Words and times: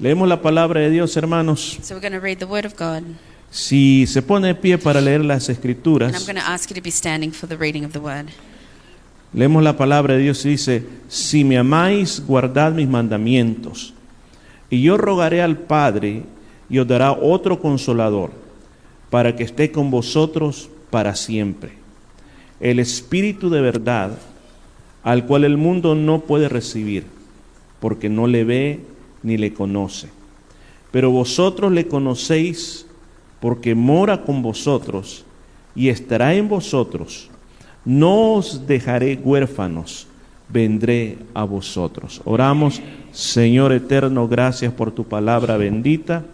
Leemos 0.00 0.28
la 0.28 0.40
palabra 0.40 0.78
de 0.78 0.90
Dios, 0.90 1.16
hermanos. 1.16 1.76
So 1.82 1.96
we're 1.96 2.00
going 2.00 2.12
to 2.12 2.24
read 2.24 2.38
the 2.38 2.44
Word 2.44 2.64
of 2.64 2.74
God. 2.78 3.02
Si 3.50 4.06
se 4.06 4.22
pone 4.22 4.46
de 4.46 4.54
pie 4.54 4.78
para 4.78 5.00
leer 5.00 5.24
las 5.24 5.48
escrituras, 5.48 6.24
going 6.24 6.36
to 6.36 6.48
ask 6.48 6.70
you 6.70 6.76
to 6.76 6.80
be 6.80 6.92
standing 6.92 7.32
for 7.32 7.48
the 7.48 7.56
reading 7.56 7.84
of 7.84 7.90
the 7.90 7.98
Word. 7.98 8.26
leemos 9.34 9.60
la 9.60 9.76
palabra 9.76 10.14
de 10.14 10.20
Dios 10.20 10.44
y 10.44 10.50
dice, 10.50 10.84
si 11.08 11.42
me 11.42 11.58
amáis, 11.58 12.24
guardad 12.24 12.74
mis 12.74 12.86
mandamientos. 12.86 13.92
Y 14.70 14.82
yo 14.82 14.98
rogaré 14.98 15.42
al 15.42 15.58
Padre 15.58 16.22
y 16.70 16.78
os 16.78 16.86
dará 16.86 17.10
otro 17.10 17.58
consolador, 17.58 18.30
para 19.10 19.34
que 19.34 19.42
esté 19.42 19.72
con 19.72 19.90
vosotros 19.90 20.70
para 20.90 21.16
siempre. 21.16 21.72
El 22.60 22.78
Espíritu 22.78 23.50
de 23.50 23.62
verdad, 23.62 24.12
al 25.02 25.26
cual 25.26 25.42
el 25.42 25.56
mundo 25.56 25.96
no 25.96 26.20
puede 26.20 26.48
recibir, 26.48 27.02
porque 27.80 28.08
no 28.08 28.28
le 28.28 28.44
ve 28.44 28.80
ni 29.22 29.36
le 29.36 29.52
conoce. 29.52 30.08
Pero 30.90 31.10
vosotros 31.10 31.72
le 31.72 31.86
conocéis 31.86 32.86
porque 33.40 33.74
mora 33.74 34.22
con 34.22 34.42
vosotros 34.42 35.24
y 35.74 35.88
estará 35.88 36.34
en 36.34 36.48
vosotros. 36.48 37.30
No 37.84 38.34
os 38.34 38.66
dejaré 38.66 39.16
huérfanos, 39.22 40.06
vendré 40.48 41.18
a 41.34 41.44
vosotros. 41.44 42.20
Oramos, 42.24 42.80
Señor 43.12 43.72
eterno, 43.72 44.28
gracias 44.28 44.72
por 44.72 44.90
tu 44.90 45.04
palabra 45.04 45.56
bendita. 45.56 46.24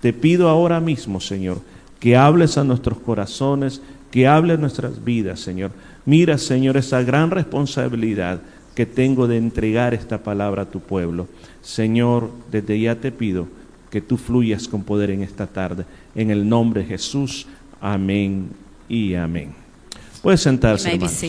Te 0.00 0.12
pido 0.12 0.48
ahora 0.48 0.80
mismo, 0.80 1.20
Señor, 1.20 1.60
que 2.00 2.16
hables 2.16 2.58
a 2.58 2.64
nuestros 2.64 2.98
corazones, 2.98 3.82
que 4.10 4.26
hables 4.26 4.58
a 4.58 4.60
nuestras 4.60 5.04
vidas, 5.04 5.40
Señor. 5.40 5.72
Mira, 6.04 6.38
Señor, 6.38 6.76
esa 6.76 7.02
gran 7.02 7.30
responsabilidad 7.30 8.40
que 8.74 8.86
tengo 8.86 9.26
de 9.26 9.36
entregar 9.36 9.94
esta 9.94 10.22
palabra 10.22 10.62
a 10.62 10.70
tu 10.70 10.80
pueblo. 10.80 11.28
Señor, 11.60 12.30
desde 12.50 12.80
ya 12.80 12.96
te 12.96 13.12
pido 13.12 13.48
que 13.90 14.00
tú 14.00 14.16
fluyas 14.16 14.68
con 14.68 14.82
poder 14.82 15.10
en 15.10 15.22
esta 15.22 15.46
tarde. 15.46 15.84
En 16.14 16.30
el 16.30 16.48
nombre 16.48 16.82
de 16.82 16.88
Jesús, 16.88 17.46
amén 17.80 18.48
y 18.88 19.14
amén. 19.14 19.54
Puede 20.22 20.38
You 20.38 20.38
sentarse, 20.38 20.90
hermanos. 20.90 21.22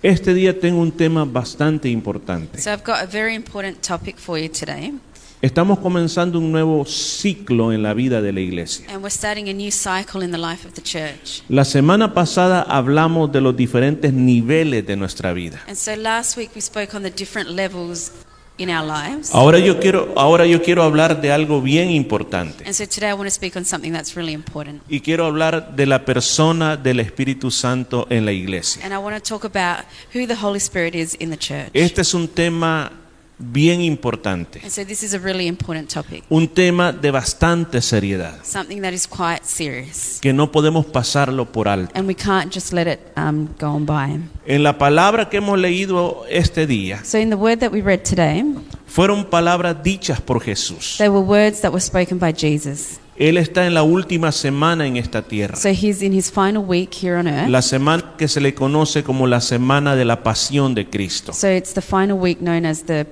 Este 0.00 0.32
día 0.32 0.58
tengo 0.58 0.80
un 0.80 0.92
tema 0.92 1.24
bastante 1.24 1.88
importante. 1.88 2.60
So 2.60 2.70
I've 2.70 2.84
got 2.84 3.02
a 3.02 3.06
very 3.06 3.34
important 3.34 3.82
topic 3.82 4.16
for 4.16 4.38
you 4.38 4.48
today. 4.48 4.92
Estamos 5.40 5.78
comenzando 5.78 6.40
un 6.40 6.50
nuevo 6.50 6.84
ciclo 6.84 7.72
en 7.72 7.84
la 7.84 7.94
vida 7.94 8.20
de 8.20 8.32
la 8.32 8.40
iglesia. 8.40 8.86
And 8.92 9.04
we're 9.04 9.08
starting 9.08 9.48
a 9.48 9.52
new 9.52 9.70
cycle 9.70 10.24
in 10.24 10.32
the 10.32 10.38
life 10.38 10.66
of 10.66 10.74
the 10.74 10.82
church. 10.82 11.44
La 11.48 11.64
semana 11.64 12.12
pasada 12.12 12.62
hablamos 12.62 13.30
de 13.30 13.40
los 13.40 13.56
diferentes 13.56 14.12
niveles 14.12 14.84
de 14.84 14.96
nuestra 14.96 15.32
vida. 15.32 15.62
And 15.68 15.76
so 15.76 15.94
last 15.94 16.36
week 16.36 16.50
we 16.56 16.60
spoke 16.60 16.96
on 16.96 17.04
the 17.04 17.10
different 17.10 17.50
levels 17.50 18.10
in 18.56 18.68
our 18.68 18.84
lives. 18.84 19.32
Ahora 19.32 19.60
yo 19.60 19.78
quiero, 19.78 20.12
ahora 20.16 20.44
yo 20.44 20.60
quiero 20.60 20.82
hablar 20.82 21.20
de 21.20 21.30
algo 21.30 21.62
bien 21.62 21.90
importante. 21.92 22.64
And 22.64 22.74
so 22.74 22.84
today 22.86 23.10
I 23.10 23.12
want 23.12 23.28
to 23.28 23.30
speak 23.30 23.54
on 23.54 23.64
something 23.64 23.92
that's 23.92 24.16
really 24.16 24.32
important. 24.32 24.82
Y 24.88 25.02
quiero 25.02 25.24
hablar 25.24 25.76
de 25.76 25.86
la 25.86 26.04
persona 26.04 26.76
del 26.76 26.98
Espíritu 26.98 27.52
Santo 27.52 28.08
en 28.10 28.24
la 28.24 28.32
iglesia. 28.32 28.84
And 28.84 28.92
I 28.92 28.98
want 28.98 29.14
to 29.14 29.22
talk 29.22 29.44
about 29.44 29.86
who 30.12 30.26
the 30.26 30.34
Holy 30.34 30.58
Spirit 30.58 30.96
is 30.96 31.14
in 31.20 31.30
the 31.30 31.38
church. 31.38 31.70
Este 31.74 32.00
es 32.00 32.12
un 32.12 32.26
tema 32.26 32.90
bien 33.38 33.80
importante, 33.80 34.60
And 34.62 34.70
so 34.70 34.84
this 34.84 35.02
is 35.02 35.14
a 35.14 35.18
really 35.18 35.46
important 35.46 35.92
topic. 35.92 36.24
un 36.28 36.48
tema 36.48 36.92
de 36.92 37.10
bastante 37.10 37.80
seriedad, 37.80 38.36
Something 38.44 38.80
that 38.82 38.92
is 38.92 39.06
quite 39.06 39.40
serious. 39.44 40.18
que 40.20 40.32
no 40.32 40.50
podemos 40.50 40.86
pasarlo 40.86 41.50
por 41.52 41.68
alto. 41.68 41.92
And 41.94 42.06
we 42.08 42.14
can't 42.14 42.52
just 42.52 42.72
let 42.72 42.86
it 42.86 43.00
um, 43.16 43.48
go 43.60 43.66
on 43.68 43.86
by. 43.86 44.18
En 44.46 44.62
la 44.62 44.76
palabra 44.78 45.28
que 45.28 45.36
hemos 45.38 45.58
leído 45.58 46.24
este 46.28 46.66
día, 46.66 47.04
So 47.04 47.18
in 47.18 47.30
the 47.30 47.36
word 47.36 47.58
that 47.60 47.70
we 47.72 47.80
read 47.80 48.00
today, 48.02 48.44
fueron 48.86 49.24
palabras 49.26 49.82
dichas 49.82 50.20
por 50.20 50.40
Jesús. 50.42 50.96
they 50.98 51.08
were 51.08 51.24
words 51.24 51.60
that 51.60 51.70
were 51.70 51.80
spoken 51.80 52.18
by 52.18 52.32
Jesus. 52.32 52.98
Él 53.16 53.36
está 53.36 53.66
en 53.66 53.74
la 53.74 53.82
última 53.82 54.30
semana 54.30 54.86
en 54.86 54.96
esta 54.96 55.22
tierra. 55.22 55.56
So 55.56 55.70
he's 55.70 56.02
in 56.02 56.12
his 56.12 56.30
final 56.30 56.62
week 56.64 56.94
here 57.02 57.16
on 57.16 57.26
earth. 57.26 57.48
La 57.48 57.62
semana 57.62 58.14
que 58.16 58.28
se 58.28 58.40
le 58.40 58.54
conoce 58.54 59.02
como 59.02 59.26
la 59.26 59.40
semana 59.40 59.96
de 59.96 60.04
la 60.04 60.22
pasión 60.22 60.72
de 60.74 60.88
Cristo. 60.88 61.32
So 61.32 61.48
it's 61.50 61.74
the 61.74 61.82
final 61.82 62.16
week 62.16 62.38
known 62.40 62.64
as 62.64 62.84
the 62.84 63.06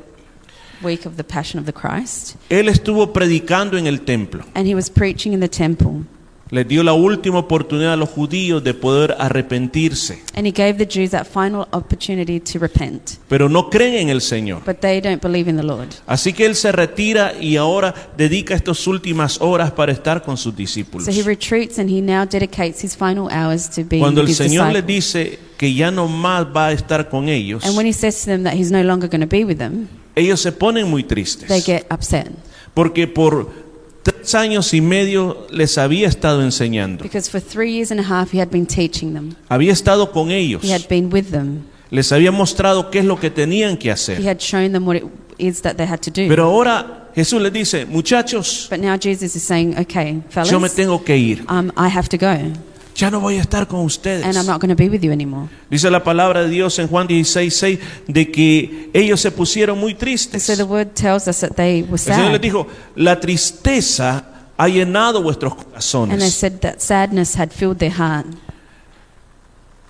week 0.82 1.06
of 1.06 1.16
the 1.16 1.24
Passion 1.24 1.58
of 1.60 1.66
the 1.66 1.72
Christ. 1.72 2.36
Él 2.48 2.68
estuvo 2.68 3.12
predicando 3.12 3.76
en 3.78 3.86
el 3.86 4.00
templo. 4.02 4.44
And 4.54 4.66
he 4.66 4.74
was 4.74 4.90
preaching 4.90 5.32
in 5.32 5.40
the 5.40 5.48
temple. 5.48 6.02
Les 6.50 6.66
dio 6.68 6.84
la 6.84 6.92
última 6.92 7.40
oportunidad 7.40 7.94
a 7.94 7.96
los 7.96 8.08
judíos 8.08 8.62
de 8.62 8.72
poder 8.72 9.16
arrepentirse, 9.18 10.22
And 10.36 10.46
he 10.46 10.52
gave 10.52 10.74
the 10.74 10.86
Jews 10.86 11.10
that 11.10 11.24
final 11.26 11.66
opportunity 11.72 12.38
to 12.38 12.60
repent. 12.60 13.18
pero 13.28 13.48
no 13.48 13.68
creen 13.68 13.94
en 13.94 14.08
el 14.10 14.20
Señor. 14.20 14.62
But 14.64 14.76
they 14.78 15.00
don't 15.00 15.20
believe 15.20 15.50
in 15.50 15.56
the 15.56 15.64
Lord. 15.64 15.88
Así 16.06 16.32
que 16.32 16.46
él 16.46 16.54
se 16.54 16.70
retira 16.70 17.32
y 17.40 17.56
ahora 17.56 17.92
dedica 18.16 18.54
estas 18.54 18.86
últimas 18.86 19.40
horas 19.40 19.72
para 19.72 19.90
estar 19.90 20.22
con 20.22 20.36
sus 20.36 20.54
discípulos. 20.54 21.04
So 21.06 21.10
he 21.10 21.22
retreats 21.22 21.80
and 21.80 21.90
he 21.90 22.00
now 22.00 22.24
dedicates 22.24 22.84
his 22.84 22.96
final 22.96 23.28
hours 23.28 23.68
to 23.70 23.82
being 23.82 24.00
Cuando 24.02 24.20
with 24.20 24.28
el 24.28 24.30
his 24.30 24.38
Señor 24.38 24.68
disciples. 24.68 24.86
dice 24.86 25.38
que 25.56 25.74
ya 25.74 25.90
no 25.90 26.06
más 26.06 26.46
va 26.46 26.68
a 26.68 26.72
estar 26.72 27.08
con 27.08 27.28
ellos, 27.28 27.64
And 27.64 27.76
when 27.76 27.86
he 27.88 27.92
says 27.92 28.20
to 28.24 28.30
them 28.30 28.44
that 28.44 28.54
he's 28.54 28.70
no 28.70 28.84
longer 28.84 29.08
going 29.08 29.20
to 29.22 29.26
be 29.26 29.44
with 29.44 29.58
them, 29.58 29.88
ellos 30.16 30.40
se 30.40 30.50
ponen 30.50 30.88
muy 30.88 31.02
they 31.04 31.08
tristes. 31.08 31.64
get 31.64 31.86
upset. 31.92 32.28
Porque 32.74 33.06
por 33.06 33.48
tres 34.02 34.34
años 34.34 34.74
y 34.74 34.80
medio 34.80 35.46
les 35.50 35.78
había 35.78 36.08
estado 36.08 36.42
enseñando. 36.42 37.04
Because 37.04 37.30
for 37.30 37.40
three 37.40 37.72
years 37.72 37.90
and 37.92 38.00
a 38.00 38.04
half 38.04 38.32
he 38.34 38.40
had 38.40 38.48
been 38.50 38.66
teaching 38.66 39.14
them. 39.14 39.36
Había 39.48 39.72
estado 39.72 40.10
con 40.10 40.30
ellos. 40.30 40.62
He 40.64 40.72
had 40.74 40.88
been 40.88 41.12
with 41.12 41.26
them. 41.30 41.62
Les 41.90 42.10
había 42.10 42.32
mostrado 42.32 42.90
qué 42.90 42.98
es 42.98 43.04
lo 43.04 43.20
que 43.20 43.30
tenían 43.30 43.76
que 43.76 43.88
He 43.88 43.92
hacer. 43.92 44.26
had 44.26 44.38
shown 44.40 44.72
them 44.72 44.84
what 44.86 44.96
it 44.96 45.04
is 45.38 45.62
that 45.62 45.76
they 45.76 45.86
had 45.86 46.00
to 46.00 46.10
do. 46.10 46.26
Pero 46.28 46.44
ahora 46.44 47.10
Jesús 47.14 47.40
les 47.40 47.52
dice, 47.52 47.86
muchachos, 47.86 48.66
But 48.70 48.80
now 48.80 48.96
Jesus 49.00 49.36
is 49.36 49.42
saying, 49.42 49.78
okay, 49.78 50.22
yo 50.50 50.58
me 50.60 50.68
fellas, 50.68 50.74
tengo 50.74 51.02
que 51.04 51.16
ir. 51.16 51.44
um, 51.48 51.70
I 51.76 51.88
have 51.88 52.08
to 52.08 52.18
go. 52.18 52.36
Ya 52.96 53.10
no 53.10 53.20
voy 53.20 53.36
a 53.36 53.42
estar 53.42 53.66
con 53.68 53.80
And 53.80 53.86
ustedes. 53.86 54.24
I'm 54.36 54.46
not 54.46 54.60
going 54.60 54.70
to 54.70 54.74
be 54.74 54.88
with 54.88 55.02
you 55.02 55.12
anymore. 55.12 55.48
Dice 55.70 55.90
la 55.90 56.02
palabra 56.02 56.42
de 56.42 56.48
Dios 56.48 56.78
en 56.78 56.88
Juan 56.88 57.06
16, 57.06 57.54
6, 57.54 57.78
de 58.08 58.30
que 58.32 58.90
ellos 58.94 59.20
se 59.20 59.30
pusieron 59.30 59.78
muy 59.78 59.92
And 59.92 60.00
tristes. 60.00 60.42
so 60.44 60.56
the 60.56 60.64
word 60.64 60.94
tells 60.94 61.28
us 61.28 61.40
that 61.40 61.54
they 61.56 61.82
were 61.82 61.92
El 61.92 61.98
Señor 61.98 62.22
les 62.30 62.32
sad. 62.32 62.40
dijo, 62.40 62.66
la 62.94 63.20
tristeza 63.20 64.24
ha 64.56 64.68
llenado 64.68 65.22
vuestros 65.22 65.52
And 65.52 65.64
corazones. 65.64 66.32
said 66.34 66.60
that 66.60 66.80
sadness 66.80 67.36
had 67.38 67.50
filled 67.50 67.78
their 67.78 67.92
heart. 67.92 68.26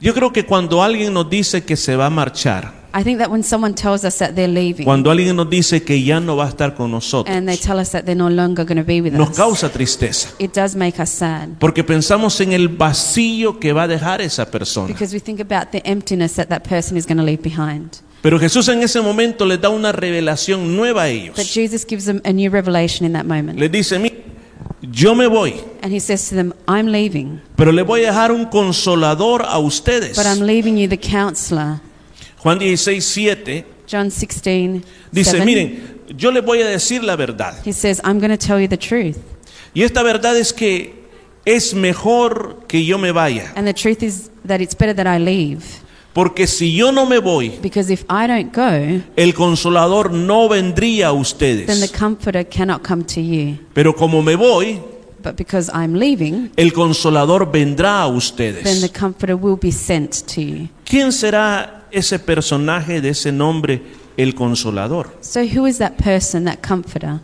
Yo 0.00 0.12
creo 0.12 0.32
que 0.32 0.44
cuando 0.44 0.82
alguien 0.82 1.14
nos 1.14 1.30
dice 1.30 1.64
que 1.64 1.76
se 1.76 1.96
va 1.96 2.06
a 2.06 2.10
marchar, 2.10 2.85
I 2.98 3.04
think 3.04 3.18
that 3.18 3.30
when 3.30 3.42
someone 3.42 3.74
tells 3.74 4.06
us 4.06 4.18
that 4.20 4.34
they're 4.34 4.48
leaving 4.48 4.86
cuando 4.86 5.10
alguien 5.10 5.36
nos 5.36 5.50
dice 5.50 5.82
que 5.82 6.02
ya 6.02 6.18
no 6.18 6.34
va 6.36 6.46
a 6.46 6.48
estar 6.48 6.74
con 6.74 6.90
nosotros, 6.90 7.36
and 7.36 7.46
they 7.46 7.58
tell 7.58 7.78
us 7.78 7.90
that 7.90 8.04
they're 8.06 8.16
no 8.16 8.30
longer 8.30 8.64
going 8.64 8.78
to 8.78 8.84
be 8.84 9.02
with 9.02 9.12
nos 9.12 9.30
us, 9.30 9.36
causa 9.36 9.68
tristeza. 9.70 10.30
it 10.38 10.54
does 10.54 10.74
make 10.74 10.98
us 10.98 11.10
sad. 11.10 11.50
Porque 11.58 11.84
pensamos 11.84 12.40
en 12.40 12.52
el 12.52 12.68
vacío 12.68 13.60
que 13.60 13.74
va 13.74 13.82
a 13.82 13.88
dejar 13.88 14.22
esa 14.22 14.50
persona. 14.50 14.86
Because 14.86 15.12
we 15.12 15.20
think 15.20 15.40
about 15.40 15.72
the 15.72 15.82
emptiness 15.84 16.36
that 16.36 16.48
that 16.48 16.62
person 16.66 16.96
is 16.96 17.04
going 17.04 17.18
to 17.18 17.22
leave 17.22 17.42
behind. 17.42 17.98
Pero 18.22 18.38
Jesús 18.38 18.66
en 18.68 18.82
ese 18.82 19.02
momento 19.02 19.44
les 19.44 19.60
da 19.60 19.68
una 19.68 19.92
revelación 19.92 20.74
nueva 20.74 21.02
a 21.02 21.06
But 21.08 21.12
ellos. 21.12 21.52
Jesus 21.52 21.84
gives 21.86 22.06
them 22.06 22.22
a 22.24 22.32
new 22.32 22.50
revelation 22.50 23.06
in 23.06 23.12
that 23.12 23.26
moment. 23.26 23.58
Les 23.58 23.70
dice, 23.70 23.98
mira, 23.98 24.16
yo 24.90 25.14
me 25.14 25.26
voy, 25.26 25.54
And 25.82 25.92
he 25.92 26.00
says 26.00 26.28
to 26.30 26.34
them, 26.34 26.54
I'm 26.66 26.86
leaving, 26.86 27.42
pero 27.56 27.72
le 27.72 27.82
voy 27.82 28.04
a 28.04 28.08
dejar 28.08 28.32
un 28.32 28.46
consolador 28.46 29.44
a 29.46 29.58
ustedes. 29.58 30.16
but 30.16 30.24
I'm 30.24 30.46
leaving 30.46 30.78
you 30.78 30.88
the 30.88 30.98
counselor. 30.98 31.80
Juan 32.46 32.60
16, 32.60 33.00
7 33.02 33.64
John 33.88 34.08
16, 34.08 34.84
dice, 35.10 35.30
7. 35.32 35.44
miren, 35.44 36.00
yo 36.16 36.30
les 36.30 36.44
voy 36.44 36.62
a 36.62 36.66
decir 36.68 37.02
la 37.02 37.16
verdad. 37.16 37.54
He 37.64 37.72
says, 37.72 38.00
I'm 38.04 38.20
going 38.20 38.30
to 38.30 38.36
tell 38.36 38.60
you 38.60 38.68
the 38.68 38.76
truth. 38.76 39.18
Y 39.74 39.82
esta 39.82 40.04
verdad 40.04 40.36
es 40.36 40.52
que 40.52 40.94
es 41.44 41.74
mejor 41.74 42.64
que 42.68 42.84
yo 42.84 42.98
me 42.98 43.10
vaya. 43.10 43.52
And 43.56 43.66
the 43.66 43.74
truth 43.74 44.00
is 44.00 44.30
that 44.46 44.60
it's 44.60 44.76
better 44.76 44.94
that 44.94 45.08
I 45.08 45.18
leave. 45.18 45.64
Porque 46.12 46.46
si 46.46 46.72
yo 46.72 46.92
no 46.92 47.04
me 47.04 47.18
voy, 47.18 47.58
Because 47.60 47.92
if 47.92 48.04
I 48.08 48.28
don't 48.28 48.54
go, 48.54 49.02
el 49.16 49.34
consolador 49.34 50.12
no 50.12 50.48
vendría 50.48 51.08
a 51.08 51.10
then 51.10 51.16
the 51.16 51.20
ustedes. 51.20 51.90
comforter 51.90 52.44
cannot 52.48 52.86
come 52.86 53.04
to 53.04 53.20
you. 53.20 53.58
Pero 53.74 53.92
como 53.92 54.22
me 54.22 54.36
voy, 54.36 54.80
But 55.26 55.34
because 55.34 55.68
I'm 55.74 55.94
leaving, 55.94 56.52
el 56.56 56.72
consolador 56.72 57.50
vendrá 57.50 58.04
a 58.04 58.06
then 58.06 58.12
the 58.12 58.16
ustedes. 58.16 58.92
comforter 58.92 59.34
will 59.34 59.58
be 59.60 59.72
sent 59.72 60.24
to 60.32 60.40
you. 60.40 60.68
¿Quién 60.84 61.10
será 61.10 61.88
ese 61.90 62.20
personaje 62.20 63.00
de 63.00 63.08
ese 63.08 63.32
nombre, 63.32 63.82
el 64.16 64.36
consolador? 64.36 65.16
So 65.22 65.40
who 65.40 65.66
is 65.66 65.78
that 65.78 65.94
person, 65.96 66.44
that 66.44 66.58
comforter? 66.64 67.18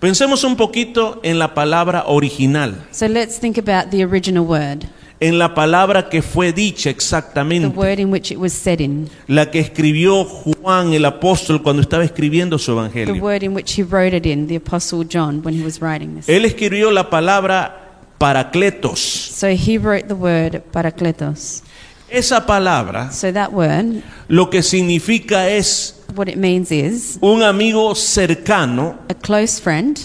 Pensemos 0.00 0.42
un 0.42 0.56
poquito 0.56 1.20
en 1.22 1.38
la 1.38 1.52
palabra 1.52 2.04
original, 2.06 2.86
So 2.90 3.08
let's 3.08 3.38
think 3.38 3.58
about 3.58 3.90
the 3.90 4.02
original 4.02 4.46
word, 4.46 4.86
en 5.20 5.38
la 5.38 5.54
palabra 5.54 6.08
que 6.08 6.22
fue 6.22 6.52
dicha 6.52 6.84
the 6.84 6.90
exactamente, 6.90 7.68
word 7.68 7.98
in 8.00 8.12
which 8.12 8.30
it 8.30 8.38
was 8.38 8.52
said 8.52 8.80
in, 8.80 9.08
la 9.28 9.50
que 9.50 9.60
escribió 9.60 10.24
Juan 10.24 10.92
el 10.92 11.04
apóstol 11.04 11.62
cuando 11.62 11.82
estaba 11.82 12.04
escribiendo 12.04 12.58
su 12.58 12.72
the 12.72 12.78
evangelio. 12.78 13.22
word 13.22 13.42
in 13.42 13.54
which 13.54 13.78
he 13.78 13.82
wrote 13.82 14.14
it 14.16 14.26
in, 14.26 14.46
the 14.48 14.56
apostle 14.56 15.04
John, 15.08 15.40
when 15.42 15.54
he 15.54 15.64
was 15.64 15.80
writing 15.80 16.16
this. 16.16 16.28
Él 16.28 16.44
escribió 16.44 16.90
la 16.90 17.08
palabra 17.10 17.80
paracletos. 18.18 18.98
So 19.00 19.48
he 19.48 19.78
wrote 19.78 20.08
the 20.08 20.14
word 20.14 20.62
parakletos. 20.72 21.62
Esa 22.08 22.46
palabra 22.46 23.10
So 23.10 23.32
that 23.32 23.52
word, 23.52 24.02
lo 24.28 24.48
que 24.50 24.62
significa 24.62 25.48
es 25.48 26.00
what 26.14 26.28
it 26.28 26.36
means 26.36 26.70
is 26.70 27.18
un 27.20 27.42
amigo 27.42 27.94
cercano 27.94 28.98
a 29.08 29.14
close 29.14 29.60
friend 29.60 29.98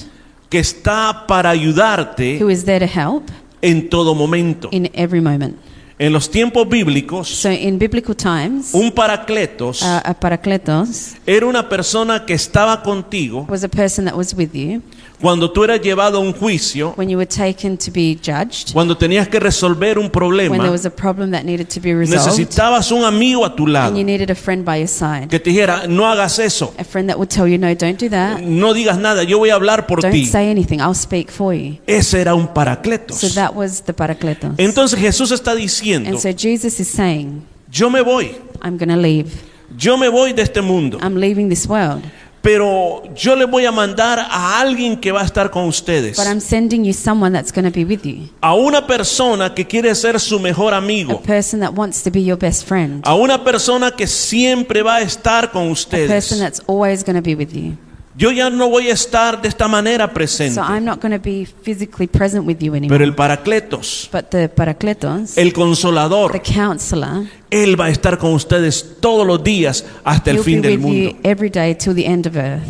que 0.50 0.58
está 0.60 1.26
para 1.28 1.52
ayudarte 1.52 2.40
who 2.42 2.50
is 2.50 2.66
there 2.66 2.80
to 2.80 2.92
help 2.92 3.30
en 3.62 3.90
todo 3.90 4.16
momento. 4.16 4.70
in 4.72 4.90
every 4.94 5.22
moment. 5.22 5.56
En 6.02 6.14
los 6.14 6.32
tiempos 6.32 6.68
bíblicos, 6.70 7.28
So 7.28 7.52
in 7.52 7.78
biblical 7.78 8.16
times, 8.16 8.70
un 8.74 8.90
paracletos 8.90 9.82
uh, 9.82 10.00
a 10.06 10.14
parakletos 10.14 11.16
era 11.26 11.46
una 11.46 11.68
persona 11.68 12.26
que 12.26 12.34
estaba 12.34 12.82
contigo 12.82 13.46
was 13.50 13.66
a 13.66 13.68
person 13.68 14.06
that 14.06 14.16
was 14.16 14.34
with 14.34 14.52
you 14.54 14.82
cuando 15.22 15.52
tú 15.52 15.64
eras 15.64 15.82
llevado 15.82 16.18
a 16.18 16.22
un 16.22 16.34
juicio, 16.34 16.94
when 16.98 17.10
you 17.10 17.18
were 17.18 17.28
taken 17.28 17.78
to 17.78 17.92
be 17.92 18.18
judged, 18.24 18.72
cuando 18.74 18.96
tenías 18.98 19.28
que 19.28 19.40
resolver 19.40 19.98
un 19.98 20.04
when 20.06 20.12
there 20.12 20.20
problema, 20.20 20.72
was 20.72 20.86
a 20.86 20.90
problem 20.90 21.32
that 21.32 21.44
needed 21.44 21.68
to 21.68 21.80
be 21.80 21.94
resolved, 21.94 22.26
necesitabas 22.28 22.92
un 22.92 23.04
amigo 23.04 23.46
a 23.46 23.54
tu 23.56 23.64
and 23.66 23.74
lado 23.74 23.98
you 23.98 24.04
needed 24.04 24.30
a 24.32 24.36
friend 24.36 24.64
by 24.66 24.78
your 24.80 24.88
side. 24.88 25.28
que 25.30 25.40
te 25.40 25.50
dijera, 25.50 25.88
no 25.88 26.06
hagas 26.08 26.40
eso, 26.40 26.74
A 26.78 26.84
friend 26.84 27.10
that 27.10 27.18
would 27.18 27.30
tell 27.30 27.48
you, 27.48 27.58
no, 27.58 27.74
don't 27.76 28.00
do 28.00 28.10
that. 28.10 28.40
no 28.42 28.74
digas 28.74 28.98
nada, 28.98 29.24
yo 29.24 29.38
voy 29.38 29.50
a 29.50 29.56
hablar 29.56 29.86
por 29.88 30.02
Don't 30.02 30.12
ti. 30.14 30.26
say 30.26 30.50
anything. 30.50 30.80
I'll 30.80 30.94
speak 30.96 31.30
for 31.32 31.54
you. 31.54 31.78
Ese 31.86 32.14
era 32.22 32.34
un 32.36 32.48
So 32.48 32.54
paracletos. 32.54 33.36
that 33.36 33.54
was 33.56 33.82
the 33.84 33.94
parakletos. 33.94 34.54
Entonces 34.58 35.00
Jesús 35.00 35.32
está 35.32 35.54
diciendo, 35.56 36.10
And 36.10 36.18
so 36.20 36.30
Jesus 36.32 36.80
is 36.80 36.88
saying, 36.88 37.44
yo 37.72 37.90
me 37.90 38.02
voy, 38.02 38.36
I'm 38.62 38.78
to 38.78 38.96
leave. 38.96 39.30
yo 39.78 39.98
me 39.98 40.08
voy 40.10 40.34
de 40.34 40.42
este 40.44 40.62
mundo, 40.62 40.98
I'm 41.02 41.16
leaving 41.16 41.50
this 41.50 41.68
world. 41.68 42.04
Pero 42.42 43.04
yo 43.16 43.36
le 43.36 43.46
voy 43.46 43.66
a 43.66 43.72
mandar 43.72 44.20
a 44.20 44.60
alguien 44.62 44.98
que 45.00 45.12
va 45.12 45.22
a 45.22 45.26
estar 45.26 45.52
con 45.52 45.66
ustedes, 45.66 46.18
But 46.18 46.28
I'm 46.28 46.40
sending 46.40 46.84
you 46.86 46.94
someone 46.94 47.32
that's 47.34 47.52
going 47.52 47.66
to 47.66 47.72
be 47.72 47.84
with 47.86 48.04
you. 48.06 48.30
a 48.42 48.54
una 48.56 48.88
persona 48.88 49.54
que 49.54 49.66
quiere 49.68 49.94
ser 49.96 50.20
su 50.20 50.40
mejor 50.40 50.74
A 50.74 50.78
amigo, 50.78 51.22
person 51.22 51.60
that 51.60 51.74
wants 51.74 52.02
to 52.04 52.12
be 52.12 52.24
your 52.24 52.38
best 52.38 52.66
friend. 52.68 53.02
a 53.06 53.14
una 53.16 53.44
persona 53.44 53.92
que 53.92 54.08
siempre 54.08 54.82
va 54.84 54.96
a 54.98 55.02
estar 55.02 55.52
con 55.52 55.64
A 55.64 55.66
person 55.66 55.72
ustedes. 55.74 56.40
that's 56.40 56.62
always 56.68 57.04
going 57.04 57.16
to 57.16 57.22
be 57.22 57.36
with 57.36 57.52
you. 57.54 57.78
Yo 58.20 58.32
ya 58.34 58.50
no 58.50 58.68
voy 58.70 58.90
a 58.90 58.94
estar 58.94 59.42
de 59.42 59.48
esta 59.48 59.70
manera 59.70 60.14
presente, 60.14 60.56
So 60.56 60.62
I'm 60.62 60.84
not 60.84 61.00
going 61.02 61.14
to 61.18 61.22
be 61.24 61.46
physically 61.64 62.06
present 62.06 62.46
with 62.46 62.58
you 62.60 62.74
pero 62.74 62.76
anymore. 62.76 63.04
el 63.06 63.16
paracletos, 63.16 64.10
But 64.12 64.26
the 64.32 64.50
parakletos, 64.50 65.38
el 65.38 65.48
the 65.48 65.54
consolador, 65.54 66.42
counselor, 66.44 67.28
él 67.50 67.80
va 67.80 67.86
a 67.86 67.90
estar 67.90 68.18
con 68.18 68.34
ustedes 68.34 68.98
todos 69.00 69.26
los 69.26 69.42
días 69.42 69.86
hasta 70.04 70.32
el 70.32 70.38
he'll 70.38 70.44
fin 70.44 70.62
be 70.62 70.68
del 70.68 70.78
with 70.80 70.86
you 70.86 71.04
mundo. 71.14 71.20
every 71.24 71.50
day 71.50 71.74
till 71.74 71.96
the 71.96 72.06
end 72.06 72.28
of 72.28 72.36
earth. 72.36 72.62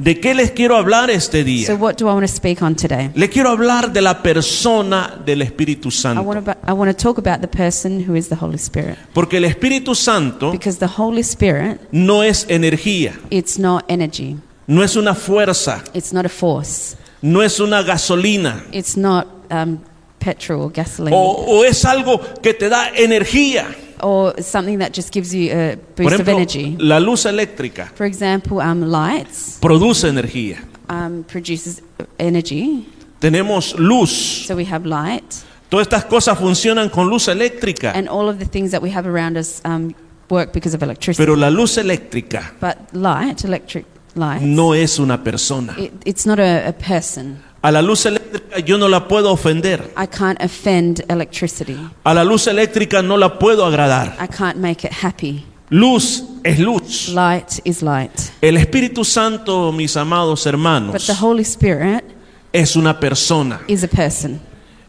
¿De 0.00 0.18
qué 0.18 0.34
les 0.34 0.50
quiero 0.50 0.76
hablar 0.76 1.10
este 1.10 1.42
So 1.42 1.44
día? 1.44 1.74
what 1.76 1.94
do 1.96 2.08
I 2.08 2.12
want 2.14 2.26
to 2.26 2.32
speak 2.32 2.60
on 2.60 2.74
today? 2.74 3.10
Le 3.14 3.28
quiero 3.28 3.50
hablar 3.50 3.92
de 3.92 4.00
la 4.02 4.20
persona 4.20 5.16
del 5.24 5.42
Espíritu 5.42 5.90
I 5.90 5.92
Santo. 5.92 6.22
want 6.22 6.44
to, 6.44 6.56
I 6.66 6.72
want 6.72 6.90
to 6.90 6.96
talk 6.96 7.18
about 7.18 7.40
the 7.40 7.46
person 7.48 8.04
who 8.08 8.16
is 8.16 8.28
the 8.28 8.36
Holy 8.36 8.58
Spirit. 8.58 8.96
Porque 9.12 9.36
el 9.36 9.44
Espíritu 9.44 9.94
Santo 9.94 10.50
Because 10.50 10.78
the 10.80 10.88
Holy 10.98 11.20
Spirit, 11.22 11.80
no 11.92 12.24
es 12.24 12.46
energía, 12.48 13.12
it's 13.30 13.58
not 13.60 13.84
energy. 13.88 14.36
No 14.68 14.82
es 14.84 14.94
una 14.96 15.14
fuerza, 15.14 15.82
It's 15.94 16.12
not 16.12 16.24
a 16.24 16.28
force. 16.28 16.96
no 17.22 17.42
es 17.42 17.58
una 17.58 17.82
gasolina, 17.82 18.64
It's 18.72 18.96
not 18.96 19.26
um, 19.50 19.80
petrol 20.20 20.62
or 20.62 20.70
gasoline 20.72 21.16
o, 21.16 21.44
o 21.60 21.64
es 21.64 21.84
algo 21.84 22.20
que 22.42 22.54
te 22.54 22.68
da 22.68 22.90
energía. 22.94 23.66
or 24.00 24.40
something 24.40 24.78
that 24.78 24.92
just 24.94 25.12
gives 25.12 25.32
you 25.34 25.50
a 25.50 25.76
Por 25.96 26.04
boost 26.04 26.20
of 26.20 26.28
ejemplo, 26.28 26.34
energy. 26.36 26.76
la 26.78 27.00
luz 27.00 27.24
eléctrica 27.26 27.90
For 27.96 28.06
example, 28.06 28.58
um, 28.60 28.82
lights 28.88 29.58
produce 29.60 30.04
energía. 30.08 30.58
um, 30.88 31.24
produces 31.24 31.82
energy. 32.18 32.86
Tenemos 33.20 33.74
luz. 33.78 34.44
So 34.46 34.54
we 34.54 34.64
have 34.70 34.86
light, 34.86 35.24
Todas 35.68 35.86
estas 35.88 36.04
cosas 36.06 36.38
funcionan 36.38 36.88
con 36.90 37.08
luz 37.10 37.26
eléctrica. 37.28 37.92
and 37.94 38.08
all 38.08 38.28
of 38.28 38.38
the 38.38 38.46
things 38.46 38.70
that 38.70 38.80
we 38.80 38.90
have 38.94 39.06
around 39.08 39.36
us 39.36 39.60
um, 39.64 39.92
work 40.30 40.52
because 40.52 40.74
of 40.76 40.82
electricity. 40.82 41.22
Pero 41.24 41.34
la 41.36 41.50
luz 41.50 41.76
eléctrica 41.78 42.52
but 42.60 42.76
light, 42.92 43.44
electric 43.44 43.84
light, 44.14 44.42
no 44.42 44.74
es 44.74 44.98
una 44.98 45.22
persona. 45.22 45.74
it, 45.78 45.92
it's 46.04 46.26
not 46.26 46.38
a, 46.38 46.68
a 46.68 46.72
person. 46.72 47.42
A 47.62 47.72
la 47.72 47.82
luz 47.82 48.06
eléctrica 48.06 48.60
yo 48.60 48.78
no 48.78 48.86
la 48.88 49.08
puedo 49.08 49.32
ofender. 49.32 49.82
I 49.96 50.06
can't 50.06 50.40
offend 50.42 51.04
electricity. 51.08 51.76
A 52.04 52.14
la 52.14 52.22
luz 52.22 52.46
eléctrica 52.46 53.02
no 53.02 53.16
la 53.16 53.38
puedo 53.38 53.64
agradar. 53.66 54.16
I 54.20 54.28
can't 54.28 54.58
make 54.58 54.86
it 54.86 54.92
happy. 54.92 55.44
Luz 55.70 56.22
es 56.44 56.58
luz. 56.60 57.08
Light 57.08 57.58
is 57.64 57.82
light. 57.82 58.12
El 58.40 58.56
Espíritu 58.56 59.04
Santo, 59.04 59.72
mis 59.72 59.96
amados 59.96 60.44
But 60.44 60.46
hermanos, 60.54 61.06
the 61.06 61.14
Holy 61.14 61.42
Spirit 61.42 62.04
es 62.52 62.76
una 62.76 62.98
persona. 62.98 63.60
is 63.66 63.82
a 63.82 63.88
person. 63.88 64.40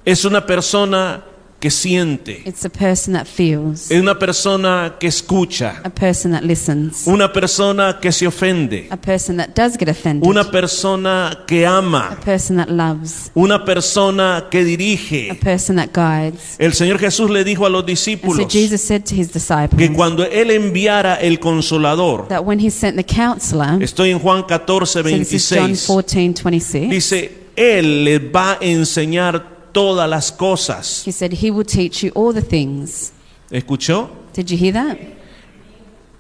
Es 0.06 0.24
una 0.24 0.45
persona 0.45 1.24
que 1.59 1.69
siente. 1.69 2.41
It's 2.45 2.63
a 2.65 2.69
person 2.69 3.13
that 3.13 3.25
feels, 3.25 3.91
Es 3.91 4.00
una 4.00 4.17
persona 4.17 4.95
que 5.00 5.07
escucha. 5.07 5.81
a 5.83 5.89
person 5.89 6.31
that 6.31 6.41
listens, 6.44 7.06
Una 7.06 7.31
persona 7.33 8.00
que 8.01 8.11
se 8.11 8.25
ofende. 8.27 8.88
a 8.89 8.97
person 8.97 9.38
that 9.38 9.50
does 9.56 9.77
get 9.77 9.89
offended, 9.89 10.27
Una 10.27 10.50
persona 10.50 11.44
que 11.45 11.65
a 11.65 11.77
ama. 11.77 12.17
person 12.23 12.57
that 12.57 12.69
loves, 12.69 13.31
Una 13.35 13.63
persona 13.65 14.45
que 14.50 14.59
a 14.59 14.63
dirige. 14.63 15.35
person 15.41 15.75
that 15.75 15.89
guides. 15.94 16.56
El 16.59 16.73
Señor 16.73 16.97
Jesús 17.00 17.29
le 17.29 17.44
dijo 17.44 17.65
a 17.65 17.69
los 17.69 17.81
so 17.81 17.85
discípulos 17.88 18.47
Jesus 18.51 18.81
said 18.81 19.03
to 19.03 19.15
his 19.15 19.27
que 19.27 19.33
disciples 19.39 19.91
cuando 19.95 20.23
Él 20.23 20.51
enviara 20.51 21.15
el 21.15 21.39
consolador, 21.39 22.27
that 22.29 22.44
when 22.45 22.59
he 22.59 22.69
sent 22.71 22.95
the 22.95 23.03
counselor, 23.03 23.81
estoy 23.83 24.11
en 24.11 24.19
Juan 24.19 24.44
14, 24.44 24.85
so 24.85 25.03
this 25.03 25.33
is 25.33 25.50
John 25.50 25.67
26, 25.75 25.88
14, 25.88 26.33
26, 26.33 26.89
dice, 26.89 27.31
Él 27.56 28.06
les 28.06 28.21
va 28.21 28.53
a 28.53 28.57
enseñar 28.61 29.58
todas 29.71 30.10
las 30.10 30.31
cosas. 30.31 31.04
he 31.06 31.12
said 31.12 31.31
he 31.33 31.51
will 31.51 31.66
teach 31.66 32.04
you 32.04 32.12
all 32.16 32.33
the 32.33 32.42
things. 32.42 33.12
¿Escuchó? 33.51 34.10
Did 34.33 34.50
you 34.50 34.57
hear 34.57 34.74
that? 34.74 34.98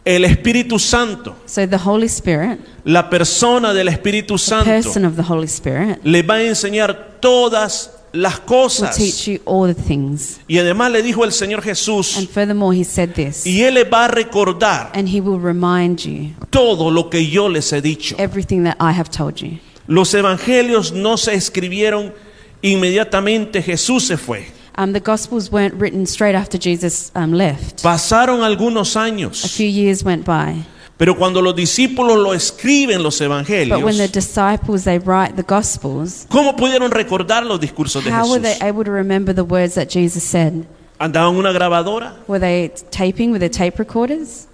El 0.05 0.23
Espíritu 0.25 0.79
Santo, 0.79 1.35
So 1.45 1.67
the 1.67 1.77
Holy 1.77 2.07
Spirit, 2.07 2.59
la 2.85 3.09
persona 3.09 3.73
del 3.73 3.89
Espíritu 3.89 4.35
the 4.35 4.37
Santo, 4.39 4.65
person 4.71 5.05
of 5.05 5.15
the 5.15 5.21
Holy 5.23 5.45
Spirit, 5.47 5.99
le 6.03 6.23
va 6.23 6.35
a 6.35 6.43
enseñar 6.43 7.19
todas 7.19 7.91
las 8.13 8.39
will 8.39 8.45
cosas. 8.47 8.95
teach 8.95 9.27
you 9.27 9.39
all 9.45 9.67
the 9.71 9.79
things. 9.79 10.39
Y 10.47 10.57
además 10.57 10.91
le 10.91 11.03
dijo 11.03 11.23
el 11.25 11.31
Señor 11.31 11.61
Jesús, 11.61 12.17
And 12.17 12.27
furthermore, 12.27 12.75
he 12.75 12.83
said 12.83 13.13
this, 13.13 13.45
y 13.45 13.61
Él 13.61 13.75
le 13.75 13.83
va 13.83 14.05
a 14.05 14.07
recordar 14.07 14.89
and 14.95 15.07
he 15.07 15.21
will 15.21 15.39
remind 15.39 15.99
you 15.99 16.31
todo 16.49 16.89
lo 16.89 17.09
que 17.09 17.27
yo 17.29 17.47
les 17.49 17.71
he 17.71 17.81
dicho. 17.81 18.15
everything 18.17 18.63
that 18.63 18.77
I 18.79 18.93
have 18.93 19.09
told 19.11 19.35
you. 19.35 19.59
Los 19.85 20.13
evangelios 20.15 20.91
no 20.93 21.17
se 21.17 21.33
escribieron 21.35 22.13
inmediatamente, 22.61 23.61
Jesús 23.61 24.05
se 24.07 24.17
fue. 24.17 24.47
Um, 24.77 24.93
the 24.93 24.99
Gospels 25.01 25.51
weren't 25.51 25.75
written 25.79 26.05
straight 26.05 26.35
after 26.35 26.57
Jesus 26.57 27.11
um, 27.15 27.33
left. 27.33 27.83
Pasaron 27.83 28.43
algunos 28.43 28.95
A 28.95 29.03
años, 29.03 29.41
few 29.53 29.67
years 29.67 30.03
went 30.03 30.25
by. 30.25 30.63
pero 30.97 31.15
cuando 31.17 31.41
los 31.41 31.55
discípulos 31.55 32.17
lo 32.17 32.33
escriben 32.33 33.01
los 33.03 33.19
But 33.19 33.29
when 33.29 33.45
the 33.45 34.05
evangelios, 34.05 34.11
disciples, 34.11 34.83
they 34.83 34.99
write 34.99 35.35
the 35.35 35.43
Gospels, 35.43 36.25
¿cómo 36.29 36.55
pudieron 36.55 36.91
recordar 36.91 37.45
los 37.45 37.59
discursos 37.59 38.03
de 38.03 38.11
how 38.11 38.29
were 38.29 38.39
they 38.41 38.53
Jesús? 38.53 38.63
able 38.69 38.83
to 38.85 38.91
remember 38.91 39.33
the 39.33 39.43
words 39.43 39.75
that 39.75 39.89
Jesus 39.89 40.23
said? 40.23 40.65
¿Andaban 40.99 41.35
una 41.37 41.51
grabadora? 41.53 42.15
Were 42.27 42.39
they 42.39 42.69
taping 42.91 43.31
with 43.31 43.39
their 43.39 43.49
tape 43.49 43.79
recorders? 43.79 44.47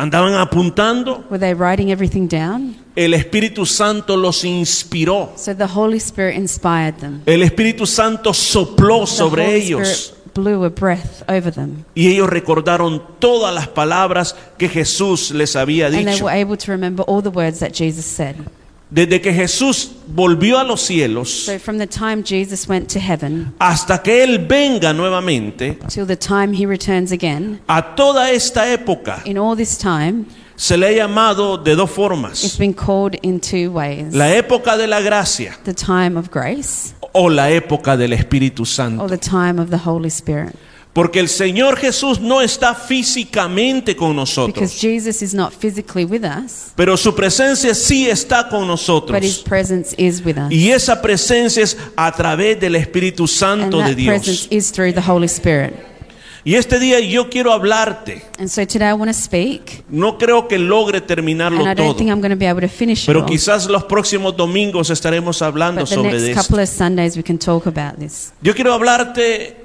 ¿Andaban 0.00 0.32
apuntando? 0.34 1.24
Were 1.28 1.38
they 1.38 1.52
writing 1.52 1.90
everything 1.90 2.26
down? 2.26 2.74
El 2.96 3.12
Espíritu 3.12 3.66
Santo 3.66 4.16
los 4.16 4.44
inspiró. 4.44 5.30
So 5.36 5.54
the 5.54 5.66
Holy 5.66 5.98
Spirit 5.98 6.36
inspired 6.36 6.96
them. 7.00 7.20
El 7.26 7.42
Espíritu 7.42 7.84
Santo 7.86 8.32
sopló 8.32 9.00
The 9.00 9.06
sobre 9.06 9.44
Holy 9.44 9.54
ellos 9.56 10.14
blew 10.34 10.64
a 10.64 10.70
breath 10.70 11.22
over 11.28 11.52
them. 11.52 11.84
y 11.94 12.08
ellos 12.08 12.30
recordaron 12.30 13.02
todas 13.18 13.52
las 13.54 13.68
palabras 13.68 14.34
que 14.56 14.68
Jesús 14.70 15.32
les 15.32 15.54
había 15.54 15.86
And 15.88 15.96
they 15.96 16.04
dicho. 16.06 16.24
were 16.24 16.32
able 16.40 16.56
to 16.56 16.70
remember 16.72 17.04
all 17.06 17.20
the 17.22 17.28
words 17.30 17.58
that 17.58 17.72
Jesus 17.74 18.06
said. 18.06 18.36
Desde 18.90 19.20
que 19.20 19.32
Jesús 19.32 19.92
volvió 20.08 20.58
a 20.58 20.64
los 20.64 20.80
cielos 20.80 21.44
So 21.44 21.58
from 21.60 21.78
the 21.78 21.86
time 21.86 22.24
Jesus 22.24 22.68
went 22.68 22.92
to 22.92 22.98
heaven 22.98 23.54
hasta 23.60 24.02
que 24.02 24.24
Él 24.24 24.46
venga 24.48 24.92
nuevamente, 24.92 25.78
till 25.88 26.06
the 26.06 26.16
time 26.16 26.52
he 26.52 26.66
returns 26.66 27.12
again, 27.12 27.60
a 27.68 27.94
toda 27.94 28.32
esta 28.32 28.72
época 28.72 29.22
in 29.24 29.38
all 29.38 29.56
this 29.56 29.78
time, 29.78 30.24
se 30.56 30.76
le 30.76 30.88
ha 30.88 30.92
llamado 30.92 31.56
de 31.56 31.76
dos 31.76 31.88
it's 31.88 31.96
formas. 31.96 32.58
been 32.58 32.74
called 32.74 33.16
in 33.22 33.40
two 33.40 33.70
ways. 33.70 34.12
La 34.12 34.34
época 34.34 34.76
de 34.76 34.88
la 34.88 35.00
gracia 35.00 35.56
The 35.64 35.74
time 35.74 36.18
of 36.18 36.28
grace 36.30 36.94
o 37.12 37.28
la 37.28 37.50
época 37.50 37.96
del 37.96 38.12
Espíritu 38.12 38.62
or 38.62 38.66
Santo. 38.66 39.06
the 39.08 39.18
time 39.18 39.60
of 39.60 39.70
the 39.70 39.78
Holy 39.78 40.10
Spirit. 40.10 40.54
Porque 40.92 41.20
el 41.20 41.28
Señor 41.28 41.76
Jesús 41.76 42.18
no 42.20 42.40
está 42.40 42.74
físicamente 42.74 43.94
con 43.94 44.16
nosotros, 44.16 44.76
Jesus 44.76 45.22
is 45.22 45.32
not 45.32 45.52
physically 45.52 46.04
with 46.04 46.24
us, 46.24 46.72
pero 46.74 46.96
su 46.96 47.14
presencia 47.14 47.74
sí 47.74 48.08
está 48.08 48.48
con 48.48 48.62
but 48.62 48.62
his 48.62 48.68
nosotros. 48.68 49.38
presence 49.44 49.94
is 49.96 50.24
with 50.24 50.36
us. 50.36 50.50
Y 50.50 50.70
esa 50.70 51.00
presencia 51.00 51.62
es 51.62 51.76
a 51.94 52.10
través 52.10 52.58
del 52.58 52.74
Espíritu 52.74 53.22
And 53.22 53.30
Santo 53.30 53.78
de 53.78 53.94
Dios. 53.94 54.48
is 54.50 54.72
the 54.72 55.00
Holy. 55.00 55.28
Y 56.42 56.54
este 56.54 56.78
día 56.80 56.98
yo 57.00 57.28
quiero 57.28 57.52
hablarte. 57.52 58.22
And 58.38 58.48
so 58.48 58.66
today 58.66 58.88
I 58.88 58.94
want 58.94 59.10
to 59.10 59.14
speak, 59.14 59.84
No 59.90 60.16
creo 60.16 60.48
que 60.48 60.58
logre 60.58 61.00
terminarlo 61.02 61.60
and 61.60 61.70
I 61.70 61.74
don't 61.74 61.88
todo. 61.88 61.98
think 61.98 62.10
I'm 62.10 62.20
going 62.20 62.30
to 62.32 62.36
be 62.36 62.48
able 62.48 62.62
to 62.62 62.68
finish 62.68 63.02
it 63.02 63.06
Pero 63.06 63.26
quizás 63.26 63.66
los 63.68 63.84
próximos 63.84 64.36
domingos 64.36 64.90
estaremos 64.90 65.42
hablando 65.42 65.86
sobre 65.86 66.32
esto. 66.32 66.56
Yo 68.42 68.54
quiero 68.54 68.72
hablarte 68.72 69.59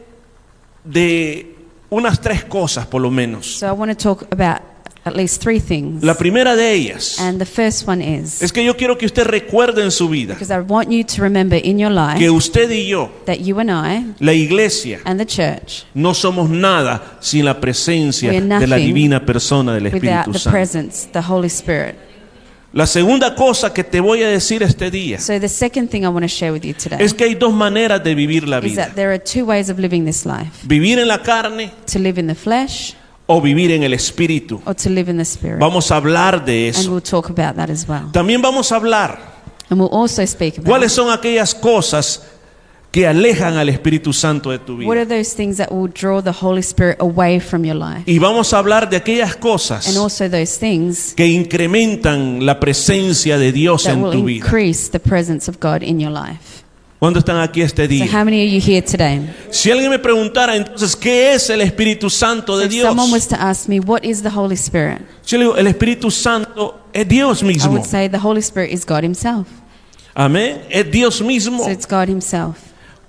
de 0.86 1.56
unas 1.90 2.20
tres 2.22 2.44
cosas 2.44 2.86
por 2.88 3.02
lo 3.02 3.12
menos. 3.12 3.58
So 3.58 3.68
I 3.68 3.72
want 3.72 3.92
to 3.92 3.98
talk 3.98 4.24
about 4.32 4.62
at 5.06 5.16
least 5.16 5.42
three 5.42 5.60
things. 5.60 6.04
La 6.04 6.16
primera 6.16 6.56
de 6.56 6.74
ellas 6.74 7.20
And 7.20 7.38
the 7.38 7.46
first 7.46 7.88
one 7.88 8.04
is 8.04 8.42
es 8.42 8.52
que 8.52 8.66
yo 8.66 8.76
quiero 8.76 8.98
que 8.98 9.06
usted 9.06 9.24
recuerde 9.26 9.84
en 9.84 9.92
su 9.92 10.10
vida 10.10 10.34
because 10.34 10.52
I 10.52 10.60
want 10.68 10.90
you 10.90 11.04
to 11.04 11.22
remember 11.22 11.60
in 11.64 11.78
your 11.78 11.92
life 11.92 12.18
que 12.18 12.30
usted 12.32 12.70
y 12.72 12.88
yo, 12.88 13.12
that 13.26 13.38
you 13.38 13.60
and 13.60 13.70
I 13.70 14.14
la 14.20 14.34
iglesia, 14.34 15.02
and 15.06 15.20
the 15.20 15.26
church, 15.26 15.86
no 15.94 16.14
somos 16.16 16.50
nada 16.50 17.18
sin 17.22 17.46
la 17.46 17.60
presencia 17.60 18.32
We 18.32 18.38
are 18.38 18.60
de 18.60 18.68
la 18.68 18.78
divina 18.78 19.24
persona 19.24 19.74
del 19.74 19.84
without 19.86 20.02
Espíritu 20.02 20.32
the 20.32 20.40
Santo. 20.40 20.58
presence, 20.58 21.08
the 21.12 21.22
Holy 21.22 21.50
Spirit. 21.50 22.05
La 22.76 22.86
segunda 22.86 23.36
cosa 23.36 23.74
que 23.74 23.86
te 23.86 24.02
voy 24.02 24.22
a 24.22 24.28
decir 24.28 24.62
este 24.62 24.92
día 24.92 25.18
So 25.22 25.40
the 25.40 25.48
second 25.48 25.88
thing 25.90 26.02
I 26.02 26.08
want 26.08 26.24
to 26.24 26.28
share 26.28 26.52
with 26.52 26.64
you 26.66 26.74
today 26.74 26.98
es 27.00 27.14
que 27.14 27.24
hay 27.24 27.34
dos 27.34 27.54
maneras 27.54 28.04
de 28.04 28.14
vivir 28.14 28.46
la 28.50 28.58
is 28.58 28.64
vida. 28.66 28.88
that 28.88 28.96
there 28.96 29.08
are 29.12 29.18
two 29.18 29.46
ways 29.46 29.70
of 29.70 29.80
living 29.80 30.04
this 30.04 30.26
life 30.26 30.52
Vivir 30.64 31.00
en 31.00 31.08
la 31.08 31.24
carne 31.24 31.72
to 31.90 32.00
live 32.00 32.20
in 32.20 32.28
the 32.28 32.36
flesh 32.36 32.94
o 33.28 33.40
vivir 33.40 33.72
en 33.72 33.84
el 33.84 33.94
Espíritu. 33.94 34.62
or 34.66 34.76
to 34.76 34.90
live 34.90 35.10
in 35.10 35.16
the 35.18 35.24
spirit. 35.24 35.58
Vamos 35.62 35.90
a 35.90 35.96
hablar 35.96 36.44
de 36.44 36.68
And 36.68 36.76
eso. 36.78 36.92
we'll 36.92 37.02
talk 37.02 37.30
about 37.30 37.56
that 37.56 37.70
as 37.70 37.88
well. 37.88 38.12
También 38.12 38.42
vamos 38.42 38.70
a 38.74 38.76
hablar 38.76 39.20
And 39.70 39.80
we'll 39.80 39.90
also 39.94 40.26
speak 40.26 40.58
about 40.58 40.68
cuáles 40.68 40.92
son 40.92 41.10
aquellas 41.12 41.56
cosas 41.56 42.24
que 42.96 43.06
alejan 43.06 43.58
al 43.58 43.68
Espíritu 43.68 44.14
Santo 44.14 44.52
de 44.52 44.60
tu 44.60 44.78
what 44.78 44.96
are 44.96 45.04
vida. 45.04 45.18
those 45.18 45.36
things 45.36 45.58
that 45.58 45.70
will 45.70 45.92
draw 45.92 46.22
the 46.22 46.32
Holy 46.32 46.62
Spirit 46.62 46.96
away 47.02 47.42
from 47.42 47.66
your 47.66 47.76
life. 47.76 48.04
Y 48.10 48.20
vamos 48.20 48.54
a 48.54 48.58
hablar 48.60 48.90
de 48.90 48.96
aquellas 48.96 49.36
cosas 49.36 49.86
And 49.90 49.98
also 49.98 50.30
those 50.30 50.58
things 50.58 51.14
que 51.14 51.28
incrementan 51.28 52.46
la 52.46 52.58
presencia 52.58 53.38
de 53.38 53.52
Dios 53.52 53.86
en 53.88 54.02
tu 54.12 54.24
vida. 54.24 54.46
increase 54.46 54.90
the 54.90 55.00
presence 55.02 55.50
of 55.52 55.58
God 55.60 55.82
in 55.84 56.00
your 56.00 56.10
life. 56.10 56.64
¿Cuándo 56.98 57.20
están 57.20 57.38
aquí 57.42 57.62
este 57.62 57.84
So 57.84 57.90
día? 57.90 58.06
how 58.06 58.24
many 58.24 58.40
are 58.40 58.50
you 58.50 58.62
here 58.66 58.82
today? 58.82 59.20
Si 59.52 59.70
alguien 59.70 59.90
me 59.92 60.00
preguntara 60.00 60.56
entonces, 60.56 60.96
¿qué 60.96 61.34
es 61.34 61.50
el 61.50 61.60
Espíritu 61.60 62.10
Santo 62.10 62.54
So 62.54 62.60
de 62.60 62.70
Dios? 62.70 62.88
someone 62.88 63.12
was 63.12 63.28
to 63.28 63.36
ask 63.36 63.68
me, 63.68 63.82
what 63.82 64.04
is 64.06 64.22
the 64.24 64.30
Holy 64.34 64.56
Spirit? 64.56 65.02
Yo 65.28 65.38
le 65.38 65.44
digo, 65.44 65.58
el 65.58 65.68
Espíritu 65.68 66.10
Santo 66.10 66.80
es 66.94 67.06
Dios 67.06 67.42
I 67.44 67.46
mismo. 67.48 67.72
would 67.74 67.84
say 67.86 68.08
the 68.08 68.20
Holy 68.20 68.40
Spirit 68.42 68.72
is 68.72 68.86
God 68.86 69.04
Himself. 69.04 69.48
Amén. 70.16 70.62
Es 70.70 70.90
Dios 70.90 71.22
mismo. 71.22 71.66
So 71.66 71.70
it's 71.72 71.86
God 71.86 72.08
Himself. 72.08 72.56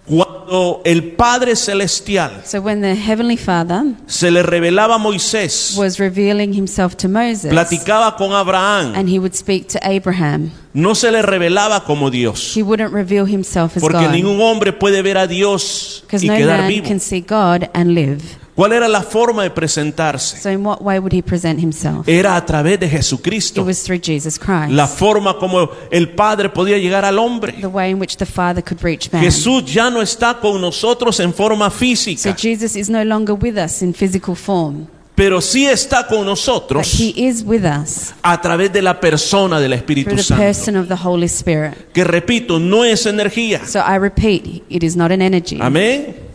Cuando 0.06 0.82
el 0.84 1.02
Padre 1.16 1.56
Celestial 1.56 2.42
So 2.44 2.60
when 2.60 2.80
the 2.80 2.94
Heavenly 2.94 3.36
Father 3.36 3.82
se 4.06 4.30
le 4.30 4.42
revelaba 4.44 4.94
a 4.94 4.98
Moisés, 4.98 5.75
was 5.76 5.98
revealing 5.98 6.52
Himself 6.54 6.96
to 6.96 7.08
Moses, 7.08 7.50
platicaba 7.50 8.16
con 8.16 8.32
Abraham, 8.32 8.94
and 8.94 9.08
He 9.08 9.18
would 9.18 9.34
speak 9.34 9.66
to 9.68 9.80
Abraham, 9.82 10.52
no 10.72 10.94
se 10.94 11.10
le 11.10 11.22
revelaba 11.22 11.82
como 11.84 12.10
Dios. 12.10 12.52
He 12.56 12.62
wouldn't 12.62 12.92
reveal 12.92 13.26
Himself 13.26 13.76
as 13.76 13.82
Porque 13.82 14.04
God. 14.04 14.12
ningún 14.12 14.40
hombre 14.40 14.72
puede 14.72 15.02
ver 15.02 15.18
a 15.18 15.26
Dios 15.26 16.02
Because 16.06 16.25
y 16.25 16.28
no 16.28 16.36
quedar 16.36 16.60
man 16.60 16.68
vivo. 16.68 16.86
can 16.86 17.00
see 17.00 17.20
God 17.20 17.68
and 17.75 17.94
live. 17.94 18.22
¿Cuál 18.56 18.72
era 18.72 18.88
la 18.88 19.02
forma 19.02 19.42
de 19.42 19.50
presentarse? 19.50 20.40
So 20.40 20.50
in 20.50 20.64
what 20.64 20.80
way 20.80 20.98
would 20.98 21.12
He 21.12 21.22
present 21.22 21.62
Himself? 21.62 22.08
Era 22.08 22.36
a 22.36 22.44
través 22.46 22.80
de 22.80 22.86
It 22.86 22.92
Jesucristo. 22.92 23.62
was 23.62 23.82
through 23.84 24.00
Jesus 24.02 24.38
Christ. 24.38 24.70
La 24.70 24.86
forma 24.86 25.36
como 25.38 25.68
el 25.90 26.08
Padre 26.08 26.48
podía 26.48 26.78
llegar 26.78 27.04
al 27.04 27.18
hombre. 27.18 27.52
The 27.60 27.66
way 27.66 27.90
in 27.90 28.00
which 28.00 28.16
the 28.16 28.25
Father 28.25 28.64
could 28.64 28.82
reach 28.82 29.12
man. 29.12 29.22
Jesús 29.22 29.66
ya 29.66 29.90
no 29.90 30.00
está 30.00 30.40
con 30.40 30.58
nosotros 30.58 31.20
en 31.20 31.34
forma 31.34 31.68
So 31.68 31.76
física, 31.76 32.34
Jesus 32.34 32.76
is 32.76 32.88
no 32.88 33.04
longer 33.04 33.34
with 33.38 33.58
us 33.58 33.82
in 33.82 33.92
physical 33.92 34.34
form, 34.34 34.86
pero 35.14 35.42
sí 35.42 35.66
está 35.66 36.06
con 36.06 36.18
but 36.20 36.26
nosotros 36.26 36.98
He 36.98 37.12
is 37.14 37.42
with 37.44 37.62
us 37.64 38.14
a 38.22 38.40
través 38.40 38.72
de 38.72 38.80
la 38.80 38.98
persona 38.98 39.60
del 39.60 39.75
Espíritu 39.75 40.16
the 40.16 40.22
Santo. 40.22 40.42
person 40.42 40.76
of 40.76 40.88
the 40.88 40.96
Holy 40.96 41.26
Spirit. 41.26 41.92
Que 41.92 42.04
repito, 42.04 42.58
no 42.58 42.84
es 42.86 43.04
energía. 43.04 43.66
So 43.66 43.80
I 43.80 43.98
repeat, 43.98 44.62
it 44.70 44.82
is 44.82 44.96
not 44.96 45.10
an 45.12 45.20
energy. 45.20 45.58
Amén. 45.60 46.25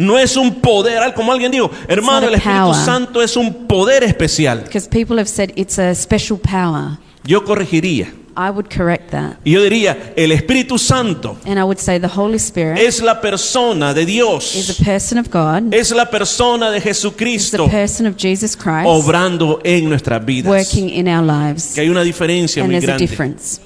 No 0.00 0.18
es 0.18 0.36
un 0.36 0.60
poder, 0.60 1.12
como 1.14 1.30
alguien 1.32 1.52
dijo, 1.52 1.70
hermano, 1.86 2.26
el 2.28 2.34
Espíritu. 2.34 2.74
Santo 2.74 3.22
es 3.22 3.36
un 3.36 3.66
poder 3.66 4.02
especial. 4.04 4.62
Because 4.64 4.88
people 4.88 5.18
have 5.18 5.28
said 5.28 5.50
it's 5.56 5.78
a 5.78 5.94
special 5.94 6.38
power. 6.38 6.98
Yo 7.24 7.44
corregiría. 7.44 8.14
I 8.36 8.48
would 8.48 8.68
correct 8.74 9.10
that. 9.10 9.34
Y 9.44 9.50
yo 9.52 9.62
diría, 9.62 10.14
el 10.16 10.32
Espíritu 10.32 10.78
Santo 10.78 11.36
And 11.44 11.58
I 11.58 11.62
would 11.64 11.78
say 11.78 11.98
the 12.00 12.06
Holy 12.08 12.36
Spirit 12.38 12.78
es 12.78 13.02
la 13.02 13.20
persona 13.20 13.92
de 13.92 14.02
is 14.02 14.06
Dios. 14.06 14.80
a 14.80 14.84
person 14.84 15.18
of 15.18 15.28
God, 15.30 15.74
Es 15.74 15.90
la 15.90 16.06
persona 16.08 16.70
de 16.70 16.78
is 16.78 16.84
the 16.84 16.88
Jesucristo 16.90 17.68
person 17.68 18.06
of 18.06 18.16
Jesus 18.16 18.56
Christ 18.56 18.86
obrando 18.86 19.60
en 19.64 19.88
nuestras 19.90 20.24
vidas. 20.24 20.48
working 20.48 20.88
in 20.88 21.08
our 21.08 21.22
lives. 21.22 21.74
Que 21.74 21.82
hay 21.82 21.88
una 21.90 22.02
diferencia 22.02 22.62
And 22.62 22.70
muy 22.72 22.80
there's 22.80 22.84
a 22.84 22.96
grande. 22.96 23.06
difference. 23.06 23.60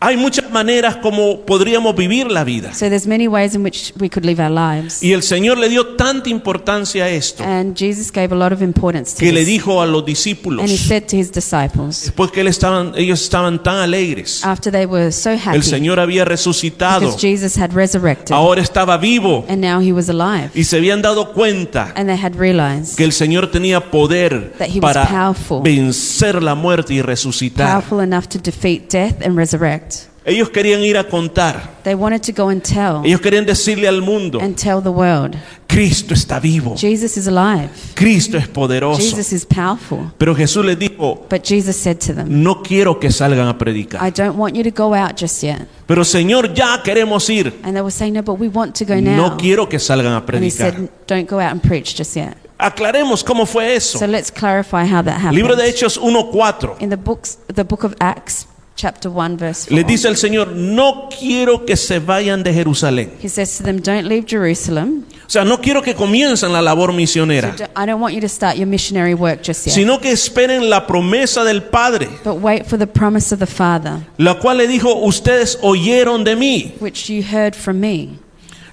Hay 0.00 0.16
muchas 0.16 0.43
maneras 0.54 0.96
como 0.96 1.40
podríamos 1.40 1.94
vivir 1.96 2.30
la 2.30 2.44
vida. 2.44 2.72
So 2.72 2.88
there's 2.88 3.06
many 3.06 3.28
ways 3.28 3.54
in 3.54 3.62
which 3.64 3.92
we 4.00 4.08
could 4.08 4.24
live 4.24 4.40
our 4.42 4.50
lives. 4.50 5.02
Y 5.02 5.12
el 5.12 5.22
Señor 5.22 5.58
le 5.58 5.68
dio 5.68 5.96
tanta 5.96 6.30
importancia 6.30 7.04
a 7.04 7.08
esto 7.10 7.42
And 7.44 7.76
Jesus 7.76 8.10
gave 8.10 8.32
a 8.32 8.38
lot 8.38 8.52
of 8.52 8.62
importance 8.62 9.12
to 9.14 9.18
que 9.18 9.32
le 9.32 9.40
this. 9.40 9.48
dijo 9.48 9.82
a 9.82 9.86
los 9.86 10.00
And 10.02 10.08
he 10.08 10.12
discípulos, 10.12 10.70
said 10.70 11.04
to 11.08 11.16
his 11.16 11.30
disciples, 11.32 12.02
después 12.04 12.30
que 12.30 12.40
él 12.40 12.46
estaban, 12.48 12.92
ellos 12.96 13.20
estaban 13.22 13.62
tan 13.62 13.76
alegres, 13.78 14.44
after 14.44 14.70
they 14.72 14.86
were 14.86 15.10
so 15.12 15.30
happy 15.30 15.56
el 15.56 15.62
Señor 15.64 15.98
había 16.00 16.24
resucitado, 16.24 17.00
because 17.00 17.20
Jesus 17.20 17.58
had 17.58 17.72
resurrected 17.74 18.32
ahora 18.34 18.62
estaba 18.62 18.96
vivo 18.96 19.44
and 19.48 19.60
now 19.60 19.80
he 19.80 19.92
was 19.92 20.08
alive. 20.08 20.50
y 20.54 20.64
se 20.64 20.76
habían 20.78 21.02
dado 21.02 21.32
cuenta 21.32 21.92
And 21.96 22.08
they 22.08 22.16
had 22.18 22.34
realized 22.38 22.96
que 22.96 23.04
el 23.04 23.12
Señor 23.12 23.50
tenía 23.50 23.90
poder 23.90 24.52
para 24.80 25.06
powerful. 25.06 25.62
vencer 25.62 26.42
la 26.42 26.54
muerte 26.54 26.94
y 26.94 27.02
resucitar. 27.02 27.68
powerful 27.70 28.00
enough 28.00 28.26
to 28.28 28.38
defeat 28.38 28.90
death 28.92 29.20
and 29.24 29.36
resurrect. 29.36 30.13
Ellos 30.26 30.48
querían 30.48 30.82
ir 30.82 30.96
a 30.96 31.04
contar, 31.04 31.74
They 31.82 31.94
wanted 31.94 32.22
to 32.22 32.32
go 32.32 32.48
and 32.48 32.62
tell 32.62 33.02
ellos 33.04 33.20
querían 33.20 33.44
decirle 33.44 33.86
al 33.86 34.00
mundo, 34.00 34.38
and 34.40 34.56
tell 34.56 34.80
the 34.82 34.88
world 34.88 35.36
Cristo 35.68 36.14
está 36.14 36.40
vivo, 36.40 36.76
Jesus 36.76 37.16
is 37.18 37.26
alive. 37.26 37.68
Cristo 37.94 38.38
es 38.38 38.48
poderoso. 38.48 39.02
Jesus 39.02 39.32
is 39.32 39.44
powerful. 39.44 40.12
Pero 40.16 40.34
Jesús 40.34 40.64
les 40.64 40.78
dijo, 40.78 41.26
But 41.28 41.42
Jesus 41.44 41.76
said 41.76 41.98
to 42.06 42.14
them, 42.14 42.42
no 42.42 42.62
quiero 42.62 42.98
que 42.98 43.10
salgan 43.10 43.48
a 43.48 43.50
I 43.50 43.58
predicar. 43.58 44.14
don't 44.14 44.38
want 44.38 44.54
you 44.56 44.62
to 44.62 44.70
go 44.70 44.94
out 44.94 45.16
just 45.20 45.42
yet. 45.42 45.66
Pero 45.86 46.04
Señor, 46.04 46.54
ya 46.54 46.82
queremos 46.82 47.28
ir. 47.28 47.52
And 47.62 47.74
they 47.74 47.82
were 47.82 47.90
saying, 47.90 48.14
No, 48.14 48.22
but 48.22 48.38
we 48.38 48.48
want 48.48 48.74
to 48.76 48.86
go 48.86 48.98
now. 48.98 49.16
No 49.16 49.36
quiero 49.36 49.68
que 49.68 49.78
salgan 49.78 50.12
a 50.12 50.16
and 50.18 50.42
he 50.44 50.48
predicar. 50.50 50.72
said, 50.72 50.88
Don't 51.06 51.28
go 51.28 51.38
out 51.38 51.50
and 51.52 51.62
preach 51.62 51.94
just 51.94 52.16
yet. 52.16 52.36
Aclaremos 52.56 53.22
cómo 53.22 53.44
fue 53.46 53.74
eso. 53.74 53.98
So 53.98 54.06
let's 54.06 54.30
clarify 54.30 54.84
how 54.86 55.02
that 55.02 55.20
happened. 55.20 55.34
Libro 55.36 55.54
de 55.56 55.64
Hechos 55.68 55.98
1.4. 55.98 56.80
In 56.80 56.88
the 56.88 56.96
books, 56.96 57.36
the 57.48 57.64
book 57.64 57.84
of 57.84 57.94
Acts, 58.00 58.46
chapter 58.76 59.10
1, 59.10 59.36
verse 59.36 59.66
4. 59.68 59.76
Le 59.76 59.84
dice 59.84 60.08
el 60.08 60.16
Señor, 60.16 60.48
no 60.52 61.08
quiero 61.08 61.64
que 61.64 61.76
se 61.76 61.98
vayan 62.00 62.42
de 62.42 62.52
Jerusalén. 62.52 63.12
He 63.22 63.28
says 63.28 63.56
to 63.58 63.64
them, 63.64 63.80
Don't 63.80 64.06
leave 64.08 64.26
Jerusalem. 64.26 65.04
O 65.26 65.30
sea, 65.30 65.42
no 65.44 65.58
quiero 65.60 65.80
que 65.80 65.94
comiencen 65.94 66.52
la 66.52 66.60
labor 66.60 66.92
misionera, 66.92 67.54
I 67.76 67.86
don't 67.86 68.00
want 68.00 68.14
you 68.14 68.20
to 68.20 68.28
start 68.28 68.56
your 68.56 68.66
missionary 68.66 69.14
work 69.14 69.40
just 69.42 69.66
yet. 69.66 69.74
sino 69.74 69.98
que 69.98 70.10
esperen 70.12 70.68
la 70.68 70.86
promesa 70.86 71.44
del 71.44 71.62
Padre, 71.62 72.08
But 72.22 72.42
wait 72.42 72.66
for 72.66 72.78
the 72.78 72.86
promise 72.86 73.32
of 73.32 73.40
the 73.40 73.46
Father, 73.46 74.00
la 74.18 74.38
cual 74.38 74.58
le 74.58 74.66
dijo, 74.68 74.94
ustedes 74.94 75.58
oyeron 75.62 76.24
de 76.24 76.36
mí. 76.36 76.74
which 76.78 77.08
you 77.08 77.22
heard 77.22 77.54
from 77.56 77.80
me. 77.80 78.18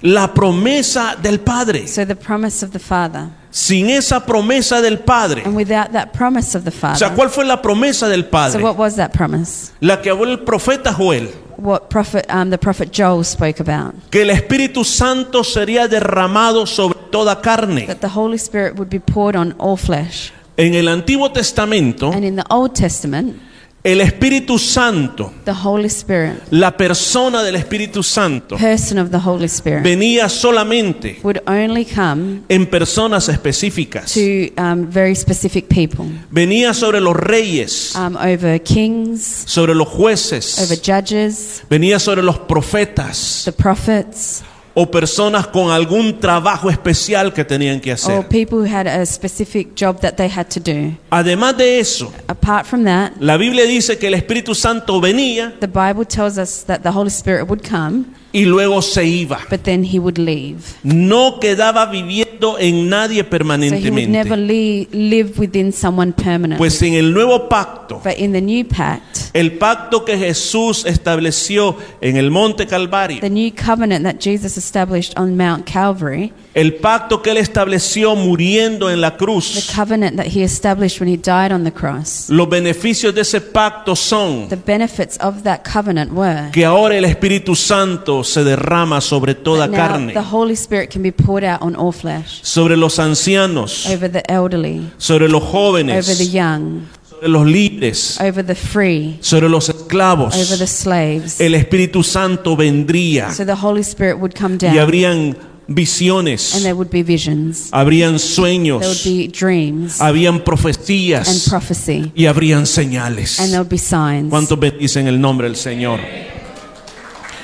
La 0.02 0.32
promesa 0.34 1.16
del 1.20 1.40
Padre. 1.40 1.86
So 1.86 2.04
the 2.04 2.16
promise 2.16 2.64
of 2.64 2.72
the 2.72 2.78
Father. 2.78 3.28
Sin 3.50 3.90
esa 3.90 4.24
promesa 4.24 4.80
del 4.80 4.98
Padre. 5.00 5.42
And 5.44 5.54
without 5.54 5.92
that 5.92 6.12
promise 6.12 6.56
of 6.56 6.64
the 6.64 6.70
O 6.70 6.72
sea, 6.72 7.08
Father. 7.08 7.16
¿cuál 7.16 7.30
fue 7.30 7.44
la 7.44 7.60
promesa 7.60 8.08
del 8.08 8.24
So 8.24 8.30
Padre? 8.30 8.62
what 8.62 8.76
was 8.76 8.96
that 8.96 9.12
promise? 9.12 9.72
La 9.80 10.00
que 10.00 10.10
habló 10.10 10.30
el 10.30 10.40
profeta 10.40 10.92
Joel. 10.92 11.28
What 11.58 11.88
prophet, 11.90 12.26
um, 12.32 12.50
the 12.50 12.58
prophet 12.58 12.90
Joel 12.92 13.22
spoke 13.24 13.60
about. 13.60 13.94
Que 14.10 14.22
el 14.22 14.30
Espíritu 14.30 14.84
Santo 14.84 15.44
sería 15.44 15.86
derramado 15.86 16.66
sobre 16.66 16.98
toda 17.12 17.40
carne. 17.40 17.86
That 17.86 18.00
the 18.00 18.08
Holy 18.08 18.38
Spirit 18.38 18.74
would 18.78 18.88
be 18.90 18.98
poured 18.98 19.36
on 19.36 19.54
all 19.58 19.76
flesh. 19.76 20.32
En 20.56 20.74
el 20.74 20.88
Antiguo 20.88 21.30
Testamento, 21.30 22.10
And 22.12 22.24
in 22.24 22.36
the 22.36 22.44
Old 22.50 22.74
Testament, 22.74 23.36
el 23.84 24.00
Espíritu 24.00 24.58
Santo, 24.60 25.32
the 25.44 25.52
Holy 25.52 25.86
Spirit, 25.88 26.34
la 26.50 26.76
persona 26.76 27.42
del 27.42 27.56
Espíritu 27.56 28.02
Santo, 28.02 28.56
person 28.56 28.98
of 28.98 29.10
the 29.10 29.18
Holy 29.18 29.46
Spirit, 29.46 29.82
venía 29.82 30.28
solamente 30.28 31.18
would 31.24 31.40
only 31.48 31.84
come 31.84 32.42
en 32.48 32.66
personas 32.66 33.28
específicas. 33.28 34.12
to 34.14 34.52
um, 34.56 34.86
very 34.88 35.14
specific 35.16 35.66
people. 35.68 36.04
Venía 36.30 36.74
sobre 36.74 37.00
los 37.00 37.16
reyes, 37.16 37.96
Um, 37.96 38.16
over 38.16 38.62
kings, 38.62 39.42
sobre 39.46 39.74
los 39.74 39.88
over 39.88 39.96
jueces, 39.98 40.80
judges, 40.84 41.62
venía 41.68 41.98
sobre 41.98 42.22
los 42.22 42.38
profetas 42.38 43.42
the 43.44 43.52
prophets, 43.52 44.42
o 44.74 44.90
personas 44.90 45.46
con 45.48 45.70
algún 45.70 46.18
trabajo 46.18 46.70
especial 46.70 47.32
que 47.32 47.44
tenían 47.44 47.80
que 47.80 47.90
or 47.90 47.94
hacer. 47.94 48.28
people 48.28 48.58
who 48.58 48.64
had 48.66 48.86
a 48.86 49.04
specific 49.04 49.74
job 49.76 50.00
that 50.00 50.14
they 50.16 50.28
had 50.28 50.46
to 50.48 50.60
do. 50.60 50.96
Además 51.10 51.56
de 51.56 51.78
eso, 51.78 52.12
Apart 52.26 52.66
from 52.66 52.84
that, 52.84 53.12
la 53.20 53.36
Biblia 53.36 53.64
dice 53.66 53.98
que 53.98 54.06
el 54.08 54.14
Espíritu 54.14 54.54
Santo 54.54 55.00
venía 55.00 55.52
the 55.60 55.66
Bible 55.66 56.04
tells 56.06 56.38
us 56.38 56.64
that 56.66 56.80
the 56.82 56.90
Holy 56.90 57.10
Spirit 57.10 57.48
would 57.48 57.62
come, 57.68 58.04
y 58.32 58.44
luego 58.46 58.80
se 58.80 59.04
iba. 59.04 59.40
but 59.50 59.62
then 59.64 59.84
he 59.84 59.98
would 59.98 60.16
leave. 60.18 60.60
No 60.82 61.38
quedaba 61.38 61.84
viviendo 61.86 62.58
en 62.58 62.88
nadie 62.88 63.22
So 63.22 63.36
he 63.36 63.90
would 63.90 64.08
never 64.08 64.30
permanentemente. 64.30 64.36
le- 64.36 64.88
live 64.90 65.38
within 65.38 65.70
someone 65.72 66.12
permanently. 66.12 66.56
Pues 66.56 66.80
en 66.82 66.94
el 66.94 67.12
nuevo 67.12 67.48
pacto, 67.48 68.00
But 68.02 68.14
in 68.18 68.32
the 68.32 68.40
new 68.40 68.64
pact, 68.66 69.11
El 69.34 69.52
pacto 69.52 70.04
que 70.04 70.18
Jesús 70.18 70.84
estableció 70.84 71.76
en 72.02 72.16
el 72.16 72.30
monte 72.30 72.66
Calvario. 72.66 73.20
The 73.20 73.30
new 73.30 73.50
covenant 73.52 74.04
that 74.04 74.16
Jesus 74.20 74.58
established 74.58 75.18
on 75.18 75.36
Mount 75.36 75.64
Calvary, 75.64 76.32
El 76.54 76.74
pacto 76.74 77.22
que 77.22 77.30
él 77.30 77.38
estableció 77.38 78.14
muriendo 78.14 78.90
en 78.90 79.00
la 79.00 79.12
the 79.12 79.16
cruz. 79.24 79.70
covenant 79.74 80.16
that 80.18 80.26
he 80.26 80.42
established 80.42 81.00
when 81.00 81.08
he 81.08 81.16
died 81.16 81.50
on 81.50 81.64
the 81.64 81.72
cross. 81.72 82.28
Los 82.28 82.46
beneficios 82.46 83.14
de 83.14 83.22
ese 83.22 83.40
pacto 83.40 83.96
son 83.96 84.48
The 84.50 84.56
benefits 84.56 85.16
of 85.22 85.44
that 85.44 85.60
covenant 85.64 86.12
were 86.12 86.50
que 86.52 86.66
ahora 86.66 86.96
el 86.98 87.06
Espíritu 87.06 87.56
Santo 87.56 88.22
se 88.24 88.44
derrama 88.44 89.00
sobre 89.00 89.34
toda 89.34 89.60
that 89.66 89.70
now 89.70 89.88
carne, 89.88 90.12
the 90.12 90.20
Holy 90.30 90.52
Spirit 90.54 90.90
can 90.90 91.02
be 91.02 91.10
poured 91.10 91.42
out 91.44 91.62
on 91.62 91.74
all 91.74 91.92
flesh, 91.92 92.40
sobre 92.42 92.76
los 92.76 92.98
ancianos, 92.98 93.86
over 93.86 94.10
the 94.12 94.22
elderly, 94.30 94.90
sobre 94.98 95.30
los 95.30 95.42
over 95.42 95.72
the 95.72 95.86
jóvenes, 95.88 96.32
young, 96.34 96.86
sobre 97.22 97.28
los 97.28 97.46
libres, 97.46 98.18
over 98.20 98.44
the 98.44 98.54
free, 98.54 99.16
sobre 99.20 99.48
los 99.48 99.68
over 99.68 99.78
the 99.78 99.84
esclavos. 99.84 100.34
slaves. 100.68 101.40
El 101.40 101.54
Espíritu 101.54 102.02
Santo 102.02 102.56
vendría 102.56 103.30
So 103.32 103.46
the 103.46 103.54
Holy 103.54 103.82
Spirit 103.82 104.18
would 104.20 104.32
come 104.34 104.54
y 104.54 104.58
down 104.58 104.78
habrían 104.78 105.12
and 105.12 105.36
visiones, 105.68 106.52
there 106.62 106.72
would 106.74 106.90
be 106.90 107.02
visions, 107.04 107.68
habrían 107.72 108.16
there 108.18 108.18
would 108.18 108.20
sueños, 108.20 109.04
be 109.04 109.28
dreams 109.28 110.00
habían 110.00 110.36
and 110.36 110.44
profecías 110.44 111.46
prophecy, 111.48 112.10
y 112.14 112.26
habrían 112.26 112.66
señales. 112.66 113.38
and 113.38 113.50
there 113.50 113.60
would 113.60 113.70
be 113.70 113.78
signs. 113.78 114.28
¿Cuántos 114.28 114.58
bendicen 114.58 115.06
el 115.06 115.20
nombre 115.20 115.46
del 115.46 115.56
Señor? 115.56 116.00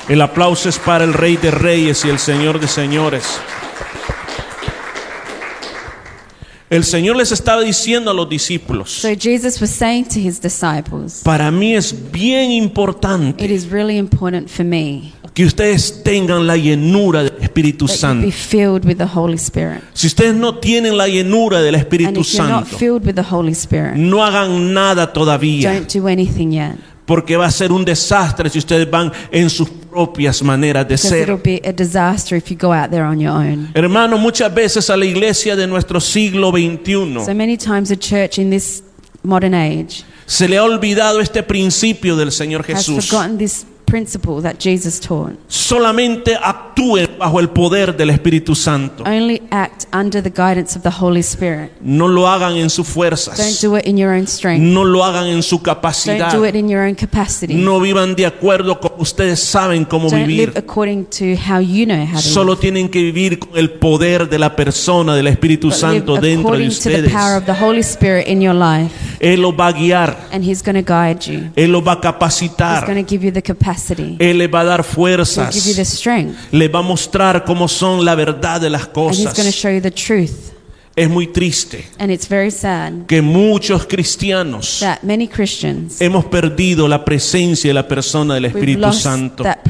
El 0.08 0.20
aplauso 0.23 0.68
es 0.70 0.78
para 0.78 1.04
el 1.04 1.12
Rey 1.12 1.37
de 1.37 1.50
Reyes 1.50 2.04
y 2.04 2.08
el 2.08 2.18
Señor 2.18 2.58
de 2.58 2.66
Señores. 2.66 3.25
El 6.70 6.84
Señor 6.84 7.16
les 7.16 7.32
estaba 7.32 7.62
diciendo 7.62 8.10
a 8.10 8.14
los 8.14 8.28
discípulos, 8.28 8.90
So 8.90 9.08
Jesus 9.18 9.60
was 9.60 9.70
saying 9.70 10.04
to 10.08 10.18
his 10.18 10.40
disciples, 10.40 11.22
para 11.25 11.50
mí 11.50 11.75
es 11.75 11.94
bien 12.12 12.50
importante 12.50 13.42
It 13.42 13.50
is 13.50 13.70
really 13.70 13.96
important 13.96 14.48
for 14.48 14.66
me 14.66 15.12
que 15.32 15.44
ustedes 15.44 16.02
tengan 16.02 16.46
la 16.46 16.56
llenura 16.56 17.22
del 17.22 17.34
Espíritu 17.40 17.87
Santo. 17.88 18.26
be 18.26 18.32
filled 18.32 18.84
with 18.84 18.96
the 18.96 19.06
Holy 19.06 19.37
Spirit. 19.37 19.82
Si 19.94 20.08
ustedes 20.08 20.34
no 20.34 20.56
tienen 20.58 20.96
la 20.96 21.06
llenura 21.06 21.62
del 21.62 21.76
Espíritu 21.76 22.25
Santo, 22.25 22.66
filled 22.76 23.06
with 23.06 23.14
the 23.14 23.25
Holy 23.30 23.52
Spirit, 23.52 23.94
no 23.94 24.25
hagan 24.25 24.75
nada 24.75 25.12
todavía, 25.12 25.72
don't 25.72 25.90
do 25.94 26.08
anything 26.08 26.50
yet. 26.50 26.75
porque 27.06 27.37
va 27.37 27.46
a 27.46 27.50
ser 27.50 27.72
un 27.72 27.84
desastre 27.84 28.50
si 28.50 28.58
ustedes 28.58 28.90
van 28.90 29.10
en 29.30 29.48
sus 29.48 29.68
propias 29.98 30.42
maneras 30.42 30.86
de 30.86 30.96
ser. 30.96 31.36
be 31.42 31.60
a 31.64 31.72
disaster 31.72 32.36
if 32.36 32.50
you 32.50 32.56
go 32.56 32.72
out 32.72 32.90
there 32.90 33.02
on 33.02 33.18
your 33.20 33.32
own. 33.32 33.68
Hermano, 33.74 34.16
muchas 34.16 34.54
veces 34.54 34.88
a 34.90 34.96
la 34.96 35.04
iglesia 35.04 35.56
de 35.56 35.66
nuestro 35.66 36.00
siglo 36.00 36.52
XXI 36.52 37.24
So 37.24 37.34
many 37.34 37.56
times 37.56 37.90
a 37.90 37.96
church 37.96 38.38
in 38.38 38.50
this 38.50 38.82
modern 39.24 39.54
age 39.54 40.04
se 40.26 40.46
le 40.46 40.58
ha 40.58 40.62
olvidado 40.62 41.20
este 41.20 41.42
principio 41.42 42.14
del 42.16 42.30
Señor 42.30 42.60
has 42.60 42.86
Jesús. 42.86 43.08
forgotten 43.08 43.38
this 43.38 43.66
principle 43.88 44.42
that 44.42 44.57
Jesus 44.59 45.00
taught. 45.00 45.35
Solamente 45.49 46.37
actúen 46.37 47.09
bajo 47.18 47.40
el 47.40 47.49
poder 47.50 47.97
del 47.97 48.11
Espíritu 48.11 48.54
Santo. 48.54 49.02
Only 49.04 49.42
act 49.50 49.85
under 49.95 50.23
the 50.23 50.30
guidance 50.30 50.76
of 50.76 50.83
the 50.83 50.90
Holy 50.90 51.21
Spirit. 51.21 51.71
No 51.80 52.09
lo 52.09 52.26
hagan 52.28 52.57
en 52.57 52.71
sus 52.71 52.87
Don't 52.87 52.95
fuerzas. 52.95 53.61
do 53.61 53.76
it 53.76 53.87
in 53.87 53.97
your 53.99 54.12
own 54.12 54.26
strength. 54.26 54.62
No 54.62 54.85
lo 54.85 55.04
hagan 55.04 55.26
en 55.26 55.42
su 55.42 55.57
Don't 55.57 55.64
capacidad. 55.64 56.33
do 56.33 56.45
it 56.47 56.54
in 56.54 56.68
your 56.68 56.83
own 56.87 56.95
capacity. 56.95 57.54
No 57.54 57.80
vivan 57.80 58.14
de 58.14 58.26
acuerdo 58.26 58.80
con 58.80 58.92
ustedes 58.99 59.40
saben 59.40 59.85
cómo 59.85 60.09
Don't 60.11 60.26
live 60.26 60.47
vivir. 60.47 60.52
according 60.57 61.04
to 61.07 61.35
how 61.50 61.61
you 61.61 61.85
know 61.87 62.04
how 62.07 62.16
to 62.16 62.23
Solo 62.23 62.52
live. 62.52 62.61
tienen 62.61 62.88
que 62.88 63.02
vivir 63.02 63.38
con 63.38 63.50
el 63.57 63.71
poder 63.71 64.28
de 64.28 64.38
la 64.38 64.54
persona 64.57 65.14
del 65.16 65.26
Espíritu 65.26 65.68
But 65.68 65.76
Santo 65.76 66.14
live 66.16 66.28
dentro 66.28 66.50
de 66.57 66.64
according 66.66 66.68
to 66.71 66.83
the 66.83 66.88
ustedes. 66.90 67.12
power 67.12 67.37
of 67.37 67.45
the 67.47 67.54
Holy 67.54 67.80
Spirit 67.83 68.26
in 68.28 68.40
your 68.42 68.54
life. 68.54 68.92
Él 69.20 69.42
los 69.42 69.52
va 69.54 69.68
a 69.68 69.72
guiar. 69.72 70.28
And 70.32 70.44
He's 70.44 70.62
going 70.62 70.82
to 70.82 70.92
guide 70.92 71.20
you. 71.26 71.50
Él 71.56 71.72
los 71.72 71.87
va 71.87 71.92
a 71.92 71.96
He's 71.96 72.02
capacitar. 72.02 72.87
going 72.87 73.04
to 73.04 73.08
give 73.08 73.25
you 73.25 73.32
the 73.32 73.42
capacity. 73.42 74.16
Él 74.18 74.38
les 74.38 74.48
va 74.52 74.60
a 74.60 74.64
dar 74.64 74.80
He'll 74.80 74.94
fuerzas. 74.94 75.54
give 75.54 75.68
you 75.68 75.75
the 75.75 75.84
strength. 75.84 76.37
Les 76.52 76.72
va 76.72 76.78
a 76.80 76.82
mostrar 76.82 77.44
cómo 77.44 77.68
son 77.68 78.04
la 78.04 78.14
verdad 78.14 78.60
de 78.60 78.70
las 78.70 78.82
And 78.82 79.10
He's 79.10 79.25
going 79.25 79.34
to 79.34 79.34
cosas. 79.34 79.54
show 79.54 79.70
you 79.70 79.80
the 79.80 79.90
truth. 79.90 80.52
Es 80.98 81.08
muy 81.08 81.28
triste 81.28 81.84
And 82.00 82.10
it's 82.10 82.26
very 82.28 82.50
sad 82.50 83.06
que 83.06 83.22
muchos 83.22 83.87
cristianos 83.87 84.80
that 84.80 85.04
many 85.04 85.28
Christians 85.28 86.00
hemos 86.00 86.25
perdido 86.25 86.88
la 86.88 87.04
presencia 87.04 87.70
de 87.70 87.75
la 87.75 87.87
persona 87.87 88.34
del 88.34 88.46
Espíritu 88.46 88.92
Santo. 88.92 89.44
that 89.44 89.60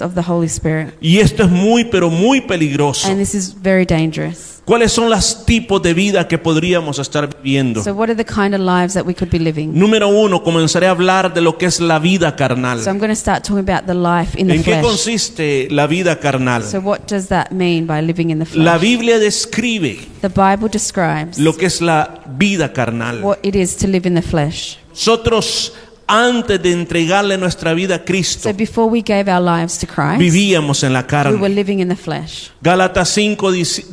of 0.00 0.14
the 0.14 0.22
Holy 0.26 0.46
Spirit. 0.46 0.94
Y 1.02 1.18
esto 1.18 1.44
es 1.44 1.50
muy, 1.50 1.84
pero 1.84 2.08
muy 2.08 2.40
peligroso. 2.40 3.06
And 3.06 3.18
this 3.18 3.34
is 3.34 3.54
very 3.54 3.84
dangerous. 3.84 4.57
¿Cuáles 4.68 4.92
son 4.92 5.08
los 5.08 5.46
tipos 5.46 5.80
de 5.80 5.94
vida 5.94 6.28
que 6.28 6.36
podríamos 6.36 6.98
estar 6.98 7.26
viviendo? 7.42 7.82
So 7.82 7.94
what 7.94 8.10
are 8.10 8.14
the 8.14 8.22
kind 8.22 8.54
of 8.54 8.60
lives 8.60 8.92
that 8.92 9.06
we 9.06 9.14
could 9.14 9.30
be 9.32 9.38
living? 9.38 9.68
Número 9.72 10.08
uno, 10.10 10.42
comenzaré 10.42 10.86
a 10.86 10.90
hablar 10.90 11.32
de 11.32 11.40
lo 11.40 11.56
que 11.56 11.64
es 11.64 11.80
la 11.80 11.98
vida 11.98 12.36
carnal. 12.36 12.82
So 12.82 12.90
I'm 12.90 12.98
going 12.98 13.08
to 13.08 13.16
start 13.16 13.44
talking 13.44 13.66
about 13.66 13.86
the 13.86 13.94
life 13.94 14.38
in 14.38 14.46
the 14.48 14.56
¿En 14.56 14.62
qué 14.62 14.72
flesh. 14.72 14.84
consiste 14.84 15.68
la 15.70 15.86
vida 15.86 16.20
carnal? 16.20 16.62
So 16.64 16.80
what 16.80 16.98
does 17.08 17.28
that 17.28 17.50
mean 17.50 17.86
by 17.86 18.02
living 18.02 18.28
in 18.28 18.40
the 18.40 18.58
La 18.58 18.78
flesh? 18.78 18.82
Biblia 18.82 19.18
describe 19.18 20.06
The 20.20 20.28
Bible 20.28 20.68
describes 20.70 21.38
lo 21.38 21.56
que 21.56 21.64
es 21.64 21.80
la 21.80 22.20
vida 22.36 22.70
carnal. 22.74 23.22
what 23.22 23.38
it 23.42 23.54
is 23.54 23.74
to 23.78 23.86
live 23.86 24.06
in 24.06 24.16
the 24.16 24.22
flesh. 24.22 24.76
Nosotros, 24.90 25.72
antes 26.08 26.60
de 26.62 26.72
entregarle 26.72 27.36
nuestra 27.38 27.74
vida 27.74 27.96
a 27.96 28.04
Cristo, 28.04 28.48
So 28.50 28.54
before 28.56 28.88
we 28.90 29.02
gave 29.02 29.30
our 29.30 29.40
lives 29.42 29.78
to 29.78 29.86
Christ, 29.86 30.18
vivíamos 30.18 30.82
en 30.82 30.92
la 30.94 31.00
we 31.00 31.04
were 31.04 31.38
carne. 31.38 31.54
living 31.54 31.80
in 31.80 31.88
the 31.88 31.96
flesh. 31.96 32.50
Gálatas 32.62 33.10
5, 33.10 33.36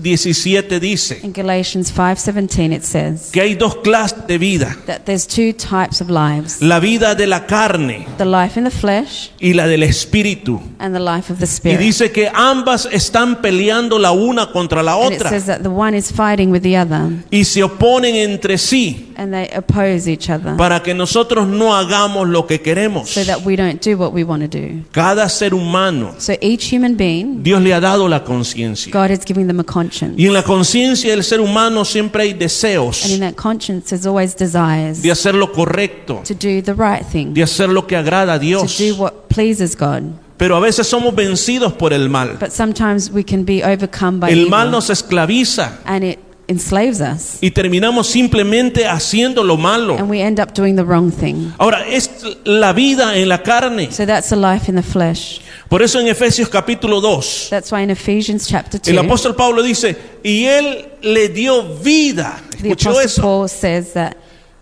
17 0.01 0.79
dice 0.79 1.19
In 1.23 1.33
Galatians 1.33 1.93
5:17 1.93 2.73
it 2.73 2.83
says 2.83 3.29
que 3.31 3.41
hay 3.41 3.55
dos 3.55 3.75
clases 3.83 4.25
de 4.27 4.37
vida. 4.37 4.75
that 4.87 5.01
there's 5.05 5.27
two 5.27 5.53
types 5.53 6.01
of 6.01 6.09
lives. 6.09 6.61
La 6.61 6.79
vida 6.79 7.15
de 7.15 7.27
la 7.27 7.45
carne 7.45 8.07
The 8.17 8.25
life 8.25 8.57
in 8.57 8.63
the 8.63 8.71
flesh 8.71 9.31
y 9.39 9.53
la 9.53 9.67
del 9.67 9.83
espíritu. 9.83 10.61
and 10.79 10.95
the 10.95 10.99
life 11.01 11.31
of 11.31 11.39
the 11.39 11.45
Y 11.45 11.47
spirit. 11.47 11.79
dice 11.79 12.11
que 12.11 12.29
ambas 12.33 12.87
están 12.91 13.41
peleando 13.41 13.99
la 13.99 14.11
una 14.11 14.51
contra 14.51 14.81
la 14.81 14.93
And 14.95 15.13
it 15.13 15.19
otra 15.21 15.29
says 15.29 15.45
that 15.45 15.61
the 15.61 15.69
one 15.69 15.95
is 15.97 16.11
fighting 16.11 16.51
with 16.51 16.61
the 16.61 16.77
other 16.77 17.09
y 17.31 17.43
se 17.43 17.61
oponen 17.63 18.15
entre 18.15 18.57
sí 18.57 19.04
and 19.17 19.33
they 19.33 19.49
oppose 19.55 20.07
each 20.09 20.29
other 20.29 20.55
para 20.57 20.81
que 20.83 20.93
nosotros 20.93 21.47
no 21.47 21.75
hagamos 21.75 22.27
lo 22.27 22.45
que 22.45 22.61
queremos. 22.61 23.09
so 23.09 23.23
that 23.25 23.45
we 23.45 23.55
don't 23.55 23.81
do 23.83 23.97
what 23.97 24.13
we 24.13 24.23
want 24.23 24.41
to 24.41 24.47
do. 24.47 24.83
Cada 24.91 25.27
ser 25.29 25.53
humano, 25.53 26.15
So 26.17 26.33
each 26.41 26.73
human 26.73 26.95
being, 26.95 27.43
Dios 27.43 27.61
le 27.61 27.73
ha 27.73 27.79
dado 27.79 28.07
la 28.07 28.23
conciencia. 28.23 28.91
God 28.91 29.11
is 29.11 29.25
giving 29.25 29.47
them 29.47 29.59
a 29.59 29.63
conscience. 29.63 30.15
Y 30.21 30.25
en 30.27 30.33
la 30.33 30.43
conciencia 30.43 31.11
del 31.11 31.23
ser 31.23 31.39
humano 31.41 31.85
siempre 31.85 32.23
hay 32.23 32.33
deseos 32.33 33.03
And 33.05 33.13
in 33.13 33.19
that 33.21 33.35
conscience 33.35 33.89
there's 33.89 34.05
always 34.05 34.35
desires 34.35 35.01
de 35.01 35.11
hacer 35.11 35.35
lo 35.35 35.51
correcto, 35.51 36.21
to 36.25 36.33
do 36.33 36.61
the 36.61 36.73
right 36.73 37.05
thing, 37.05 37.33
de 37.33 37.43
hacer 37.43 37.69
lo 37.69 37.87
que 37.87 37.95
agrada 37.95 38.33
a 38.33 38.39
to 38.39 38.45
Dios. 38.45 38.77
do 38.77 38.95
what 38.95 39.27
pleases 39.29 39.75
God. 39.75 40.03
Pero 40.37 40.57
a 40.57 40.59
veces 40.59 40.85
somos 40.85 41.15
vencidos 41.15 41.71
por 41.73 41.93
el 41.93 42.09
mal. 42.09 42.35
But 42.39 42.51
sometimes 42.51 43.09
we 43.09 43.23
can 43.23 43.45
be 43.45 43.63
overcome 43.63 44.19
by 44.19 44.29
El 44.31 44.49
mal 44.49 44.63
evil 44.67 44.71
nos 44.71 44.89
esclaviza 44.89 45.79
and 45.85 46.03
it 46.03 46.19
enslaves 46.47 46.99
us 47.01 47.37
y 47.41 47.51
terminamos 47.51 48.07
simplemente 48.07 48.85
haciendo 48.87 49.43
lo 49.43 49.57
malo. 49.57 49.97
and 49.97 50.09
we 50.09 50.21
end 50.21 50.39
up 50.39 50.53
doing 50.53 50.75
the 50.75 50.83
wrong 50.83 51.11
thing. 51.11 51.51
Ahora, 51.57 51.85
es 51.87 52.09
la 52.43 52.71
vida 52.73 53.17
en 53.17 53.27
la 53.29 53.41
carne. 53.41 53.91
So 53.91 54.05
that's 54.05 54.29
the 54.29 54.35
life 54.35 54.69
in 54.69 54.75
the 54.75 54.83
flesh. 54.83 55.39
Por 55.69 55.81
eso 55.81 55.99
en 55.99 56.07
Efesios 56.07 56.47
capítulo 56.47 57.01
2, 57.01 57.47
That's 57.49 57.71
why 57.71 57.81
in 57.81 57.89
Ephesians 57.89 58.47
chapter 58.47 58.79
2, 58.79 58.87
el 58.91 58.99
apóstol 58.99 59.35
Pablo 59.35 59.63
dice, 59.63 59.97
y 60.23 60.45
él 60.45 60.85
le 61.01 61.29
dio 61.29 61.63
vida. 61.83 62.39
the 62.61 62.69
¿Escuchó 62.69 62.91
apostle 62.91 63.05
eso? 63.05 63.21
Paul 63.21 63.49
says 63.49 63.93
that 63.93 64.15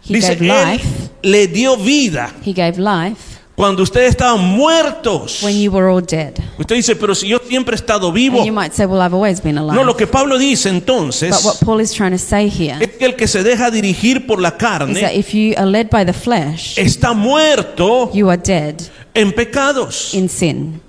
he 0.07 0.13
Dice, 0.15 0.35
gave 0.35 0.47
él 0.49 0.71
life. 0.77 1.09
le 1.21 1.47
dio 1.47 1.75
vida 1.77 2.31
He 2.45 2.53
gave 2.53 2.77
life 2.79 3.32
cuando 3.55 3.83
ustedes 3.83 4.09
estaban 4.09 4.39
muertos. 4.39 5.41
when 5.43 5.59
you 5.59 5.71
were 5.71 5.87
all 5.87 6.01
dead. 6.01 6.33
Usted 6.57 6.75
dice, 6.75 6.95
pero 6.95 7.13
si 7.13 7.27
yo 7.27 7.39
siempre 7.39 7.75
he 7.75 7.77
estado 7.77 8.11
vivo. 8.11 8.37
And 8.37 8.47
you 8.47 8.53
might 8.53 8.73
say, 8.73 8.85
well, 8.85 9.01
I've 9.01 9.13
always 9.13 9.41
been 9.41 9.57
alive. 9.57 9.75
No, 9.75 9.83
lo 9.83 9.95
que 9.95 10.07
Pablo 10.07 10.37
dice 10.37 10.69
entonces 10.69 11.31
But 11.35 11.45
what 11.45 11.65
Paul 11.65 11.81
is 11.81 11.93
trying 11.93 12.11
to 12.11 12.17
say 12.17 12.49
here 12.49 12.77
es 12.79 12.97
que 12.97 13.05
el 13.05 13.15
que 13.15 13.27
se 13.27 13.43
deja 13.43 13.69
dirigir 13.69 14.25
por 14.25 14.39
la 14.39 14.49
is 14.49 14.57
that 14.57 14.59
carne 14.59 15.13
if 15.13 15.33
you 15.33 15.53
are 15.57 15.67
led 15.67 15.89
by 15.89 16.03
the 16.03 16.13
flesh, 16.13 16.77
está 16.77 17.13
muerto 17.13 18.11
you 18.13 18.29
are 18.29 18.41
dead 18.41 18.75
en 19.13 19.31
pecados. 19.31 20.13
in 20.13 20.29
sin. 20.29 20.81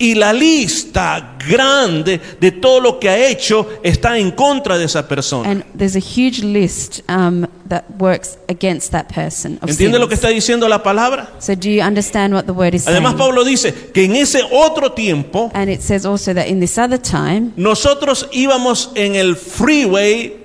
Y 0.00 0.14
la 0.14 0.32
lista 0.32 1.36
grande 1.48 2.20
de 2.40 2.52
todo 2.52 2.78
lo 2.80 3.00
que 3.00 3.08
ha 3.08 3.28
hecho 3.28 3.66
está 3.82 4.16
en 4.16 4.30
contra 4.30 4.78
de 4.78 4.84
esa 4.84 5.08
persona. 5.08 5.50
And 5.50 5.64
there's 5.76 5.96
a 5.96 5.98
huge 5.98 6.44
list 6.44 7.00
um, 7.08 7.46
that 7.68 7.84
works 7.98 8.38
against 8.48 8.92
that 8.92 9.06
person. 9.12 9.58
Of 9.60 9.70
¿Entiende 9.70 9.98
lo 9.98 10.06
que 10.08 10.14
está 10.14 10.28
diciendo 10.28 10.68
la 10.68 10.84
palabra? 10.84 11.30
So 11.40 11.56
do 11.56 11.68
you 11.68 11.82
understand 11.82 12.32
what 12.32 12.44
the 12.44 12.52
word 12.52 12.74
is 12.74 12.86
Además, 12.86 13.14
saying? 13.14 13.18
Pablo 13.18 13.44
dice 13.44 13.74
que 13.92 14.04
en 14.04 14.14
ese 14.14 14.42
otro 14.52 14.92
tiempo 14.92 15.50
And 15.52 15.68
it 15.68 15.80
says 15.80 16.06
also 16.06 16.32
that 16.32 16.46
in 16.46 16.60
this 16.60 16.78
other 16.78 17.00
time, 17.00 17.52
nosotros 17.56 18.28
íbamos 18.30 18.92
en 18.94 19.16
el 19.16 19.34
freeway 19.34 20.44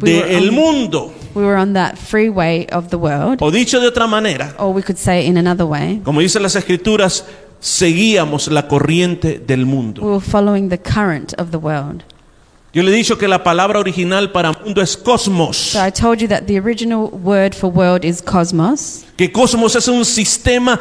We 0.00 0.14
were 0.20 0.26
del 0.28 0.48
on- 0.48 0.54
mundo. 0.54 1.12
we 1.34 1.42
were 1.44 1.56
on 1.58 1.74
that 1.74 1.96
freeway 1.98 2.66
of 2.72 2.88
the 2.88 2.96
world, 2.96 3.38
O 3.42 3.50
dicho 3.50 3.78
de 3.78 3.88
otra 3.88 4.06
manera, 4.06 4.54
or 4.58 4.72
we 4.72 4.82
could 4.82 4.96
say 4.98 5.20
it 5.20 5.26
in 5.28 5.36
another 5.36 5.66
way, 5.66 6.00
como 6.02 6.20
dicen 6.20 6.42
las 6.42 6.54
escrituras, 6.56 7.24
seguíamos 7.60 8.48
la 8.48 8.66
corriente 8.66 9.38
del 9.38 9.60
we 9.60 9.66
mundo. 9.66 10.02
were 10.02 10.20
following 10.20 10.68
the 10.68 10.78
current 10.78 11.34
of 11.38 11.50
the 11.50 11.58
world. 11.58 12.02
Yo 12.72 12.82
le 12.84 12.92
he 12.92 12.94
dicho 12.94 13.18
que 13.18 13.26
la 13.26 13.42
palabra 13.42 13.80
original 13.80 14.30
para 14.30 14.52
mundo 14.52 14.80
es 14.80 14.96
cosmos. 14.96 15.56
So 15.72 15.84
I 15.84 15.90
told 15.90 16.20
you 16.20 16.28
that 16.28 16.42
the 16.46 16.58
original 16.58 17.08
word 17.10 17.52
for 17.54 17.68
world 17.70 18.04
is 18.04 18.22
cosmos, 18.22 19.04
Que 19.16 19.30
cosmos 19.32 19.74
es 19.74 19.88
un 19.88 20.04
sistema 20.04 20.78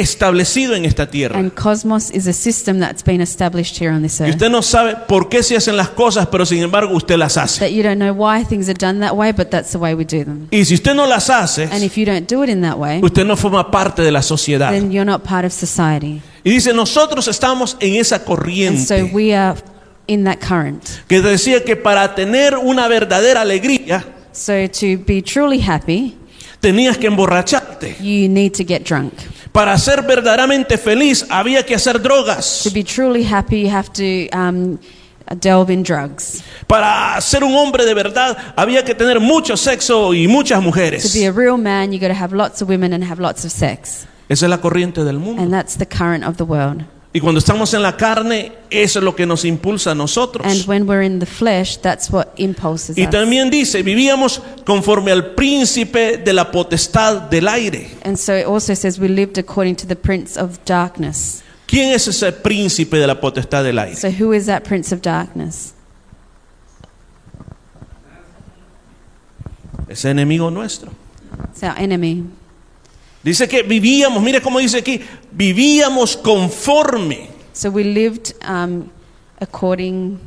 establecido 0.00 0.74
en 0.74 0.84
esta 0.84 1.08
tierra. 1.10 1.38
and 1.38 1.52
cosmos 1.54 2.10
is 2.10 2.26
a 2.26 2.32
system 2.32 2.80
that's 2.80 3.02
been 3.04 3.20
established 3.20 3.80
here 3.80 3.90
on 3.92 4.02
this 4.02 4.18
Y 4.20 4.24
earth. 4.24 4.34
usted 4.34 4.50
no 4.50 4.62
sabe 4.62 4.96
por 5.06 5.28
qué 5.28 5.42
se 5.42 5.56
hacen 5.56 5.76
las 5.76 5.90
cosas, 5.90 6.26
pero 6.26 6.44
sin 6.44 6.62
embargo 6.62 6.94
usted 6.94 7.16
las 7.16 7.36
hace. 7.36 7.60
That 7.60 7.70
you 7.72 7.82
don't 7.82 7.98
know 7.98 8.12
why 8.12 8.44
things 8.44 8.68
are 8.68 8.78
done 8.78 9.00
that 9.00 9.14
way, 9.14 9.32
but 9.32 9.50
that's 9.50 9.70
the 9.72 9.78
way 9.78 9.94
we 9.94 10.04
do 10.04 10.24
them. 10.24 10.48
Y 10.50 10.64
si 10.64 10.74
usted 10.74 10.94
no 10.94 11.06
las 11.06 11.30
hace, 11.30 11.64
And 11.70 11.82
if 11.84 11.96
you 11.96 12.04
don't 12.04 12.28
do 12.28 12.42
it 12.42 12.50
in 12.50 12.62
that 12.62 12.76
way, 12.78 13.00
usted 13.02 13.24
no 13.24 13.36
forma 13.36 13.70
parte 13.70 14.02
de 14.02 14.10
la 14.10 14.22
sociedad. 14.22 14.70
then 14.72 14.90
you're 14.90 15.04
not 15.08 15.22
part 15.22 15.44
of 15.44 15.52
society. 15.52 16.20
Y 16.42 16.50
dice, 16.50 16.72
nosotros 16.72 17.28
estamos 17.28 17.76
en 17.80 17.96
esa 17.96 18.16
And 18.16 18.24
so 18.24 18.26
corriente 18.26 19.10
we 19.12 19.34
are 19.36 19.56
in 20.06 20.24
that 20.24 20.38
current. 20.38 20.82
que 21.06 21.20
decía 21.20 21.62
que 21.64 21.76
para 21.76 22.14
tener 22.14 22.56
una 22.56 22.88
verdadera 22.88 23.42
alegría 23.42 24.04
So 24.32 24.52
to 24.68 25.02
be 25.06 25.22
truly 25.22 25.60
happy, 25.60 26.16
tenías 26.60 26.96
que 26.98 27.08
emborracharte. 27.08 27.96
you 28.00 28.28
need 28.28 28.52
to 28.52 28.64
get 28.66 28.84
drunk. 28.88 29.12
Para 29.52 29.76
ser 29.78 30.02
verdaderamente 30.02 30.78
feliz 30.78 31.26
había 31.28 31.64
que 31.64 31.74
hacer 31.74 31.94
To 31.94 32.02
drogas. 32.02 32.70
be 32.72 32.84
truly 32.84 33.24
happy, 33.24 33.62
you 33.62 33.70
have 33.70 33.88
to 33.92 34.28
um, 34.36 34.78
delve 35.40 35.72
in 35.72 35.82
drugs. 35.82 36.42
Para 36.68 37.20
ser 37.20 37.42
un 37.42 37.54
hombre 37.54 37.84
de 37.84 37.94
verdad 37.94 38.36
había 38.56 38.84
que 38.84 38.94
tener 38.94 39.18
mucho 39.18 39.56
sexo 39.56 40.14
y 40.14 40.28
muchas 40.28 40.60
To 40.60 40.62
mujeres. 40.66 41.12
be 41.14 41.26
a 41.26 41.32
real 41.32 41.56
man, 41.58 41.92
you 41.92 41.98
got 41.98 42.08
to 42.08 42.14
have 42.14 42.32
lots 42.34 42.62
of 42.62 42.68
women 42.68 42.92
and 42.92 43.02
have 43.04 43.20
lots 43.20 43.44
of 43.44 43.50
sex. 43.50 44.06
Esa 44.28 44.46
es 44.46 44.50
la 44.50 44.58
corriente 44.60 45.02
del 45.02 45.18
mundo. 45.18 45.42
And 45.42 45.52
that's 45.52 45.76
the 45.76 45.86
current 45.86 46.24
of 46.24 46.36
the 46.36 46.44
world. 46.44 46.84
Y 47.12 47.18
cuando 47.18 47.40
estamos 47.40 47.74
en 47.74 47.82
la 47.82 47.96
carne, 47.96 48.52
eso 48.70 49.00
es 49.00 49.04
lo 49.04 49.16
que 49.16 49.26
nos 49.26 49.44
impulsa 49.44 49.90
a 49.90 49.92
And 49.92 49.98
nosotros. 49.98 50.66
when 50.68 50.86
we're 50.86 51.04
in 51.04 51.18
the 51.18 51.26
flesh, 51.26 51.76
that's 51.78 52.08
what 52.08 52.28
impulses 52.36 52.96
Y 52.96 53.08
también 53.08 53.50
dice, 53.50 53.82
vivíamos 53.82 54.40
conforme 54.64 55.10
al 55.10 55.34
príncipe 55.34 56.18
de 56.18 56.32
la 56.32 56.52
potestad 56.52 57.22
del 57.28 57.48
aire. 57.48 57.90
And 58.04 58.16
so 58.16 58.36
it 58.36 58.46
also 58.46 58.74
says 58.74 59.00
we 59.00 59.08
lived 59.08 59.38
according 59.38 59.74
to 59.76 59.88
the 59.88 59.96
prince 59.96 60.38
of 60.40 60.64
darkness. 60.64 61.42
¿Quién 61.66 61.92
es 61.92 62.06
ese 62.06 62.30
príncipe 62.32 62.96
de 62.96 63.06
la 63.08 63.20
potestad 63.20 63.64
del 63.64 63.80
aire? 63.80 63.96
So 63.96 64.10
who 64.10 64.32
is 64.32 64.46
that 64.46 64.62
prince 64.62 64.92
of 64.94 65.02
darkness? 65.02 65.74
Ese 69.88 70.10
enemigo 70.10 70.50
nuestro. 70.52 70.92
It's 71.52 71.64
our 71.64 71.76
enemy. 71.76 72.24
Dice 73.22 73.46
que 73.48 73.62
vivíamos, 73.62 74.22
mire 74.22 74.40
cómo 74.40 74.58
dice 74.60 74.78
aquí, 74.78 75.00
vivíamos 75.30 76.16
conforme, 76.16 77.28
So 77.52 77.68
we 77.70 77.84
lived 77.84 78.32
um, 78.48 78.88
according, 79.40 80.18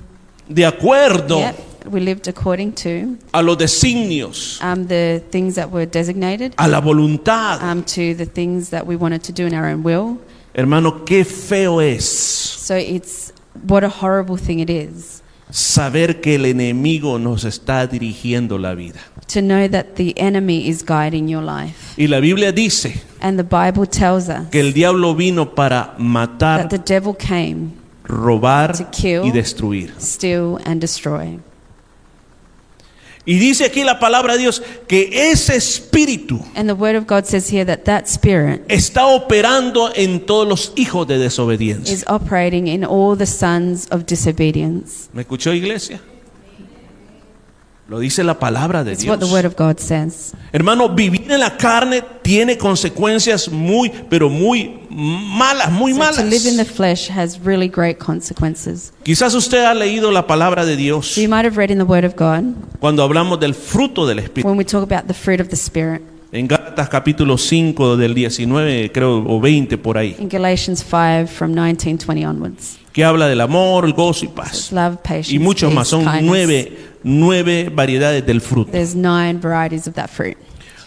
de 0.47 0.65
acuerdo 0.65 1.39
yep, 1.39 1.55
we 1.89 1.99
lived 1.99 2.27
according 2.27 2.71
to 2.73 3.17
a 3.33 3.41
los 3.41 3.57
designios, 3.57 4.59
um, 4.61 4.85
the 4.87 5.23
things 5.31 5.55
that 5.55 5.71
were 5.71 5.85
designated, 5.87 6.53
a 6.57 6.67
la 6.67 6.79
voluntad. 6.81 7.61
um, 7.63 7.83
to 7.83 8.13
the 8.13 8.25
things 8.25 8.69
that 8.69 8.85
we 8.85 8.95
wanted 8.95 9.23
to 9.23 9.31
do 9.31 9.47
in 9.47 9.53
our 9.55 9.67
own 9.67 9.81
will. 9.81 10.19
Hermano, 10.53 11.03
qué 11.03 11.25
feo 11.25 11.79
es 11.79 12.05
So 12.05 12.75
it's 12.75 13.33
what 13.65 13.83
a 13.83 13.89
horrible 13.89 14.37
thing 14.37 14.59
it 14.59 14.69
is 14.69 15.22
saber 15.53 16.19
que 16.19 16.33
el 16.35 16.45
enemigo 16.45 17.19
nos 17.19 17.43
está 17.45 17.85
dirigiendo 17.85 18.57
la 18.57 18.73
vida. 18.73 18.99
to 19.27 19.39
know 19.39 19.67
that 19.69 19.95
the 19.95 20.13
enemy 20.17 20.67
is 20.67 20.83
guiding 20.83 21.27
your 21.29 21.43
life. 21.43 21.93
Y 21.95 22.07
la 22.07 22.19
Biblia 22.19 22.51
dice 22.51 23.01
And 23.21 23.37
the 23.37 23.43
Bible 23.43 23.85
tells 23.87 24.27
us 24.29 24.49
que 24.51 24.59
el 24.59 24.73
diablo 24.73 25.13
vino 25.15 25.53
para 25.53 25.93
that 25.93 25.99
matar, 25.99 26.67
the 26.69 26.79
devil 26.79 27.15
came, 27.15 27.71
robar 28.03 28.75
to 28.75 28.85
kill. 28.91 29.23
y 29.25 29.31
destruir. 29.31 29.93
steal, 29.99 30.59
and 30.65 30.81
destroy. 30.81 31.39
Y 33.25 33.37
dice 33.39 33.65
aquí 33.65 33.83
la 33.83 33.99
palabra 33.99 34.33
de 34.33 34.39
Dios 34.39 34.61
que 34.87 35.31
ese 35.31 35.55
espíritu 35.55 36.43
And 36.55 36.67
the 36.67 36.73
Word 36.73 36.95
of 36.97 37.07
God 37.07 37.25
says 37.25 37.49
here 37.51 37.63
that 37.65 37.85
that 37.85 38.05
spirit 38.07 38.63
está 38.67 39.07
operando 39.07 39.91
en 39.95 40.25
todos 40.25 40.47
los 40.47 40.73
hijos 40.75 41.07
de 41.07 41.17
desobediencia. 41.17 41.93
is 41.93 42.03
operating 42.07 42.67
in 42.67 42.83
all 42.83 43.17
the 43.17 43.25
sons 43.25 43.87
of 43.91 44.05
disobedience. 44.05 45.09
¿Me 45.13 45.21
escuchó 45.21 45.53
iglesia? 45.53 46.01
Lo 47.89 47.99
dice 47.99 48.23
la 48.23 48.39
palabra 48.39 48.83
de 48.85 48.93
It's 48.93 49.05
what 49.05 49.19
the 49.19 49.25
Dios. 49.25 49.31
Word 49.33 49.45
of 49.45 49.55
God 49.57 49.77
says. 49.77 50.31
Hermano, 50.53 50.87
vivir 50.89 51.29
en 51.29 51.39
la 51.41 51.57
carne 51.57 52.01
tiene 52.21 52.57
consecuencias 52.57 53.49
muy, 53.49 53.91
pero 54.09 54.29
muy 54.29 54.79
malas, 54.89 55.69
muy 55.69 55.91
So 55.91 55.99
malas. 55.99 56.15
to 56.17 56.23
live 56.23 56.47
in 56.47 56.55
the 56.55 56.63
flesh 56.65 57.09
has 57.09 57.37
really 57.43 57.67
great 57.67 57.97
consequences. 57.97 58.93
Quizás 59.03 59.33
usted 59.35 59.65
ha 59.65 59.73
leído 59.73 60.11
la 60.11 60.25
palabra 60.27 60.65
de 60.65 60.77
Dios 60.77 61.07
So 61.07 61.21
you 61.21 61.27
might 61.27 61.45
have 61.45 61.57
read 61.57 61.71
in 61.71 61.77
the 61.77 61.83
Word 61.83 62.05
of 62.05 62.15
God 62.15 62.53
cuando 62.79 63.03
hablamos 63.03 63.37
del 63.41 63.53
fruto 63.53 64.07
del 64.07 64.19
Espíritu. 64.19 64.47
when 64.47 64.57
we 64.57 64.63
talk 64.63 64.83
about 64.83 65.07
the 65.07 65.13
fruit 65.13 65.41
of 65.41 65.49
the 65.49 65.57
Spirit. 65.57 66.01
En 66.31 66.47
Gálatas 66.47 66.89
capítulo 66.89 67.37
5 67.37 67.95
del 67.97 68.15
19, 68.15 68.91
creo, 68.91 69.23
o 69.27 69.39
20 69.39 69.77
por 69.77 69.97
ahí, 69.99 70.15
In 70.19 70.29
Galatians 70.29 70.79
5 70.83 71.27
from 71.27 71.53
19, 71.53 71.97
20 72.07 72.25
onwards. 72.25 72.77
que 72.91 73.03
habla 73.03 73.27
del 73.27 73.41
amor, 73.41 73.85
el 73.85 73.93
gozo 73.93 74.25
y 74.25 74.29
paz. 74.29 74.71
love, 74.71 74.97
patience, 75.03 75.31
Y 75.33 75.37
muchos 75.39 75.71
más, 75.71 75.87
son 75.89 76.05
nueve, 76.23 76.92
nueve 77.03 77.69
variedades 77.73 78.25
del 78.25 78.41
fruto. 78.41 78.71
There's 78.71 78.95
nine 78.95 79.39
varieties 79.39 79.87
of 79.87 79.95
that 79.95 80.09
fruit. 80.09 80.37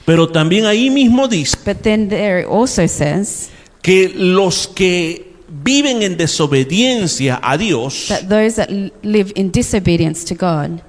Pero 0.05 0.29
también 0.29 0.67
ahí 0.67 0.89
mismo 0.89 1.29
dice 1.29 1.57
But 1.65 1.83
then 1.83 2.09
there 2.09 2.47
also 2.47 2.87
says 2.87 3.51
que 3.83 4.13
los 4.15 4.69
que 4.69 5.35
viven 5.49 6.03
en 6.03 6.17
desobediencia 6.17 7.41
a 7.43 7.57
Dios, 7.57 8.07
that 8.09 8.29
those 8.29 8.57
that 8.57 8.71
live 9.03 9.33
in 9.35 9.51
disobedience 9.51 10.25
to 10.25 10.35
God, 10.35 10.81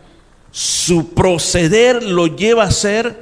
su 0.52 1.14
proceder 1.14 2.04
lo 2.04 2.28
lleva 2.28 2.64
a 2.64 2.68
hacer 2.68 3.16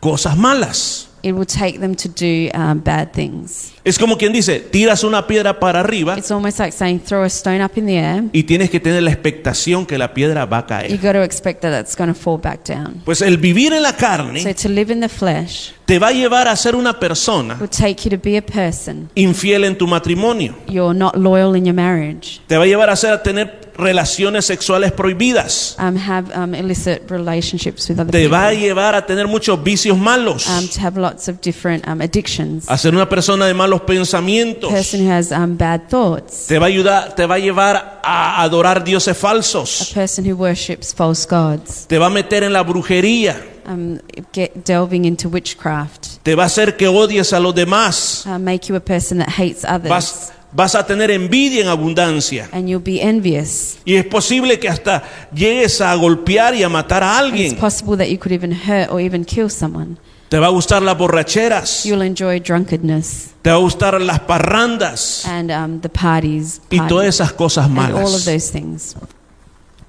cosas 0.00 0.36
malas. 0.36 1.09
It 1.22 1.32
will 1.32 1.46
take 1.46 1.80
them 1.80 1.94
to 1.94 2.08
do 2.08 2.50
um, 2.58 2.80
bad 2.80 3.12
things. 3.12 3.72
Es 3.84 3.98
como 3.98 4.16
quien 4.18 4.32
dice, 4.32 4.60
tiras 4.60 5.04
una 5.04 5.26
piedra 5.26 5.58
para 5.58 5.80
arriba 5.80 6.16
It's 6.18 6.30
almost 6.30 6.58
like 6.58 6.72
saying 6.72 7.00
throw 7.00 7.22
a 7.22 7.26
stone 7.30 7.62
up 7.64 7.76
in 7.76 7.86
the 7.86 7.96
air. 7.98 8.24
y 8.32 8.42
tienes 8.44 8.70
que 8.70 8.80
tener 8.80 9.02
la 9.02 9.10
expectación 9.10 9.86
que 9.86 9.96
la 9.98 10.12
piedra 10.14 10.44
va 10.46 10.58
a 10.58 10.86
You 10.86 10.98
caer. 10.98 11.00
got 11.00 11.12
to 11.12 11.22
expect 11.22 11.62
that 11.62 11.78
it's 11.80 11.96
going 11.96 12.12
to 12.12 12.18
fall 12.18 12.38
back 12.38 12.64
down. 12.68 13.02
Pues 13.04 13.22
el 13.22 13.38
vivir 13.38 13.72
en 13.72 13.82
la 13.82 13.92
So 13.92 13.96
carne 13.98 14.54
to 14.54 14.68
live 14.68 14.92
in 14.92 15.00
the 15.00 15.08
flesh 15.08 15.72
te 15.90 15.98
va 15.98 16.06
a 16.06 16.12
llevar 16.12 16.46
a 16.46 16.54
ser 16.54 16.76
una 16.76 17.00
persona 17.00 17.56
will 17.58 17.68
take 17.68 18.08
you 18.08 18.16
to 18.16 18.22
be 18.22 18.38
a 18.38 18.42
person. 18.42 19.10
infiel 19.16 19.64
en 19.64 19.76
tu 19.76 19.88
matrimonio. 19.88 20.54
You're 20.68 20.96
not 20.96 21.16
loyal 21.16 21.56
in 21.56 21.64
your 21.66 21.74
marriage. 21.74 22.40
Te 22.46 22.56
va 22.56 22.62
a 22.62 22.66
llevar 22.68 22.90
a 22.90 22.94
ser 22.94 23.10
a 23.10 23.20
tener 23.24 23.72
relaciones 23.76 24.44
sexuales 24.44 24.92
prohibidas. 24.92 25.74
Um, 25.80 25.96
have 25.96 26.30
um, 26.36 26.54
illicit 26.54 27.10
relationships 27.10 27.88
with 27.88 27.98
other 27.98 28.12
Te 28.12 28.28
va 28.28 28.48
a 28.48 28.54
llevar 28.54 28.94
a 28.94 29.04
tener 29.04 29.26
muchos 29.26 29.60
vicios 29.64 29.98
malos. 29.98 30.46
Um, 30.46 30.68
to 30.68 30.80
have 30.80 30.96
lots 30.96 31.26
of 31.26 31.40
different 31.40 31.84
um, 31.88 32.00
addictions. 32.00 32.70
A 32.70 32.78
ser 32.78 32.94
una 32.94 33.08
persona 33.08 33.46
de 33.46 33.54
malos 33.54 33.80
pensamientos. 33.80 34.70
person 34.70 35.04
who 35.04 35.10
has 35.10 35.32
um, 35.32 35.56
bad 35.56 35.88
thoughts. 35.88 36.46
Te 36.46 36.60
va 36.60 36.66
a 36.66 36.68
ayudar, 36.68 37.16
te 37.16 37.26
va 37.26 37.34
a 37.34 37.38
llevar 37.40 38.00
a 38.04 38.42
adorar 38.42 38.84
dioses 38.84 39.16
A 39.16 39.20
falsos. 39.20 39.90
person 39.92 40.24
who 40.24 40.36
worships 40.36 40.94
false 40.94 41.26
gods. 41.28 41.86
Te 41.88 41.98
va 41.98 42.06
a 42.06 42.10
meter 42.10 42.44
en 42.44 42.52
la 42.52 42.62
brujería. 42.62 43.49
Um, 43.72 44.00
get 44.32 44.64
delving 44.64 45.04
into 45.04 45.28
witchcraft. 45.28 46.22
Te 46.24 46.34
va 46.34 46.42
a 46.42 46.46
hacer 46.46 46.76
que 46.76 46.88
odies 46.88 47.32
a 47.32 47.38
los 47.38 47.54
demás. 47.54 48.24
Uh, 48.26 48.38
make 48.38 48.66
you 48.68 48.74
a 48.74 48.80
person 48.80 49.18
that 49.18 49.28
hates 49.38 49.64
others. 49.64 49.88
Vas, 49.88 50.32
vas 50.52 50.74
a 50.74 50.84
tener 50.84 51.10
envidia 51.10 51.62
en 51.62 51.68
abundancia. 51.68 52.48
and 52.52 52.68
you'll 52.68 52.82
be 52.82 53.00
envious. 53.00 53.78
Y 53.84 53.94
es 53.94 54.04
posible 54.06 54.58
que 54.58 54.68
hasta 54.68 55.04
llegues 55.32 55.80
a 55.80 55.94
golpear 55.94 56.54
y 56.56 56.64
a 56.64 56.68
matar 56.68 57.02
a 57.04 57.18
And 57.18 57.28
it's 57.36 57.52
alguien. 57.52 57.56
possible 57.60 57.96
that 57.96 58.08
you 58.08 58.18
could 58.18 58.32
even 58.32 58.50
hurt 58.52 58.90
or 58.90 59.00
even 59.00 59.24
kill 59.24 59.48
someone. 59.48 59.98
Te 60.28 60.38
va 60.38 60.46
a 60.46 60.50
gustar 60.50 60.82
las 60.82 60.96
borracheras. 60.96 61.84
You'll 61.84 62.02
enjoy 62.02 62.40
drunkenness 62.40 63.34
Te 63.42 63.50
va 63.50 63.56
a 63.56 63.60
gustar 63.60 64.00
las 64.00 64.20
parrandas. 64.20 65.24
and 65.26 65.50
um, 65.52 65.80
the 65.80 65.88
parties, 65.88 66.60
Y 66.70 66.76
todas 66.78 66.88
parties 66.88 67.14
esas 67.20 67.32
cosas 67.34 67.66
and 67.66 67.78
all 67.78 67.84
of 67.86 67.92
malas. 68.02 68.24
those 68.24 68.50
things. 68.50 68.96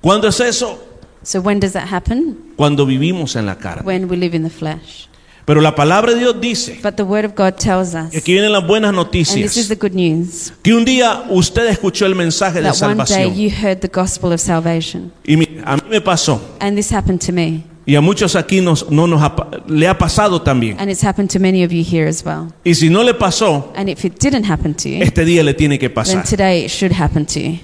¿Cuándo 0.02 0.28
es 0.28 0.40
eso? 0.40 0.80
So 1.24 1.40
when 1.40 1.60
does 1.60 1.74
that 1.74 1.88
happen? 1.92 2.38
Cuando 2.56 2.86
vivimos 2.86 3.36
en 3.36 3.46
la 3.46 3.56
carne. 3.56 3.84
When 3.86 4.10
we 4.10 4.18
live 4.18 4.36
in 4.36 4.44
the 4.44 4.50
flesh. 4.50 5.08
Pero 5.46 5.60
la 5.60 5.74
palabra 5.76 6.14
de 6.14 6.20
Dios 6.20 6.40
dice, 6.40 6.80
But 6.84 6.96
the 6.96 7.04
Word 7.04 7.26
of 7.26 7.34
God 7.36 7.56
tells 7.58 7.94
us, 7.96 8.14
y 8.14 8.18
aquí 8.18 8.34
vienen 8.34 8.52
las 8.52 8.66
buenas 8.66 8.90
and 8.96 8.98
this 9.12 9.28
is 9.28 9.36
noticias, 9.36 9.68
the 9.70 9.76
good 9.76 9.94
news, 9.94 10.54
que 10.62 10.74
un 10.74 10.86
día 10.86 11.26
usted 11.30 11.68
escuchó 11.68 12.06
el 12.06 12.14
mensaje 12.16 12.62
de 12.62 12.70
that 12.72 12.82
one 12.82 12.96
day 12.96 13.06
salvación. 13.06 13.36
you 13.36 13.50
heard 13.50 13.80
the 13.82 13.88
gospel 13.88 14.32
of 14.32 14.40
salvation. 14.40 15.12
Y 15.26 15.38
mi- 15.38 15.48
a 15.66 15.78
mí 15.78 15.82
me 15.90 16.00
pasó, 16.00 16.40
And 16.60 16.78
this 16.78 16.92
happened 16.94 17.20
to 17.26 17.34
me. 17.34 17.64
y 17.88 17.96
a 17.96 18.02
muchos 18.02 18.36
aquí 18.36 18.62
nos, 18.62 18.90
no 18.92 19.08
nos 19.08 19.20
ha 19.22 19.36
pa- 19.36 19.50
le 19.68 19.88
ha 19.88 19.98
pasado 19.98 20.44
también. 20.44 20.80
And 20.80 20.92
it's 20.92 21.04
happened 21.04 21.30
to 21.32 21.40
many 21.40 21.64
of 21.64 21.72
you 21.72 21.84
here 21.84 22.08
as 22.08 22.24
well. 22.24 22.54
Y 22.64 22.76
si 22.76 22.90
no 22.90 23.04
le 23.04 23.16
pasó, 23.16 23.74
And 23.76 23.90
if 23.90 24.06
it 24.06 24.20
didn't 24.20 24.46
happen 24.50 24.76
to 24.76 24.90
you, 24.90 25.02
este 25.02 25.26
día 25.26 25.44
le 25.44 25.56
tiene 25.56 25.80
que 25.80 25.90
then 25.90 25.96
pasar. 25.96 26.24
today 26.24 26.66
it 26.66 26.70
should 26.72 26.94
happen 26.94 27.26
to 27.26 27.40
you. 27.40 27.60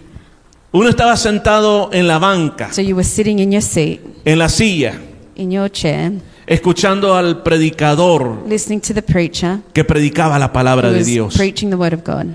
Uno 0.72 0.90
estaba 0.90 1.16
sentado 1.16 1.90
en 1.94 2.08
la 2.08 2.20
banca, 2.20 2.72
So 2.74 2.82
you 2.82 2.96
were 2.96 3.08
sitting 3.08 3.40
in 3.40 3.52
your 3.52 3.62
seat, 3.62 4.02
en 4.26 4.38
la 4.40 4.50
silla, 4.50 4.94
in 5.36 5.52
your 5.52 5.72
chair, 5.72 6.12
escuchando 6.46 7.16
al 7.16 7.42
predicador 7.44 8.44
listening 8.48 8.82
to 8.82 8.94
the 8.94 9.02
preacher 9.02 9.60
que 9.74 9.84
predicaba 9.84 10.38
la 10.38 10.48
who 10.48 10.54
palabra 10.54 10.92
de 10.92 10.98
was 11.00 11.08
Dios. 11.08 11.36
preaching 11.36 11.70
the 11.70 11.76
word 11.78 11.94
of 11.94 12.02
God. 12.04 12.28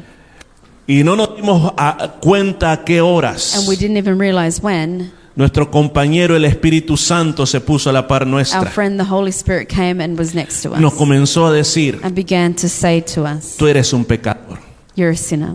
Y 0.86 1.04
no 1.04 1.14
nos 1.14 1.36
dimos 1.36 1.72
a- 1.76 2.14
cuenta 2.20 2.72
a 2.72 2.84
qué 2.84 2.98
And 2.98 3.06
horas 3.06 3.64
we 3.68 3.76
didn't 3.76 3.96
even 3.98 4.18
realize 4.18 4.60
when 4.62 5.12
Nuestro 5.34 5.70
compañero, 5.70 6.36
el 6.36 6.44
Espíritu 6.44 6.96
Santo, 6.98 7.46
se 7.46 7.60
puso 7.60 7.88
a 7.88 7.92
la 7.94 8.06
par 8.06 8.22
our 8.22 8.28
nuestra. 8.28 8.66
friend, 8.70 8.98
the 9.00 9.06
Holy 9.08 9.30
Spirit, 9.30 9.66
came 9.66 10.02
and 10.02 10.18
was 10.18 10.34
next 10.34 10.62
to 10.62 10.68
Nos 10.78 10.92
us 10.92 10.98
comenzó 10.98 11.46
a 11.46 11.52
decir, 11.52 12.00
and 12.02 12.14
began 12.14 12.54
to 12.54 12.68
say 12.68 13.00
to 13.14 13.24
us, 13.24 13.56
tú 13.56 13.66
eres 13.66 13.92
un 13.94 14.04
pecador. 14.04 14.58
You're 14.94 15.12
a 15.12 15.16
sinner. 15.16 15.54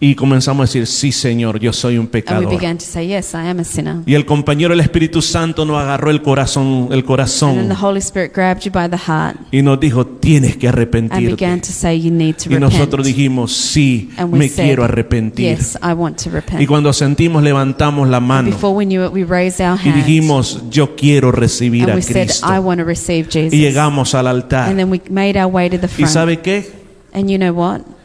Y 0.00 0.14
comenzamos 0.14 0.60
a 0.62 0.66
decir, 0.66 0.86
sí 0.86 1.10
Señor, 1.10 1.58
yo 1.58 1.72
soy 1.72 1.94
un 1.94 2.02
And 2.02 2.14
we 2.14 2.20
pecador. 2.22 2.48
began 2.50 2.78
to 2.78 2.84
say, 2.84 3.08
Yes, 3.08 3.34
I 3.34 3.48
am 3.48 3.58
a 3.58 3.64
sinner. 3.64 3.96
Y 4.06 4.14
el 4.14 4.24
compañero, 4.24 4.72
el 4.72 4.78
Espíritu 4.78 5.20
Santo, 5.20 5.64
nos 5.64 5.76
agarró 5.76 6.12
el 6.12 6.22
corazón, 6.22 6.88
el 6.92 7.02
corazón 7.04 7.68
the 7.68 7.74
Holy 7.74 7.98
Spirit 7.98 8.32
grabbed 8.32 8.62
you 8.62 8.70
by 8.70 8.88
the 8.88 8.96
heart 8.96 9.36
y 9.50 9.60
nos 9.60 9.80
dijo, 9.80 10.06
tienes 10.06 10.56
que 10.56 10.68
and 10.68 10.76
arrepentirte. 10.76 11.30
began 11.34 11.60
to 11.60 11.72
say, 11.72 12.00
You 12.00 12.12
need 12.12 12.36
to 12.36 12.52
Y 12.52 12.60
nosotros 12.60 13.04
dijimos, 13.04 13.52
sí, 13.52 14.10
And 14.16 14.32
me 14.32 14.48
said, 14.48 14.66
quiero 14.66 14.84
arrepentir. 14.84 15.56
Yes, 15.56 15.76
I 15.82 15.94
want 15.94 16.16
to 16.22 16.30
Y 16.60 16.66
cuando 16.66 16.92
sentimos, 16.92 17.42
levantamos 17.42 18.08
la 18.08 18.20
mano 18.20 18.50
Before 18.50 18.76
we 18.76 18.86
knew 18.86 19.04
it, 19.04 19.12
we 19.12 19.24
raised 19.24 19.60
our 19.60 19.80
y 19.84 19.90
dijimos, 19.90 20.62
yo 20.70 20.94
quiero 20.94 21.32
recibir 21.32 21.82
and 21.84 21.94
a 21.94 21.96
we 21.96 22.02
said, 22.02 22.26
Cristo. 22.28 22.46
I 22.46 22.60
want 22.60 22.78
to 22.78 22.84
receive 22.84 23.26
Y 23.30 23.32
Jesus. 23.32 23.52
llegamos 23.58 24.14
al 24.14 24.28
altar. 24.28 24.68
And 24.68 24.78
then 24.78 24.90
we 24.90 25.02
made 25.10 25.36
our 25.36 25.50
way 25.52 25.68
to 25.68 25.76
the 25.76 25.88
¿Y 25.98 26.06
sabe 26.06 26.38
qué? 26.38 26.70
And 27.12 27.28
you 27.28 27.36
know 27.36 27.52
what? 27.52 27.97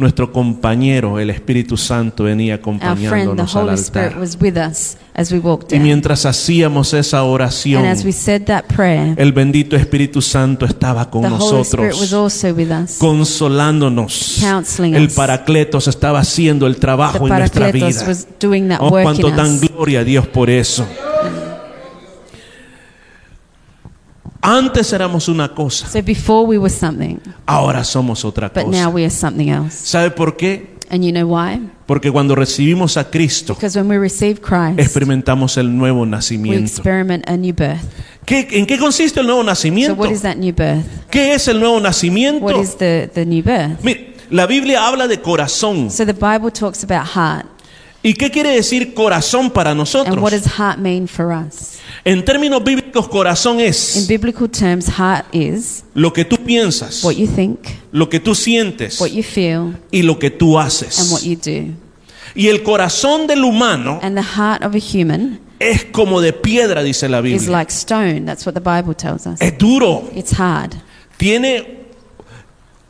Nuestro 0.00 0.32
compañero, 0.32 1.18
el 1.18 1.28
Espíritu 1.28 1.76
Santo, 1.76 2.24
venía 2.24 2.54
acompañándonos 2.54 3.54
al 3.54 3.68
altar. 3.68 4.16
Y 5.70 5.78
mientras 5.78 6.24
hacíamos 6.24 6.94
esa 6.94 7.22
oración, 7.22 7.84
And 7.84 7.98
as 7.98 8.02
we 8.02 8.10
said 8.10 8.44
that 8.44 8.64
prayer, 8.74 9.14
el 9.18 9.30
bendito 9.34 9.76
Espíritu 9.76 10.22
Santo 10.22 10.64
estaba 10.64 11.10
con 11.10 11.24
nosotros, 11.24 12.10
consolándonos. 12.98 14.38
counseling 14.40 14.94
El. 14.94 15.10
Paracletos 15.10 15.86
estaba 15.86 16.20
haciendo 16.20 16.66
el 16.66 16.76
trabajo 16.76 17.28
en 17.28 17.34
nuestra 17.36 17.70
vida. 17.70 17.88
was 18.08 18.26
doing 18.40 18.68
that 18.68 18.78
Oh, 18.80 18.88
cuánto 18.88 19.30
dan 19.30 19.60
gloria 19.60 20.00
a 20.00 20.04
Dios 20.04 20.26
por 20.26 20.48
eso. 20.48 20.86
Antes 24.42 24.92
éramos 24.92 25.28
una 25.28 25.54
cosa, 25.54 25.86
So 25.88 26.02
before 26.02 26.46
we 26.46 26.56
were 26.58 26.72
something, 26.72 27.16
ahora 27.46 27.84
somos 27.84 28.24
otra 28.24 28.48
but 28.48 28.64
now 28.64 28.70
cosa. 28.84 28.88
we 28.88 29.02
are 29.02 29.10
something 29.10 29.48
else. 29.48 29.76
¿Sabe 29.86 30.10
por 30.10 30.36
qué? 30.36 30.78
And 30.90 31.04
you 31.04 31.12
know 31.12 31.26
why? 31.28 31.60
Porque 31.86 32.10
cuando 32.10 32.34
recibimos 32.34 32.96
a 32.96 33.10
Cristo, 33.10 33.54
Because 33.54 33.78
when 33.78 33.88
we 33.88 33.98
receive 33.98 34.40
Christ, 34.40 34.78
experimentamos 34.80 35.56
el 35.56 35.76
nuevo 35.76 36.00
we 36.02 36.08
nacimiento. 36.08 36.62
experiment 36.64 37.28
a 37.28 37.36
new 37.36 37.54
birth. 37.54 37.82
¿Qué- 38.24 38.48
¿En 38.52 38.66
qué 38.66 38.78
consiste 38.78 39.20
el 39.20 39.26
nuevo 39.26 39.42
So 39.42 39.46
nacimiento? 39.46 39.94
what 39.94 40.10
is 40.10 40.22
that 40.22 40.36
new 40.36 40.52
birth? 40.54 40.84
¿Qué 41.10 41.34
es 41.34 41.46
el 41.46 41.60
nuevo 41.60 41.74
What 41.74 41.82
nacimiento? 41.82 42.60
is 42.60 42.76
the, 42.76 43.08
the 43.12 43.24
new 43.26 43.42
birth? 43.44 43.82
Mire, 43.84 44.14
la 44.30 44.46
Biblia 44.46 44.86
habla 44.86 45.06
de 45.06 45.20
corazón. 45.20 45.90
So 45.90 46.04
the 46.06 46.12
Bible 46.14 46.50
talks 46.50 46.82
about 46.82 47.06
heart. 47.14 47.46
¿Y 48.02 48.14
qué 48.14 48.30
quiere 48.30 48.50
decir 48.50 48.94
corazón 48.94 49.50
para 49.50 49.72
And 49.72 49.78
what 49.80 49.82
nosotros? 49.84 50.30
does 50.30 50.46
heart 50.58 50.78
mean 50.78 51.06
for 51.06 51.32
us? 51.32 51.78
En 52.04 52.24
términos 52.24 52.64
bíblicos, 52.64 53.08
corazón 53.08 53.60
In 53.60 53.66
es 53.66 54.06
biblical 54.08 54.48
terms, 54.48 54.86
heart 54.88 55.26
is 55.34 55.84
lo 55.94 56.10
que 56.12 56.24
tú 56.24 56.38
piensas, 56.38 57.04
what 57.04 57.14
you 57.16 57.26
think, 57.26 57.58
lo 57.92 58.08
que 58.08 58.18
tú 58.20 58.34
sientes 58.34 58.98
what 59.00 59.10
you 59.10 59.22
feel, 59.22 59.76
y 59.90 60.00
lo 60.02 60.18
que 60.18 60.30
tú 60.30 60.58
and 60.58 60.66
haces. 60.68 61.10
what 61.12 61.20
you 61.22 61.36
do. 61.36 61.74
Y 62.34 62.48
el 62.48 62.62
corazón 62.62 63.26
del 63.26 63.44
humano 63.44 63.98
And 64.02 64.16
the 64.16 64.22
heart 64.22 64.64
of 64.64 64.74
a 64.74 64.78
human 64.78 65.40
es 65.58 65.84
como 65.84 66.22
de 66.22 66.32
piedra, 66.32 66.82
dice 66.82 67.06
la 67.06 67.18
is 67.18 67.24
Biblia. 67.24 67.50
like 67.50 67.70
stone. 67.70 68.24
That's 68.24 68.46
what 68.46 68.54
the 68.54 68.60
Bible 68.60 68.94
tells 68.94 69.26
us. 69.26 69.38
Es 69.42 69.58
duro. 69.58 70.08
It's 70.16 70.32
hard. 70.38 70.74
Tiene 71.18 71.80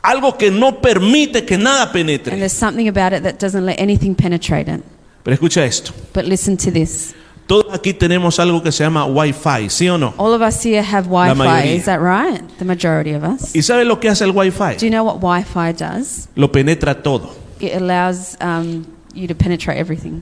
algo 0.03 0.37
que 0.37 0.51
no 0.51 0.79
permite 0.79 1.43
que 1.43 1.57
nada 1.57 1.83
And 1.83 1.91
penetre. 1.91 2.37
there's 2.37 2.53
something 2.53 2.87
about 2.87 3.11
it 3.11 3.23
that 3.23 3.39
doesn't 3.39 3.65
let 3.65 3.77
anything 3.77 4.15
penetrate 4.15 4.71
it. 4.71 4.81
Pero 5.23 5.33
escucha 5.33 5.65
esto. 5.65 5.91
But 6.13 6.25
listen 6.25 6.57
to 6.57 6.71
this. 6.71 7.13
Todos 7.47 7.73
aquí 7.73 7.93
tenemos 7.93 8.39
algo 8.39 8.63
que 8.63 8.71
se 8.71 8.83
llama 8.83 9.05
Wi-Fi, 9.05 9.69
¿sí 9.69 9.89
o 9.89 9.97
no? 9.97 10.13
All 10.17 10.33
of 10.33 10.41
us 10.41 10.63
here 10.65 10.81
have 10.81 11.07
Wi 11.09 11.29
Fi. 11.31 11.35
mayoría. 11.35 11.75
Is 11.75 11.85
that 11.85 11.99
right? 11.99 12.41
The 12.59 12.65
majority 12.65 13.13
of 13.13 13.23
us. 13.23 13.53
¿Y 13.53 13.61
sabe 13.61 13.83
lo 13.83 13.99
que 13.99 14.07
hace 14.09 14.23
el 14.23 14.31
Do 14.31 14.37
Wi-Fi? 14.39 14.77
you 14.85 14.89
know 14.89 15.03
what 15.03 15.17
Wi 15.21 15.43
Fi 15.43 15.73
does? 15.73 16.29
Lo 16.35 16.49
penetra 16.51 17.03
todo. 17.03 17.35
It 17.59 17.73
allows 17.73 18.37
um, 18.41 18.85
you 19.13 19.27
to 19.27 19.35
penetrate 19.35 19.77
everything. 19.77 20.21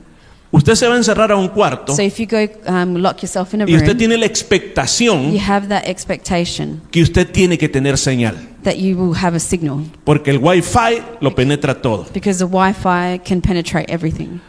Usted 0.52 0.74
se 0.74 0.88
va 0.88 0.94
a 0.94 0.96
encerrar 0.96 1.30
a 1.30 1.36
un 1.36 1.46
cuarto 1.48 1.94
So 1.94 2.02
if 2.02 2.18
you 2.18 2.26
go 2.26 2.48
um, 2.66 2.96
lock 2.96 3.22
yourself 3.22 3.54
in 3.54 3.62
a 3.62 3.66
y 3.66 3.74
usted 3.76 3.90
room, 3.90 3.98
tiene 3.98 4.16
la 4.16 4.26
you 4.26 4.30
expectación 4.32 5.38
have 5.38 5.68
that 5.68 5.84
expectation 5.86 6.80
que 6.90 7.02
usted 7.02 7.30
tiene 7.30 7.56
que 7.56 7.68
tener 7.68 7.96
señal. 7.96 8.34
that 8.64 8.76
you 8.76 8.96
will 8.96 9.14
have 9.14 9.36
a 9.36 9.38
signal 9.40 9.84
Porque 10.04 10.30
el 10.32 10.38
Wi-Fi 10.38 11.02
lo 11.20 11.32
penetra 11.36 11.80
todo. 11.80 12.06
because 12.12 12.38
the 12.44 12.46
Wi 12.46 12.72
Fi 12.72 13.18
can 13.24 13.40
penetrate 13.40 13.88
everything. 13.88 14.40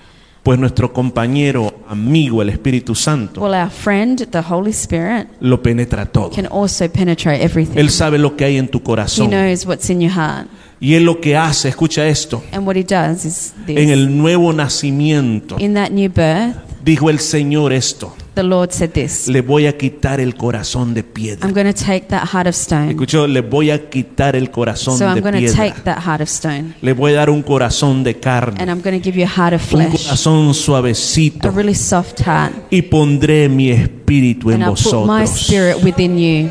Pues 0.44 0.58
nuestro 0.58 0.92
compañero, 0.92 1.72
amigo, 1.88 2.42
el 2.42 2.50
Espíritu 2.50 2.96
Santo, 2.96 3.42
Well, 3.42 3.54
our 3.54 3.70
friend, 3.70 4.26
the 4.32 4.40
Holy 4.42 4.72
Spirit, 4.72 5.28
lo 5.40 5.62
penetra 5.62 6.08
todo. 6.08 6.32
can 6.32 6.48
also 6.48 6.90
penetrate 6.92 7.44
everything. 7.44 7.78
Él 7.78 7.92
sabe 7.92 8.18
lo 8.18 8.36
que 8.36 8.46
hay 8.46 8.58
en 8.58 8.68
tu 8.68 8.80
He 8.80 8.82
corazón. 8.84 9.30
knows 9.30 9.68
what's 9.68 9.88
in 9.92 10.02
your 10.02 10.12
heart. 10.12 10.48
Y 10.80 10.96
él 10.96 11.04
lo 11.06 11.22
que 11.22 11.38
hace, 11.38 11.70
escucha 11.70 12.08
esto, 12.08 12.44
And 12.52 12.66
what 12.66 12.76
he 12.76 12.84
does 12.84 13.24
is 13.24 13.54
en 13.68 13.76
this. 13.76 13.90
el 13.92 14.18
nuevo 14.18 14.52
nacimiento, 14.52 15.58
In 15.60 15.76
that 15.76 15.92
new 15.92 16.10
birth, 16.12 16.56
dijo 16.84 17.12
el 17.12 17.20
Señor 17.20 17.72
esto, 17.72 18.16
the 18.36 18.44
Lord 18.44 18.72
said 18.72 18.92
this 18.94 19.28
le 19.28 19.42
voy 19.42 19.68
a 19.68 19.78
quitar 19.78 20.20
el 20.20 20.36
corazón 20.36 20.94
de 20.94 21.04
piedra. 21.04 21.46
I'm 21.48 21.54
going 21.54 21.72
to 21.72 21.74
take 21.74 22.08
that 22.08 22.28
heart 22.34 22.48
of 22.48 22.56
stone. 22.56 22.90
Escuchó, 22.92 23.28
le 23.28 23.42
voy 23.42 23.72
a 23.72 23.90
quitar 23.90 24.36
el 24.36 24.50
corazón 24.52 24.98
So 24.98 25.06
I'm 25.06 25.16
de 25.16 25.22
going 25.22 25.34
to 25.34 25.40
piedra. 25.40 25.56
take 25.70 25.82
that 25.84 26.00
heart 26.06 26.22
of 26.22 26.30
stone. 26.30 26.74
Le 26.82 26.94
voy 26.94 27.12
a 27.14 27.16
dar 27.18 27.30
un 27.30 27.42
corazón 27.44 28.04
de 28.04 28.12
And 28.12 28.22
carne, 28.22 28.58
I'm 28.70 28.82
going 28.82 28.98
to 29.00 29.04
give 29.04 29.18
you 29.20 29.26
a 29.26 29.30
heart 29.30 29.54
of 29.54 29.62
un 29.62 29.68
flesh, 29.68 30.06
corazón 30.06 30.50
a 30.50 30.54
suavecito. 30.54 31.52
really 31.52 31.76
soft 31.76 32.22
heart. 32.22 32.54
Y 32.70 32.82
pondré 32.84 33.50
mi 33.50 33.70
espíritu 33.72 34.52
en 34.52 34.62
And 34.62 34.64
I'll 34.64 34.76
put 34.76 34.94
my 35.06 35.22
vosotros. 35.24 35.42
spirit 35.48 35.84
within 35.84 36.18
you. 36.18 36.50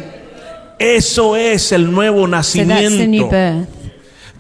Eso 0.78 1.36
es 1.36 1.72
el 1.72 1.90
nuevo 1.92 2.24
So 2.24 2.30
that's 2.30 2.52
the 2.52 2.64
new 2.64 3.24
nacimiento. 3.28 3.30
birth. 3.30 3.68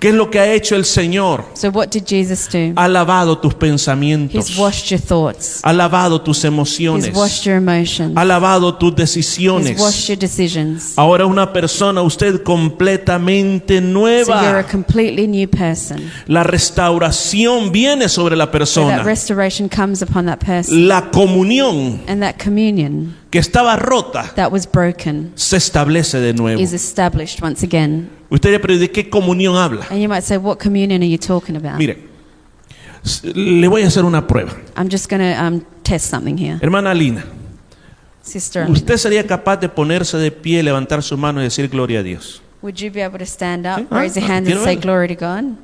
¿Qué 0.00 0.08
es 0.08 0.14
lo 0.14 0.30
que 0.30 0.40
ha 0.40 0.50
hecho 0.54 0.76
el 0.76 0.86
Señor? 0.86 1.44
So 1.52 1.68
what 1.68 1.88
did 1.90 2.04
Jesus 2.06 2.48
do? 2.50 2.72
Ha 2.76 2.88
lavado 2.88 3.36
tus 3.38 3.52
He's 3.52 3.58
pensamientos. 3.60 4.56
washed 4.56 4.90
your 4.90 4.98
thoughts. 5.00 5.60
Ha 5.62 5.72
lavado 5.74 6.22
tus 6.22 6.38
He's 6.38 6.44
emociones. 6.46 7.14
washed 7.14 7.44
your 7.44 7.56
emotions. 7.58 8.16
Ha 8.16 8.24
lavado 8.24 8.74
tus 8.78 8.92
He's 8.92 8.96
decisiones. 8.96 9.78
washed 9.78 10.08
your 10.08 10.16
decisions. 10.18 10.94
Ahora 10.96 11.26
una 11.26 11.52
persona, 11.52 12.00
usted 12.00 12.42
completamente 12.42 13.78
So 13.78 13.82
you're 13.82 14.32
a 14.32 14.52
nueva. 14.52 14.62
completely 14.66 15.26
new 15.28 15.46
person. 15.46 16.10
La 16.26 16.44
restauración 16.44 17.70
viene 17.70 18.08
sobre 18.08 18.36
la 18.36 18.46
So 18.46 18.50
that 18.50 18.58
persona. 18.58 19.02
restoration 19.02 19.68
comes 19.68 20.00
upon 20.02 20.24
that 20.26 20.38
person. 20.38 20.88
La 20.88 21.10
comunión 21.10 22.00
And 22.08 22.22
that 22.22 22.36
communion 22.42 23.16
que 23.30 23.38
estaba 23.38 23.76
rota 23.76 24.32
that 24.34 24.50
was 24.50 24.66
broken 24.66 25.32
se 25.34 25.58
establece 25.58 26.20
de 26.20 26.32
nuevo. 26.32 26.58
is 26.60 26.72
established 26.72 27.42
once 27.42 27.62
again. 27.62 28.08
Usted 28.30 28.50
dirá, 28.50 28.60
pero 28.62 28.78
¿de 28.78 28.90
qué 28.90 29.10
comunión 29.10 29.56
habla? 29.56 29.86
And 29.90 30.00
you 30.00 30.08
might 30.08 30.22
say, 30.22 30.36
what 30.38 30.58
communion 30.58 31.02
are 31.02 31.08
you 31.08 31.18
talking 31.18 31.56
about? 31.56 31.78
Mire, 31.78 31.98
le 33.34 33.66
voy 33.68 33.82
a 33.82 33.86
hacer 33.88 34.04
una 34.04 34.26
prueba. 34.26 34.52
I'm 34.76 34.88
just 34.88 35.08
going 35.10 35.20
to 35.20 35.36
um, 35.42 35.64
test 35.82 36.08
something 36.10 36.36
here. 36.38 36.58
Hermana 36.62 36.94
Lina, 36.94 37.24
Sister, 38.22 38.70
¿usted 38.70 38.96
sería 38.98 39.26
capaz 39.26 39.56
de 39.56 39.68
ponerse 39.68 40.16
de 40.18 40.30
pie, 40.30 40.62
levantar 40.62 41.02
su 41.02 41.16
mano 41.16 41.40
y 41.40 41.44
decir 41.44 41.68
gloria 41.68 42.00
a 42.00 42.02
Dios? 42.02 42.40
would 42.62 42.76
you 42.76 42.90
be 42.90 43.02
able 43.02 43.18
to 43.18 43.24
stand 43.26 43.66
up, 43.66 43.78
Sí. 43.78 43.86
Ah, 43.90 43.98
raise 44.00 44.20
your 44.20 44.30
hand, 44.30 44.46
and 44.46 44.62
say. 44.62 44.76
Glory 44.76 45.08
to 45.08 45.14
God? 45.16 45.56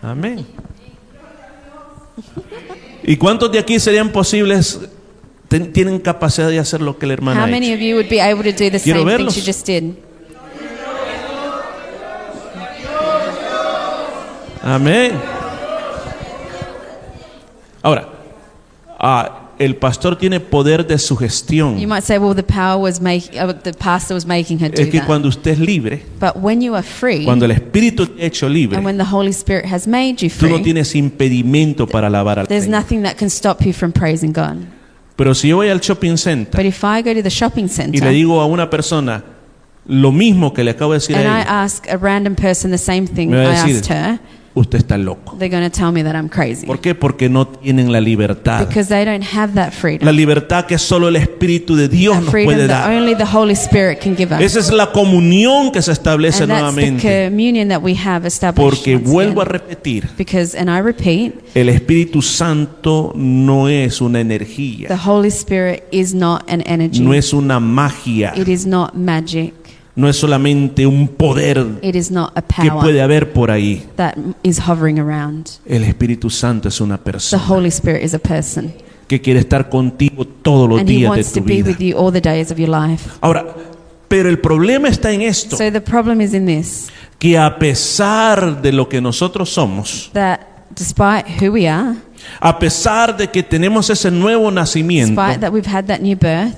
Amén. 0.00 0.46
¿Y 3.02 3.16
cuántos 3.16 3.50
de 3.50 3.58
aquí 3.58 3.80
serían 3.80 4.10
posibles, 4.12 4.78
ten- 5.48 5.72
tienen 5.72 5.98
capacidad 5.98 6.48
de 6.48 6.58
hacer 6.60 6.80
lo 6.80 6.96
que 6.98 7.06
la 7.06 7.14
hermana 7.14 7.40
How 7.40 7.46
ha 7.46 7.50
many 7.50 7.66
hecho? 7.72 7.74
of 7.74 7.80
you 7.80 7.94
would 7.96 8.08
be 8.08 8.20
able 8.20 8.44
to 8.44 8.52
do 8.52 8.70
the 8.70 8.78
Quiero 8.80 9.04
verlos. 9.04 9.34
things 9.34 9.36
you 9.36 9.52
just 9.52 9.66
did? 9.66 9.96
Amén. 14.62 15.12
Ahora, 17.82 18.08
ah, 18.98 19.34
el 19.58 19.76
pastor 19.76 20.16
tiene 20.16 20.40
poder 20.40 20.86
de 20.86 20.94
You 20.94 20.98
sugestión. 20.98 21.74
might 21.86 22.02
say, 22.04 22.18
well, 22.18 22.34
the 22.34 22.42
power 22.42 22.76
was 22.80 23.00
make, 23.00 23.30
uh, 23.36 23.52
the 23.52 23.72
pastor 23.72 24.14
was 24.14 24.26
making 24.26 24.58
her 24.60 24.68
do 24.70 24.80
Es 24.82 24.88
que 24.88 24.98
that. 25.00 25.06
cuando 25.06 25.28
usted 25.28 25.52
es 25.52 25.58
libre, 25.58 26.02
But 26.20 26.36
when 26.36 26.60
you 26.60 26.74
are 26.74 26.82
free, 26.82 27.24
cuando 27.24 27.44
el 27.44 27.52
Espíritu 27.52 28.06
te 28.06 28.22
ha 28.22 28.26
hecho 28.26 28.48
libre, 28.48 28.76
and 28.76 28.84
when 28.84 28.98
the 28.98 29.04
Holy 29.10 29.32
Spirit 29.32 29.66
has 29.66 29.86
made 29.86 30.20
you 30.22 30.28
tú 30.30 30.48
no 30.48 30.56
free, 30.56 30.62
tienes 30.64 30.94
impedimento 30.94 31.86
para 31.86 32.08
alabar 32.08 32.38
al 32.40 32.46
there's 32.46 32.64
Señor. 32.66 32.70
nothing 32.82 33.02
that 33.02 33.16
can 33.16 33.30
stop 33.30 33.62
you 33.64 33.72
from 33.72 33.92
praising 33.92 34.32
God. 34.32 34.56
Pero 35.16 35.34
si 35.34 35.48
yo 35.48 35.56
voy 35.56 35.68
al 35.68 35.80
shopping 35.80 36.16
center 36.16 36.56
But 36.56 36.64
if 36.66 36.84
I 36.84 37.02
go 37.02 37.12
to 37.12 37.22
the 37.22 37.30
shopping 37.30 37.64
y 37.64 37.68
center 37.68 38.00
le 38.04 38.10
digo 38.12 38.40
a 38.40 38.46
una 38.46 38.70
persona 38.70 39.24
lo 39.86 40.12
mismo 40.12 40.52
que 40.52 40.62
le 40.62 40.70
acabo 40.70 40.92
de 40.92 40.98
decir 41.00 41.16
and 41.16 41.26
I 41.26 41.28
a 41.28 41.42
ella, 41.42 41.62
ask 41.64 41.88
a 41.88 41.96
random 41.96 42.36
person 42.36 42.70
the 42.70 42.78
same 42.78 43.06
thing 43.08 43.30
Me 43.30 43.38
va 43.44 43.50
I 43.50 43.54
decir, 43.68 43.76
asked 43.78 43.90
her, 43.90 44.20
usted 44.58 44.78
está 44.78 44.98
loco. 44.98 45.36
they're 45.38 45.48
going 45.48 45.68
to 45.68 45.70
tell 45.70 45.92
me 45.92 46.02
that 46.02 46.14
I'm 46.14 46.28
crazy. 46.28 46.66
¿Por 46.66 46.80
qué? 46.80 46.94
Porque 46.94 47.28
no 47.28 47.46
tienen 47.46 47.92
la 47.92 48.00
libertad. 48.00 48.66
Because 48.66 48.88
they 48.88 49.04
don't 49.04 49.24
have 49.34 49.54
that 49.54 49.72
freedom. 49.72 50.04
La 50.06 50.12
libertad 50.12 50.66
que 50.66 50.78
solo 50.78 51.08
el 51.08 51.16
Espíritu 51.16 51.76
de 51.76 51.88
Dios 51.88 52.14
That 52.16 52.22
nos 52.22 52.30
freedom 52.30 52.54
puede 52.54 52.66
that 52.68 52.86
dar. 52.88 52.92
only 52.96 53.14
the 53.14 53.24
Holy 53.24 53.54
Spirit 53.54 54.00
can 54.00 54.16
give 54.16 54.32
us. 54.34 54.40
Esa 54.40 54.58
es 54.60 54.70
la 54.72 54.92
comunión 54.92 55.70
que 55.72 55.82
se 55.82 55.92
establece 55.92 56.42
And 56.44 56.52
that's 56.52 56.74
the 56.74 56.80
nuevamente. 56.82 57.28
communion 57.30 57.68
that 57.68 57.82
we 57.82 57.94
have 57.94 58.26
established. 58.26 58.62
Porque 58.68 58.96
vuelvo 58.96 59.42
a 59.42 59.44
repetir, 59.44 60.08
Because, 60.16 60.56
and 60.58 60.68
I 60.70 60.80
repeat, 60.80 61.34
el 61.54 61.68
Espíritu 61.68 62.22
Santo 62.22 63.12
no 63.14 63.68
es 63.68 64.00
una 64.00 64.18
the 64.18 64.20
energía, 64.22 64.88
Holy 65.06 65.28
Spirit 65.28 65.84
is 65.90 66.14
not 66.14 66.42
an 66.50 66.62
energy. 66.66 67.00
no 67.00 67.14
es 67.14 67.32
una 67.32 67.60
magia, 67.60 68.32
It 68.36 68.48
is 68.48 68.66
not 68.66 68.94
magic. 68.94 69.54
No 69.98 70.08
es 70.08 70.16
solamente 70.16 70.86
un 70.86 71.08
poder 71.08 71.66
que 71.82 72.70
puede 72.70 73.02
haber 73.02 73.32
por 73.32 73.50
ahí. 73.50 73.84
that 73.96 74.14
is 74.44 74.60
hovering 74.60 75.00
around. 75.00 75.48
El 75.66 75.82
Espíritu 75.82 76.30
Santo 76.30 76.68
es 76.68 76.80
una 76.80 76.98
The 76.98 77.02
persona 77.02 77.44
Holy 77.48 77.66
Spirit 77.66 78.04
is 78.04 78.14
a 78.14 78.20
person. 78.20 78.72
que 79.08 79.20
quiere 79.20 79.40
estar 79.40 79.68
contigo 79.68 80.24
todos 80.24 80.68
los 80.68 80.78
And 80.78 80.88
días 80.88 81.16
de 81.16 81.24
tu 81.24 81.40
to 81.40 81.44
be 81.44 81.62
vida. 81.62 81.70
with 81.70 81.78
you 81.80 81.96
all 81.98 82.12
the 82.12 82.20
days 82.20 82.52
of 82.52 82.58
your 82.58 82.68
life. 82.68 83.10
Ahora, 83.20 83.44
pero 84.06 84.28
el 84.28 84.38
problema 84.38 84.86
está 84.88 85.10
en 85.10 85.22
esto, 85.22 85.56
So 85.56 85.72
the 85.72 85.80
problem 85.80 86.20
is 86.20 86.32
in 86.32 86.46
this 86.46 86.90
que 87.18 87.36
a 87.36 87.58
pesar 87.58 88.62
de 88.62 88.70
lo 88.70 88.88
que 88.88 89.00
nosotros 89.00 89.50
somos, 89.50 90.10
that 90.12 90.38
despite 90.76 91.24
who 91.44 91.50
we 91.52 91.68
are, 91.68 91.96
a 92.38 92.56
pesar 92.56 93.16
de 93.16 93.26
que 93.30 93.42
tenemos 93.42 93.90
ese 93.90 94.12
nuevo 94.12 94.48
nacimiento, 94.52 95.20
despite 95.20 95.40
that 95.40 95.52
we've 95.52 95.68
had 95.68 95.86
that 95.86 95.98
new 95.98 96.16
birth, 96.16 96.54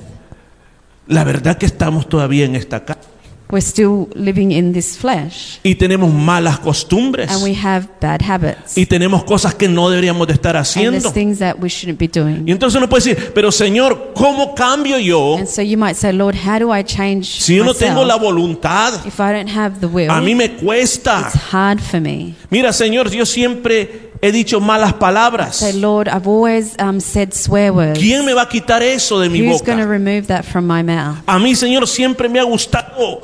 la 1.06 1.24
verdad 1.24 1.56
que 1.56 1.64
estamos 1.64 2.06
todavía 2.06 2.44
en 2.44 2.54
esta 2.54 2.84
casa 2.84 3.08
we're 3.50 3.60
still 3.60 4.08
living 4.14 4.52
in 4.52 4.72
this 4.72 4.96
flesh 4.96 5.58
y 5.62 5.74
tenemos 5.74 6.12
malas 6.12 6.58
costumbres 6.60 7.30
and 7.30 7.42
we 7.42 7.54
have 7.54 7.88
bad 8.00 8.22
habits. 8.22 8.76
y 8.76 8.86
tenemos 8.86 9.24
cosas 9.24 9.54
que 9.54 9.68
no 9.68 9.88
deberíamos 9.90 10.26
de 10.26 10.34
estar 10.34 10.56
And 10.56 10.64
haciendo. 10.66 11.12
that 11.38 11.56
we 11.60 11.68
shouldn't 11.68 11.98
be 11.98 12.06
Y 12.06 12.08
doing. 12.08 12.48
entonces 12.48 12.76
uno 12.78 12.88
puede 12.88 13.04
decir, 13.14 13.32
pero 13.34 13.50
Señor, 13.52 14.12
¿cómo 14.14 14.54
cambio 14.54 14.98
yo 14.98 15.36
And 15.38 15.48
so 15.48 15.62
you 15.62 15.76
might 15.78 15.96
say, 15.96 16.12
Lord, 16.12 16.34
how 16.36 16.58
do 16.58 16.72
I 16.74 16.82
change 16.82 17.26
si 17.42 17.56
yo 17.56 17.64
no 17.64 17.74
tengo 17.74 18.04
la 18.04 18.16
voluntad? 18.16 19.04
if 19.06 19.18
I 19.20 19.32
don't 19.32 19.48
have 19.48 19.80
the 19.80 19.86
will? 19.86 20.10
A 20.10 20.20
mí 20.20 20.34
me 20.34 20.50
cuesta. 20.56 21.26
It's 21.26 21.52
hard 21.52 21.80
for 21.80 22.00
me. 22.00 22.34
Mira, 22.50 22.72
Señor, 22.72 23.10
yo 23.10 23.24
siempre 23.26 24.09
he 24.22 24.32
dicho 24.32 24.60
malas 24.60 24.94
palabras. 24.94 25.56
Say, 25.56 25.72
Lord, 25.72 26.08
I've 26.08 26.26
always 26.28 26.74
um, 26.78 27.00
said 27.00 27.32
swear 27.32 27.72
words. 27.72 27.98
¿Quién 27.98 28.24
me 28.24 28.34
va 28.34 28.42
a 28.42 28.48
quitar 28.48 28.82
eso 28.82 29.18
de 29.18 29.28
mi 29.28 29.40
Who's 29.40 29.62
going 29.62 29.78
to 29.78 29.84
boca? 29.84 29.88
remove 29.88 30.26
that 30.28 30.44
from 30.44 30.66
my 30.66 30.82
mouth? 30.82 31.18
A 31.26 31.38
mí, 31.38 31.54
Señor, 31.54 31.86
siempre 31.86 32.28
me 32.28 32.38
ha 32.38 32.44
gustado 32.44 33.22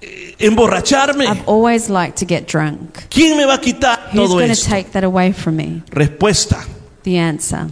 eh, 0.00 0.34
emborracharme. 0.40 1.26
I've 1.26 1.44
always 1.46 1.88
liked 1.88 2.16
to 2.18 2.26
get 2.26 2.46
drunk. 2.50 2.98
¿Quién 3.08 3.36
me 3.36 3.44
va 3.44 3.54
a 3.54 3.60
quitar 3.60 4.08
Who's 4.12 4.14
todo 4.14 4.34
going 4.34 4.46
to 4.46 4.52
esto? 4.52 4.68
take 4.70 4.90
that 4.92 5.04
away 5.04 5.32
from 5.32 5.56
me? 5.56 5.82
Respuesta, 5.90 6.64
The 7.04 7.18
answer 7.18 7.66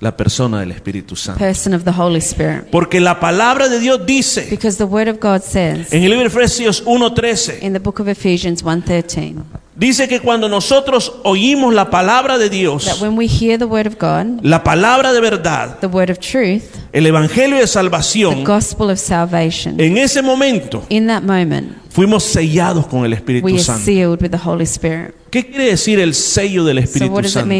la 0.00 0.14
persona 0.14 0.60
del 0.60 0.72
Espíritu 0.72 1.16
Santo. 1.16 1.38
person 1.38 1.72
of 1.72 1.84
the 1.84 1.92
Holy 1.92 2.20
Spirit. 2.20 2.64
Porque 2.70 3.00
la 3.00 3.18
palabra 3.20 3.68
de 3.70 3.80
Dios 3.80 4.04
dice 4.04 4.46
Because 4.50 4.76
the 4.76 4.84
word 4.84 5.08
of 5.08 5.18
God 5.18 5.40
says 5.42 5.92
en 5.94 6.02
el 6.04 6.10
libro 6.10 6.24
de 6.24 6.26
Efesios 6.28 6.84
1:13 6.84 7.62
in 7.62 7.72
the 7.72 7.78
book 7.80 8.00
of 8.00 8.08
Ephesians 8.08 8.62
1:13 8.62 9.42
Dice 9.76 10.06
que 10.06 10.20
cuando 10.20 10.48
nosotros 10.48 11.14
oímos 11.24 11.74
la 11.74 11.90
palabra 11.90 12.38
de 12.38 12.48
Dios, 12.48 12.88
God, 13.00 14.40
la 14.42 14.62
palabra 14.62 15.12
de 15.12 15.20
verdad, 15.20 15.78
the 15.80 15.88
word 15.88 16.10
of 16.10 16.18
truth, 16.20 16.62
el 16.92 17.04
evangelio 17.06 17.56
de 17.56 17.62
the 17.62 17.66
salvación, 17.66 18.44
gospel 18.44 18.90
of 18.90 19.00
salvation, 19.00 19.80
en 19.80 19.98
ese 19.98 20.22
momento 20.22 20.86
moment 21.22 21.72
fuimos 21.90 22.22
sellados 22.22 22.86
con 22.86 23.04
el 23.04 23.14
Espíritu 23.14 23.58
Santo. 23.58 23.84
sealed 23.84 24.22
with 24.22 24.30
the 24.30 24.38
Holy 24.38 24.62
Spirit. 24.62 25.12
¿Qué 25.30 25.44
quiere 25.44 25.64
decir 25.64 25.98
el 25.98 26.14
sello 26.14 26.62
del 26.64 26.78
Espíritu 26.78 27.24
Santo? 27.24 27.50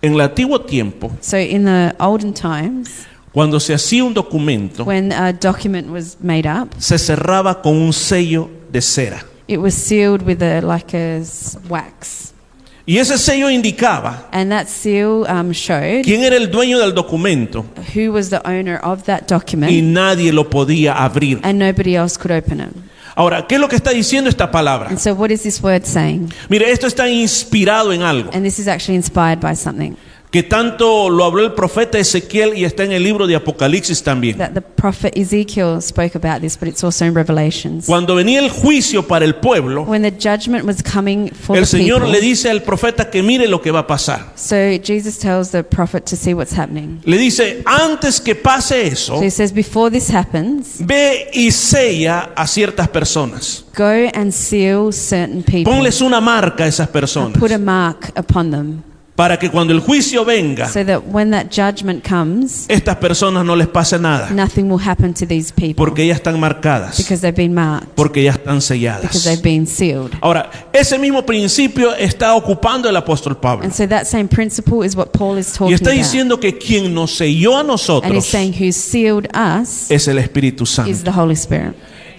En 0.00 0.12
el 0.12 0.20
antiguo 0.20 0.60
tiempo, 0.60 1.10
So 1.20 1.38
in 1.38 1.64
the 1.64 1.92
olden 1.98 2.32
times, 2.32 3.06
cuando 3.32 3.58
se 3.58 3.74
hacía 3.74 4.04
un 4.04 4.14
documento, 4.14 4.84
when 4.84 5.10
a 5.10 5.32
document 5.32 5.88
was 5.90 6.18
made 6.20 6.48
up, 6.48 6.68
se 6.78 6.96
cerraba 7.00 7.60
con 7.60 7.76
un 7.76 7.92
sello 7.92 8.48
de 8.70 8.80
cera. 8.80 9.24
It 9.48 9.58
was 9.58 9.74
sealed 9.74 10.22
with 10.22 10.42
a 10.42 10.60
like 10.60 10.94
a 10.96 11.22
wax, 11.68 12.32
Y 12.88 12.98
ese 12.98 13.18
sello 13.18 13.50
indicaba 13.50 14.28
and 14.32 14.50
that 14.52 14.68
seal 14.68 15.24
um, 15.28 15.52
showed 15.52 16.04
quién 16.04 16.22
era 16.22 16.36
el 16.36 16.50
dueño 16.50 16.78
del 16.78 16.94
documento 16.94 17.64
who 17.94 18.12
was 18.12 18.30
the 18.30 18.40
owner 18.44 18.78
of 18.82 19.04
that 19.04 19.22
y 19.22 19.26
document, 19.28 19.72
nadie 19.92 20.32
lo 20.32 20.48
podía 20.48 20.94
abrir. 20.94 21.40
and 21.42 21.58
nobody 21.58 21.96
else 21.96 22.16
could 22.16 22.30
open 22.30 22.60
it. 22.60 22.70
Ahora, 23.18 23.46
¿qué 23.46 23.54
es 23.54 23.60
lo 23.62 23.66
que 23.68 23.76
está 23.76 23.92
diciendo 23.92 24.28
esta 24.28 24.50
palabra? 24.50 24.90
And 24.90 24.98
so, 24.98 25.14
what 25.14 25.30
is 25.30 25.42
this 25.42 25.62
word 25.62 25.84
saying? 25.84 26.30
Mire, 26.50 26.70
esto 26.70 26.86
está 26.86 27.08
inspirado 27.08 27.92
en 27.94 28.02
algo 28.02 28.30
And 28.34 28.44
this 28.44 28.58
is 28.58 28.68
actually 28.68 28.96
inspired 28.96 29.40
by 29.40 29.56
something 29.56 29.96
que 30.36 30.42
tanto 30.42 31.08
lo 31.08 31.24
habló 31.24 31.42
el 31.42 31.52
profeta 31.54 31.98
Ezequiel 31.98 32.52
y 32.58 32.64
está 32.64 32.84
en 32.84 32.92
el 32.92 33.02
libro 33.02 33.26
de 33.26 33.36
Apocalipsis 33.36 34.02
también. 34.02 34.36
that 34.36 34.52
the 34.52 34.60
prophet 34.60 35.16
Ezekiel 35.16 35.80
spoke 35.80 36.14
about 36.14 36.42
this, 36.42 36.58
but 36.58 36.68
it's 36.68 36.84
also 36.84 37.06
in 37.06 37.14
Revelations. 37.14 37.86
Cuando 37.86 38.14
venía 38.14 38.40
el 38.40 38.50
juicio 38.50 39.06
para 39.06 39.24
el 39.24 39.36
pueblo, 39.36 39.84
When 39.84 40.02
the 40.02 40.10
judgment 40.10 40.66
was 40.66 40.82
coming 40.82 41.30
for 41.30 41.56
el 41.56 41.62
the 41.62 41.66
Señor 41.78 42.00
people, 42.02 42.12
le 42.12 42.20
dice 42.20 42.50
al 42.50 42.62
profeta 42.62 43.08
que 43.08 43.22
mire 43.22 43.48
lo 43.48 43.62
que 43.62 43.70
va 43.70 43.80
a 43.80 43.86
pasar. 43.86 44.32
so 44.34 44.54
Jesus 44.84 45.18
tells 45.18 45.52
the 45.52 45.64
prophet 45.64 46.04
to 46.04 46.16
see 46.16 46.34
what's 46.34 46.52
happening. 46.52 47.00
Le 47.04 47.16
dice, 47.16 47.62
antes 47.64 48.20
que 48.20 48.34
pase 48.34 48.86
eso, 48.88 49.16
So 49.16 49.22
he 49.22 49.30
says, 49.30 49.54
before 49.54 49.90
this 49.90 50.10
happens, 50.12 50.76
ve 50.80 51.30
y 51.32 51.50
sella 51.50 52.32
a 52.36 52.46
ciertas 52.46 52.88
personas. 52.88 53.64
go 53.74 54.10
and 54.14 54.32
seal 54.32 54.92
certain 54.92 55.42
people. 55.42 55.72
Ponles 55.72 56.02
una 56.02 56.20
marca 56.20 56.64
a 56.64 56.66
esas 56.66 56.88
and 56.88 56.92
personas 56.92 57.38
put 57.38 57.52
a 57.52 57.58
mark 57.58 58.12
upon 58.16 58.50
them, 58.50 58.82
para 59.16 59.38
que 59.38 59.50
cuando 59.50 59.72
el 59.72 59.80
juicio 59.80 60.24
venga, 60.24 60.68
so 60.68 60.84
that 60.84 61.00
when 61.06 61.30
that 61.30 61.46
judgment 61.50 62.06
comes, 62.06 62.66
estas 62.68 62.96
personas 62.96 63.44
no 63.44 63.56
les 63.56 63.66
pase 63.66 63.98
nada, 63.98 64.28
nothing 64.30 64.64
will 64.70 64.78
happen 64.86 65.12
to 65.14 65.26
these 65.26 65.50
people 65.52 65.74
porque 65.76 66.06
ya 66.06 66.14
están 66.14 66.38
marcadas, 66.38 66.98
because 66.98 67.20
they've 67.22 67.34
been 67.36 67.54
marked, 67.54 67.88
porque 67.94 68.22
ya 68.22 68.32
están 68.32 68.56
because 68.56 68.66
selladas. 68.66 69.24
they've 69.24 69.42
been 69.42 69.66
sealed. 69.66 70.12
Ahora, 70.20 70.50
ese 70.72 70.98
mismo 70.98 71.24
principio 71.24 71.94
está 71.96 72.34
ocupando 72.34 72.88
el 72.88 72.96
apóstol 72.96 73.36
Pablo. 73.38 73.64
And 73.64 73.72
so 73.72 73.86
that 73.88 74.04
same 74.04 74.28
principle 74.28 74.84
is 74.86 74.94
what 74.94 75.08
Paul 75.12 75.38
is 75.38 75.48
Y 75.54 75.58
talking 75.58 75.74
está 75.74 75.90
about. 75.90 76.04
diciendo 76.04 76.38
que 76.40 76.58
quien 76.58 76.92
nos 76.94 77.16
selló 77.16 77.56
a 77.56 77.60
And 77.60 77.70
he's 77.70 77.80
nosotros 77.88 78.26
saying 78.26 78.52
who 78.52 78.70
sealed 78.70 79.28
us 79.34 79.90
es 79.90 80.06
el 80.08 80.18
Espíritu 80.18 80.64
is 80.64 80.70
Santo. 80.70 80.92
the 81.04 81.12
Holy 81.12 81.34
Spirit. 81.36 81.74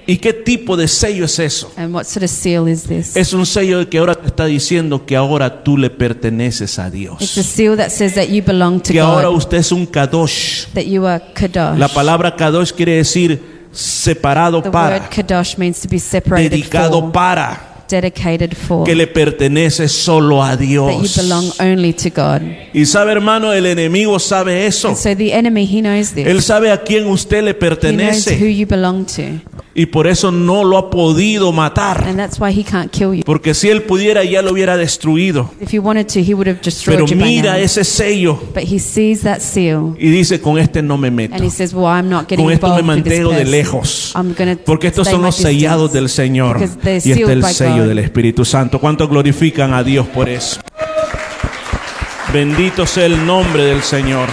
¿Y 0.09 0.17
qué 0.19 0.31
tipo 0.31 0.77
de 0.77 0.87
sello 0.87 1.25
es 1.25 1.37
eso? 1.37 1.69
And 1.75 1.93
what 1.93 2.05
sort 2.05 2.23
of 2.23 2.31
seal 2.31 2.69
is 2.69 2.83
this? 2.83 3.15
Es 3.17 3.33
un 3.33 3.45
sello 3.45 3.89
que 3.89 3.97
ahora 3.97 4.15
te 4.15 4.27
está 4.27 4.45
diciendo 4.45 5.05
que 5.05 5.17
ahora 5.17 5.63
tú 5.63 5.77
le 5.77 5.89
perteneces 5.89 6.79
a 6.79 6.87
It's 6.87 6.93
a 6.93 6.97
Dios. 6.97 7.23
seal 7.33 7.75
that 7.75 7.89
says 7.89 8.15
that 8.15 8.27
you 8.29 8.41
belong 8.41 8.79
to 8.79 8.93
Que 8.93 9.01
ahora 9.01 9.27
God, 9.27 9.35
usted 9.35 9.57
es 9.57 9.71
un 9.73 9.85
kadosh. 9.85 10.65
that 10.73 10.85
you 10.85 11.05
are 11.05 11.21
kadosh. 11.33 11.77
La 11.77 11.89
palabra 11.89 12.33
kadosh 12.37 12.71
quiere 12.71 12.93
decir 12.95 13.41
separado 13.73 14.61
the 14.61 14.71
para, 14.71 14.97
word 14.99 15.09
kadosh 15.09 15.57
means 15.57 15.81
to 15.81 15.89
be 15.89 15.99
separated 15.99 16.51
dedicado 16.51 17.01
for, 17.01 17.11
para, 17.11 17.83
dedicated 17.89 18.55
for, 18.55 18.85
que 18.85 18.95
le 18.95 19.07
pertenece 19.07 19.89
solo 19.89 20.41
a 20.41 20.55
that 20.55 20.65
you 20.65 20.87
Dios. 20.87 21.17
belong 21.17 21.51
only 21.59 21.91
to 21.93 22.09
God. 22.09 22.41
Y 22.73 22.85
sabe, 22.85 23.11
hermano, 23.11 23.51
el 23.51 23.65
enemigo 23.65 24.19
sabe 24.19 24.65
eso. 24.67 24.95
So 24.95 25.13
the 25.15 25.33
enemy, 25.33 25.65
he 25.65 25.81
knows 25.81 26.13
this. 26.13 26.25
Él 26.27 26.41
sabe 26.41 26.71
a 26.71 26.81
quién 26.81 27.07
usted 27.07 27.43
le 27.43 27.51
He 27.51 27.53
knows 27.53 27.59
who 27.59 27.69
pertenece 27.69 28.55
you 28.55 28.65
belong 28.65 29.05
to. 29.05 29.41
Y 29.79 29.85
por 29.85 30.07
eso 30.07 30.31
no 30.31 30.63
lo 30.63 30.75
ha 30.79 30.89
podido 30.89 31.51
matar. 31.51 32.03
And 32.07 32.17
that's 32.17 32.39
why 32.39 32.51
he 32.51 32.63
can't 32.63 32.89
kill 32.91 33.13
you. 33.13 33.21
Porque 33.23 33.53
si 33.53 33.69
él 33.69 33.83
pudiera 33.83 34.23
ya 34.23 34.41
lo 34.41 34.51
hubiera 34.51 34.75
destruido. 34.75 35.51
If 35.61 35.71
he 35.71 35.77
wanted 35.77 36.07
to, 36.07 36.19
he 36.19 36.33
would 36.33 36.47
have 36.47 36.61
destroyed 36.63 36.95
Pero 36.97 37.05
you 37.07 37.15
by 37.15 37.23
mira 37.23 37.53
now. 37.53 37.59
ese 37.63 37.83
sello 37.83 38.41
But 38.55 38.63
he 38.63 38.79
sees 38.79 39.21
that 39.21 39.39
seal 39.39 39.95
y 39.99 40.09
dice, 40.09 40.41
con 40.41 40.57
este 40.57 40.81
no 40.81 40.97
me 40.97 41.11
meto. 41.11 41.35
and 41.35 41.43
he 41.45 41.51
says, 41.51 41.73
Well, 41.75 41.85
I'm 41.85 42.09
not 42.09 42.27
getting 42.27 42.43
Con 42.43 42.51
esto 42.53 42.67
me 42.69 42.79
involved 42.79 42.97
with 42.97 43.03
this 43.03 43.13
mantengo 43.13 43.29
de 43.29 43.35
person. 43.37 43.51
lejos. 43.51 44.13
I'm 44.15 44.33
gonna 44.35 44.55
Porque 44.65 44.87
estos 44.87 45.05
stay 45.07 45.13
son 45.13 45.21
my 45.21 45.27
los 45.27 45.35
sellados 45.35 45.91
distance." 45.93 45.97
del 45.99 46.09
Señor 46.09 46.59
Because 46.59 46.77
they're 46.79 46.95
y 46.95 46.97
está 47.11 47.13
sealed 47.13 47.29
el 47.33 47.41
by 47.43 47.53
sello 47.53 47.83
God. 47.83 47.87
del 47.89 47.99
Espíritu 47.99 48.45
Santo. 48.45 48.79
¿Cuántos 48.79 49.07
glorifican 49.09 49.73
a 49.75 49.83
Dios 49.83 50.07
por 50.07 50.27
eso? 50.27 50.59
Bendito 52.33 52.87
sea 52.87 53.05
el 53.05 53.25
nombre 53.25 53.63
del 53.63 53.83
Señor. 53.83 54.27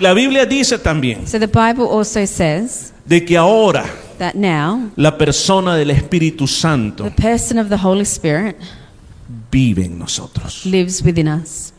La 0.00 0.12
Biblia 0.12 0.44
dice 0.46 0.78
también 0.78 1.26
So 1.26 1.38
the 1.38 1.46
Bible 1.46 1.86
also 1.90 2.24
says 2.26 2.92
de 3.04 3.24
que 3.24 3.36
ahora 3.36 3.84
that 4.18 4.34
now 4.34 4.90
la 4.96 5.16
persona 5.16 5.76
del 5.76 5.90
Espíritu 5.90 6.46
Santo 6.46 7.04
the 7.04 7.10
person 7.10 7.58
of 7.58 7.68
the 7.68 7.76
Holy 7.76 8.02
Spirit 8.04 8.56
vive 9.50 9.84
en 9.84 9.98
nosotros. 9.98 10.64
lives 10.66 11.02
within 11.02 11.28
us. 11.28 11.72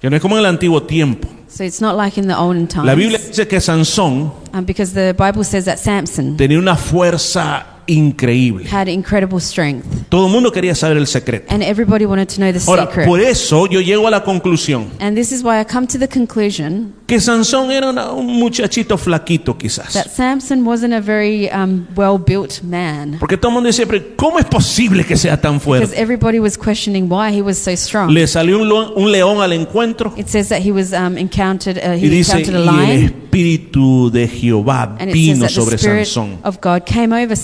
Que 0.00 0.10
no 0.10 0.16
es 0.16 0.22
como 0.22 0.36
en 0.36 0.40
el 0.40 0.46
antiguo 0.46 0.82
tiempo. 0.82 1.28
So 1.48 1.64
it's 1.64 1.80
not 1.80 1.96
like 1.96 2.18
in 2.18 2.26
the 2.26 2.34
olden 2.34 2.66
times. 2.66 2.86
La 2.86 2.94
Biblia 2.94 3.18
dice 3.18 3.46
que 3.46 3.60
Sansón 3.60 4.32
um, 4.52 4.64
because 4.64 4.94
the 4.94 5.14
Bible 5.14 5.44
says 5.44 5.64
that 5.66 5.78
Samson 5.78 6.36
tenía 6.36 6.58
una 6.58 6.76
fuerza 6.76 7.66
increíble. 7.86 8.66
had 8.70 8.88
incredible 8.88 9.40
strength. 9.40 9.84
Todo 10.08 10.26
el 10.26 10.32
mundo 10.32 10.50
quería 10.52 10.74
saber 10.74 10.96
el 10.96 11.06
secreto. 11.06 11.46
And 11.52 11.62
everybody 11.62 12.04
wanted 12.06 12.28
to 12.28 12.36
know 12.36 12.52
the 12.52 12.60
Ahora, 12.66 12.86
secret. 12.86 13.06
por 13.06 13.20
eso 13.20 13.66
yo 13.66 13.80
llego 13.80 14.06
a 14.06 14.10
la 14.10 14.24
conclusión 14.24 14.86
And 15.00 15.16
this 15.16 15.32
is 15.32 15.42
why 15.42 15.60
I 15.60 15.64
come 15.64 15.86
to 15.88 15.98
the 15.98 16.08
conclusion 16.08 16.94
que 17.06 17.20
Sansón 17.20 17.70
era 17.70 17.90
una- 17.90 18.12
un 18.12 18.26
muchachito 18.26 18.96
flaquito 18.96 19.56
quizás. 19.58 19.92
that 19.92 20.08
Samson 20.08 20.66
wasn't 20.66 20.94
a 20.94 21.00
very 21.00 21.48
um, 21.50 21.86
well 21.96 22.18
built 22.18 22.62
man. 22.62 23.16
Porque 23.18 23.36
todo 23.36 23.48
el 23.50 23.54
mundo 23.54 23.66
dice, 23.68 23.86
"Pero 23.86 24.02
¿cómo 24.16 24.38
es 24.38 24.46
posible 24.46 25.04
que 25.04 25.16
sea 25.16 25.40
tan 25.40 25.58
Because 25.58 25.64
fuerte? 25.64 26.00
everybody 26.00 26.38
was 26.38 26.56
questioning 26.56 27.08
why 27.10 27.30
he 27.36 27.42
was 27.42 27.58
so 27.58 27.72
strong. 27.76 28.10
Le 28.10 28.26
salió 28.26 28.58
un, 28.60 28.68
lo- 28.68 28.94
un 28.94 29.10
león 29.12 29.40
al 29.42 29.52
encuentro 29.52 30.14
It 30.16 30.28
says 30.28 30.48
that 30.48 30.60
he 30.62 30.72
was 30.72 30.92
um, 30.92 31.18
encountered, 31.18 31.76
uh, 31.78 31.94
y 31.96 32.06
he 32.06 32.08
dice, 32.08 32.32
encountered 32.32 32.54
y 32.54 32.56
a 32.56 32.70
el 32.70 32.76
lion. 33.00 33.04
espíritu 33.32 34.10
de 34.10 34.28
Jehová 34.28 34.96
And 34.98 35.10
it 35.10 35.14
says 35.14 35.14
vino 35.14 35.40
that 35.40 35.48
the 35.48 35.54
sobre 35.54 35.76
Spirit 35.76 36.06
Sansón 36.06 36.38
of 36.44 36.58
God 36.62 36.84
came 36.86 37.12
over 37.12 37.36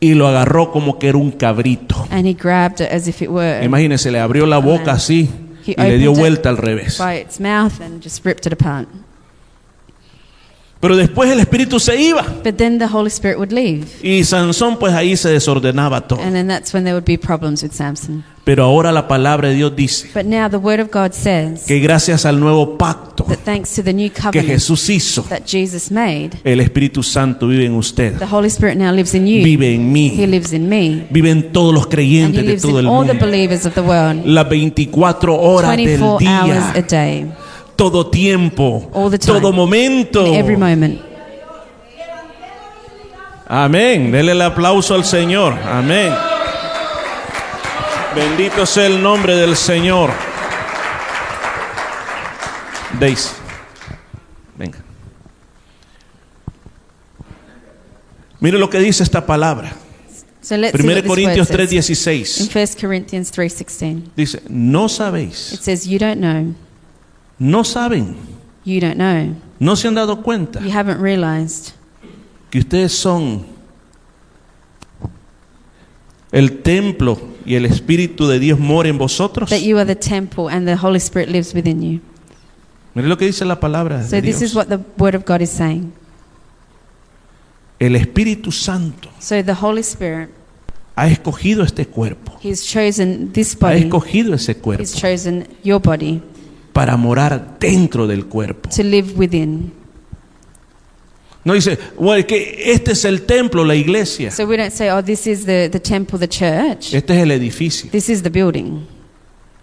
Y 0.00 0.14
lo 0.14 0.26
agarró 0.28 0.70
como 0.72 0.98
que 0.98 1.08
era 1.08 1.18
un 1.18 1.30
cabrito. 1.32 2.06
and 2.10 2.26
he 2.26 2.32
grabbed 2.34 2.80
it 2.80 2.90
as 2.92 3.06
if 3.06 3.20
it 3.20 3.28
were 3.28 3.62
Imagínense, 3.64 4.10
le 4.10 4.18
abrió 4.20 4.46
la 4.46 4.58
boca 4.58 4.92
así 4.92 5.28
y 5.66 5.74
le 5.76 5.98
dio 5.98 6.12
vuelta 6.14 6.48
al 6.48 6.56
revés. 6.56 6.98
by 6.98 7.16
its 7.20 7.38
mouth 7.38 7.80
and 7.80 8.02
just 8.02 8.24
ripped 8.24 8.46
it 8.46 8.52
apart. 8.52 8.88
Pero 10.80 10.96
después 10.96 11.30
el 11.30 11.40
espíritu 11.40 11.78
se 11.78 12.00
iba 12.00 12.22
But 12.42 12.56
then 12.56 12.78
the 12.78 12.86
Holy 12.86 13.08
Spirit 13.08 13.36
would 13.36 13.52
leave. 13.52 13.84
y 14.02 14.24
Sansón 14.24 14.78
pues 14.78 14.94
ahí 14.94 15.14
se 15.16 15.28
desordenaba 15.28 16.00
todo. 16.08 16.20
And 16.22 16.32
then 16.32 16.48
that's 16.48 16.72
when 16.72 16.84
there 16.84 16.94
would 16.94 17.04
be 17.06 17.18
problems 17.18 17.62
with 17.62 17.72
Samson. 17.72 18.24
Pero 18.44 18.64
ahora 18.64 18.90
la 18.90 19.06
palabra 19.06 19.48
de 19.50 19.54
Dios 19.56 19.76
dice 19.76 20.08
But 20.14 20.24
now 20.24 20.48
the 20.48 20.56
Word 20.56 20.80
of 20.80 20.88
God 20.90 21.12
says 21.12 21.64
que 21.66 21.78
gracias 21.80 22.24
al 22.24 22.40
nuevo 22.40 22.78
pacto 22.78 23.24
that 23.24 23.40
thanks 23.44 23.74
to 23.74 23.82
the 23.82 23.92
new 23.92 24.10
que 24.10 24.22
covenant 24.22 24.48
Jesús 24.48 24.88
hizo, 24.88 25.22
that 25.24 25.42
Jesus 25.46 25.90
made, 25.90 26.30
el 26.42 26.60
Espíritu 26.60 27.02
Santo 27.02 27.46
vive 27.46 27.66
en 27.66 27.74
usted, 27.74 28.16
the 28.18 28.24
Holy 28.24 28.48
Spirit 28.48 28.76
now 28.78 28.90
lives 28.90 29.14
in 29.14 29.26
you. 29.26 29.44
vive 29.44 29.74
en 29.74 29.82
He 29.94 30.16
mí, 30.16 30.26
lives 30.26 30.54
in 30.54 30.66
me. 30.66 31.06
vive 31.10 31.30
en 31.30 31.52
todos 31.52 31.74
los 31.74 31.84
And 31.84 31.92
He 31.92 31.96
creyentes 31.96 32.46
de 32.46 32.56
todo 32.56 32.70
in 32.80 32.86
el 32.86 32.86
all 32.86 33.06
the 33.06 33.12
mundo. 33.12 33.26
believers 33.26 33.66
of 33.66 33.74
the 33.74 33.82
world. 33.82 34.24
Las 34.24 34.48
24 34.48 35.38
horas 35.38 35.76
del 35.76 35.86
24 35.86 36.26
hours 36.26 36.56
a 36.58 36.72
día, 36.72 36.86
day, 36.88 37.26
todo 37.80 38.10
tiempo, 38.10 38.90
All 38.92 39.10
the 39.10 39.18
time. 39.18 39.40
todo 39.40 39.54
momento. 39.54 40.26
in 40.26 40.34
every 40.34 40.54
moment. 40.54 41.00
Amén. 43.48 44.12
Dele 44.12 44.32
el 44.32 44.42
aplauso 44.42 44.94
al 44.94 45.06
Señor. 45.06 45.54
Amén. 45.54 46.12
Bendito 48.14 48.66
sea 48.66 48.84
el 48.84 49.02
nombre 49.02 49.34
del 49.34 49.56
Señor. 49.56 50.10
Daisy. 52.98 53.30
Venga. 54.58 54.78
Mire 58.40 58.58
lo 58.58 58.68
que 58.68 58.78
dice 58.78 59.02
esta 59.02 59.24
palabra. 59.24 59.72
So 60.42 60.58
let's 60.58 60.78
see 60.78 60.86
1 60.86 60.86
what 60.86 61.02
this 61.02 61.10
Corintios 61.10 61.48
word 61.48 61.68
says. 61.70 61.96
3:16. 61.96 62.40
In 62.40 62.48
1 62.48 62.66
Corinthians 62.78 63.32
3:16, 63.32 64.10
Dice, 64.14 64.42
no 64.50 64.84
it 64.84 64.90
sabéis, 64.92 65.58
says, 65.62 65.86
"You 65.86 65.98
don't 65.98 66.20
know. 66.20 66.54
No 67.40 67.64
saben, 67.64 68.14
You 68.64 68.78
don't 68.80 68.94
know. 68.94 69.34
no 69.58 69.74
se 69.74 69.88
han 69.88 69.94
dado 69.96 70.22
cuenta 70.22 70.60
You 70.60 70.70
haven't 70.72 71.00
realized 71.02 71.72
que 72.50 72.60
ustedes 72.60 72.92
son 72.92 73.44
el 76.32 76.62
templo 76.62 77.18
y 77.44 77.54
el 77.56 77.64
Espíritu 77.64 78.28
de 78.28 78.38
Dios 78.38 78.58
mora 78.60 78.88
en 78.88 78.98
vosotros. 78.98 79.50
that 79.50 79.60
you 79.62 79.76
are 79.78 79.86
the 79.86 79.96
temple 79.96 80.48
and 80.48 80.66
the 80.66 80.76
Holy 80.76 80.98
Spirit 80.98 81.28
lives 81.30 81.52
within 81.54 81.82
you." 81.82 82.00
Mire 82.94 83.08
lo 83.08 83.16
que 83.16 83.26
dice 83.26 83.44
la 83.44 83.58
palabra 83.58 84.02
So 84.04 84.16
de 84.16 84.22
this 84.22 84.38
Dios. 84.40 84.50
is 84.50 84.56
what 84.56 84.66
the 84.66 84.78
Word 84.98 85.14
of 85.14 85.24
God 85.24 85.40
is 85.40 85.50
saying. 85.50 85.92
El 87.78 87.96
Espíritu 87.96 88.52
Santo 88.52 89.08
So 89.20 89.42
the 89.42 89.54
Holy 89.54 89.80
Spirit, 89.82 90.28
ha 90.96 91.06
escogido 91.08 91.62
este 91.64 91.86
cuerpo, 91.86 92.38
He's 92.42 92.64
chosen 92.66 93.32
this 93.32 93.54
ha 93.54 93.68
body. 93.68 93.78
escogido 93.84 94.34
ese 94.34 94.56
cuerpo 94.56 94.82
He's 94.82 94.94
chosen 94.94 95.48
your 95.64 95.80
body 95.80 96.20
para 96.80 96.96
morar 96.96 97.58
dentro 97.60 98.06
del 98.06 98.24
cuerpo. 98.24 98.70
to 98.74 98.82
live 98.82 99.12
within. 99.14 99.70
No 101.44 101.52
dice, 101.52 101.72
es 102.16 102.24
que 102.24 102.72
este 102.72 102.92
es 102.92 103.04
el 103.04 103.26
templo, 103.26 103.66
la 103.66 103.74
iglesia. 103.74 104.30
So 104.30 104.46
we 104.46 104.56
don't 104.56 104.72
say, 104.72 104.88
"Oh, 104.88 105.02
this 105.04 105.26
is 105.26 105.44
the 105.44 105.68
the 105.68 105.78
temple, 105.78 106.18
the 106.18 106.26
church. 106.26 106.94
Este 106.94 107.12
es 107.14 107.22
el 107.22 107.32
edificio. 107.32 107.90
This 107.90 108.08
is 108.08 108.22
the 108.22 108.30
building." 108.30 108.86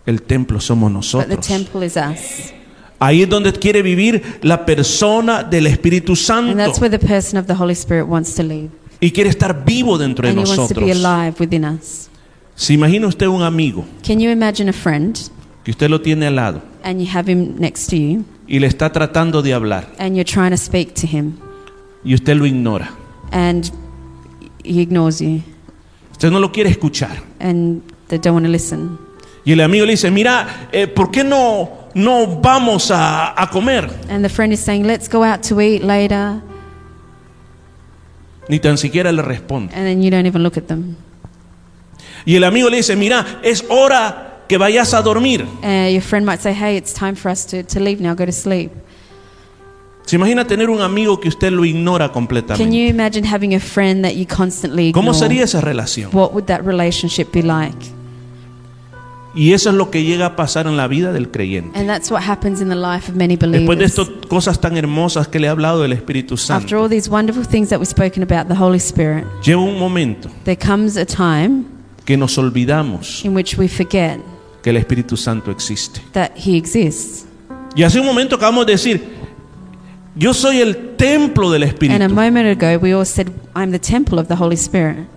El 0.05 0.21
templo 0.21 0.59
somos 0.59 0.91
But 0.91 0.91
the 0.91 1.33
nosotros. 1.33 1.47
temple 1.47 1.85
is 1.87 1.95
us. 1.97 2.53
Ahí 2.99 3.23
es 3.23 3.29
donde 3.29 3.51
quiere 3.53 3.81
vivir 3.81 4.21
la 4.43 4.63
persona 4.63 5.41
del 5.41 5.65
Espíritu 5.65 6.11
And 6.11 6.19
Santo 6.19 6.55
that's 6.55 6.79
where 6.79 6.95
the 6.95 7.03
person 7.03 7.39
of 7.39 7.47
the 7.47 7.55
Holy 7.55 7.73
Spirit 7.73 8.07
wants 8.07 8.35
to 8.35 8.43
live. 8.43 8.69
y 9.01 9.09
quiere 9.09 9.31
estar 9.31 9.65
vivo 9.65 9.97
dentro 9.97 10.21
de 10.27 10.33
And 10.33 10.39
he 10.41 10.45
wants 10.45 10.67
to 10.71 10.79
be 10.79 10.85
nosotros. 10.87 11.03
alive 11.03 11.35
within 11.39 11.65
us. 11.65 12.09
¿Se 12.55 12.73
imagina 12.73 13.07
usted 13.07 13.25
un 13.25 13.41
amigo 13.41 13.85
Can 14.05 14.19
you 14.19 14.29
imagine 14.29 14.69
a 14.69 14.73
friend 14.73 15.17
que 15.63 15.71
usted 15.71 15.89
lo 15.89 15.99
tiene 15.99 16.27
al 16.27 16.35
lado 16.35 16.61
and 16.87 17.01
you 17.01 17.07
have 17.07 17.27
him 17.29 17.55
next 17.59 17.87
to 17.89 17.97
you 17.97 18.23
y 18.47 18.59
le 18.59 18.67
está 18.67 18.91
tratando 18.91 19.41
de 19.41 19.53
hablar 19.53 19.85
and 19.99 20.15
you're 20.15 20.23
trying 20.23 20.51
to 20.51 20.57
speak 20.57 20.93
to 20.93 21.05
him 21.05 21.33
y 22.05 22.13
usted 22.13 22.35
lo 22.37 22.45
ignora? 22.45 22.89
and 23.31 23.71
he 24.63 24.79
ignores 24.81 25.19
you 25.21 25.41
Usted 26.11 26.31
no 26.31 26.39
lo 26.39 26.51
quiere 26.51 26.69
escuchar. 26.71 27.21
and 27.39 27.81
they 28.07 28.17
don't 28.17 28.33
want 28.33 28.45
to 28.45 28.51
listen? 28.51 28.97
Y 29.45 29.51
el 29.53 29.61
amigo 29.61 29.85
le 29.85 29.91
dice, 29.91 30.09
mira, 30.11 30.67
eh, 30.71 30.87
¿por 30.87 31.11
qué 31.11 31.23
no, 31.23 31.89
no 31.93 32.41
vamos 32.41 32.89
a, 32.91 33.39
a 33.41 33.47
comer? 33.49 33.87
And 34.09 34.23
the 34.25 34.29
friend 34.29 34.51
is 34.51 34.59
saying, 34.59 34.83
let's 34.87 35.07
go 35.07 35.23
out 35.23 35.43
to 35.43 35.61
eat 35.61 35.83
later. 35.83 36.41
Ni 38.49 38.59
tan 38.59 38.77
siquiera 38.77 39.11
le 39.11 39.21
responde. 39.21 39.73
And 39.75 39.85
then 39.85 40.01
you 40.01 40.09
don't 40.09 40.25
even 40.25 40.41
look 40.43 40.57
at 40.57 40.67
them. 40.67 40.95
Y 42.25 42.35
el 42.35 42.43
amigo 42.43 42.69
le 42.69 42.77
dice, 42.77 42.95
mira, 42.95 43.39
es 43.43 43.63
hora 43.69 44.26
que 44.47 44.57
vayas 44.57 44.93
a 44.93 45.01
dormir. 45.01 45.45
Uh, 45.63 45.89
your 45.91 46.01
friend 46.01 46.25
might 46.25 46.41
say, 46.41 46.53
hey, 46.53 46.77
it's 46.77 46.93
time 46.93 47.15
for 47.15 47.29
us 47.31 47.45
to, 47.45 47.63
to 47.63 47.79
leave 47.79 48.01
now, 48.01 48.13
go 48.15 48.25
to 48.25 48.31
sleep. 48.31 48.71
¿Se 50.05 50.15
imagina 50.15 50.47
tener 50.47 50.69
un 50.69 50.79
amigo 50.81 51.19
que 51.19 51.27
usted 51.27 51.51
lo 51.51 51.65
ignora 51.65 52.07
Can 52.07 52.13
completamente? 52.13 52.73
you 52.73 52.87
imagine 52.87 53.25
having 53.25 53.53
a 53.53 53.59
friend 53.59 54.05
that 54.05 54.15
you 54.15 54.25
constantly 54.25 54.93
¿Cómo 54.93 55.13
sería 55.13 55.43
esa 55.43 55.59
relación? 55.59 56.11
What 56.13 56.31
would 56.31 56.45
that 56.45 56.61
relationship 56.63 57.33
be 57.33 57.43
like? 57.43 57.75
Y 59.35 59.51
eso 59.53 59.69
es 59.69 59.75
lo 59.75 59.91
que 59.91 60.03
llega 60.03 60.25
a 60.27 60.35
pasar 60.37 60.65
en 60.65 60.77
la 60.77 60.87
vida 60.87 61.11
del 61.11 61.29
creyente. 61.29 61.77
And 61.77 61.87
that's 61.87 62.09
what 62.09 62.23
happens 62.23 62.61
in 62.61 62.69
the 62.69 62.75
life 62.75 63.11
of 63.11 63.17
many 63.17 63.35
Después 63.35 63.51
de 63.51 63.57
believers. 63.67 63.99
estas 63.99 64.07
cosas 64.29 64.59
tan 64.61 64.77
hermosas 64.77 65.27
que 65.27 65.39
le 65.39 65.47
he 65.47 65.49
hablado 65.49 65.81
del 65.81 65.91
Espíritu 65.91 66.35
After 66.35 66.47
Santo, 66.47 66.81
all 66.81 66.89
these 66.89 67.09
wonderful 67.09 67.43
things 67.45 67.67
that 67.69 67.77
we've 67.77 67.87
spoken 67.89 68.23
about, 68.23 68.47
the 68.47 68.57
Holy 68.57 68.79
Spirit, 68.79 69.25
llega 69.43 69.59
un 69.59 69.77
momento 69.77 70.29
there 70.45 70.57
comes 70.57 70.95
a 70.95 71.05
time 71.05 71.65
que 72.05 72.15
nos 72.15 72.37
olvidamos 72.37 73.25
in 73.25 73.35
which 73.35 73.57
we 73.57 73.67
forget 73.67 74.19
que 74.61 74.69
el 74.71 74.77
Espíritu 74.77 75.15
Santo 75.17 75.51
existe. 75.51 76.01
that 76.13 76.31
He 76.35 76.57
exists. 76.57 77.25
Y 77.75 77.83
hace 77.83 77.99
un 77.99 78.05
momento 78.05 78.35
acabamos 78.35 78.65
de 78.65 78.71
decir, 78.73 79.03
yo 80.15 80.33
soy 80.33 80.59
el 80.61 80.95
templo 80.95 81.51
del 81.51 81.63
And 81.63 81.71
a 81.71 81.73
Espíritu. 81.73 82.09
moment 82.15 82.61
ago, 82.61 82.79
we 82.81 82.93
all 82.93 83.05
said, 83.05 83.27
I'm 83.55 83.71
the 83.71 83.79
temple 83.79 84.19
of 84.19 84.27
the 84.27 84.35
Holy 84.35 84.55
Spirit. 84.57 85.07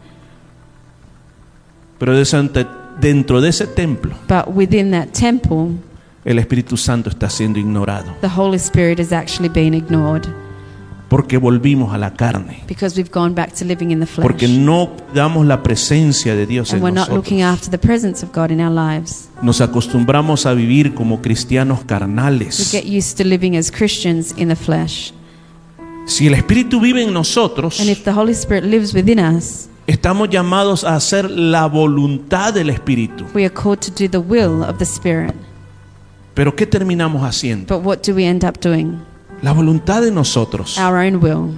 Pero 1.98 2.14
de 2.14 2.22
ese- 2.22 2.66
dentro 3.00 3.40
de 3.40 3.48
ese 3.50 3.66
templo, 3.66 4.14
But 4.28 4.54
within 4.54 4.90
that 4.92 5.08
temple, 5.12 5.72
el 6.24 6.38
Espíritu 6.38 6.76
Santo 6.76 7.08
está 7.10 7.28
siendo 7.30 7.58
ignorado. 7.58 8.12
the 8.20 8.28
Holy 8.28 8.56
Spirit 8.58 8.98
is 9.00 9.12
actually 9.12 9.48
being 9.48 9.74
ignored 9.74 10.26
Porque 11.10 11.38
volvimos 11.38 11.92
a 11.92 11.98
la 11.98 12.14
carne. 12.14 12.62
because 12.68 12.96
we've 12.96 13.10
gone 13.12 13.34
back 13.34 13.52
to 13.52 13.64
living 13.64 13.90
in 13.90 13.98
the 14.00 14.06
flesh. 14.06 14.22
Porque 14.22 14.46
no 14.46 14.90
damos 15.12 15.44
la 15.44 15.60
presencia 15.62 16.36
de 16.36 16.46
Dios 16.46 16.70
and 16.72 16.78
en 16.78 16.84
we're 16.84 16.94
not 16.94 17.10
looking 17.10 17.42
after 17.42 17.68
the 17.68 17.78
presence 17.78 18.24
of 18.24 18.32
God 18.32 18.50
in 18.52 18.60
our 18.60 18.70
lives. 18.72 19.28
Nos 19.42 19.60
acostumbramos 19.60 20.46
a 20.46 20.54
vivir 20.54 20.94
como 20.94 21.20
cristianos 21.20 21.80
We 21.80 21.86
carnales. 21.86 22.70
get 22.72 22.84
used 22.86 23.18
to 23.18 23.24
living 23.24 23.56
as 23.56 23.72
Christians 23.72 24.32
in 24.38 24.48
the 24.48 24.56
flesh. 24.56 25.12
Si 26.06 26.28
el 26.28 26.34
Espíritu 26.34 26.80
vive 26.80 27.02
en 27.02 27.12
nosotros, 27.12 27.80
And 27.80 27.90
if 27.90 28.04
the 28.04 28.12
Holy 28.12 28.32
Spirit 28.32 28.62
lives 28.64 28.94
within 28.94 29.18
us, 29.18 29.68
estamos 29.88 30.28
llamados 30.30 30.84
a 30.84 30.94
hacer 30.94 31.28
la 31.28 31.66
voluntad 31.66 32.54
del 32.54 32.70
Espíritu. 32.70 33.26
we 33.34 33.44
are 33.44 33.52
called 33.52 33.80
to 33.80 33.90
do 33.90 34.08
the 34.08 34.18
will 34.18 34.62
of 34.62 34.78
the 34.78 34.84
Spirit. 34.84 35.34
Pero 36.34 36.54
¿qué 36.54 36.66
terminamos 36.66 37.22
haciendo? 37.24 37.76
But 37.76 37.84
what 37.84 37.98
do 38.06 38.14
we 38.14 38.24
end 38.26 38.44
up 38.44 38.60
doing? 38.62 38.98
La 39.42 39.52
voluntad 39.52 40.02
de 40.02 40.10
nosotros. 40.10 40.76
Our 40.78 40.96
own 41.06 41.16
will. 41.22 41.54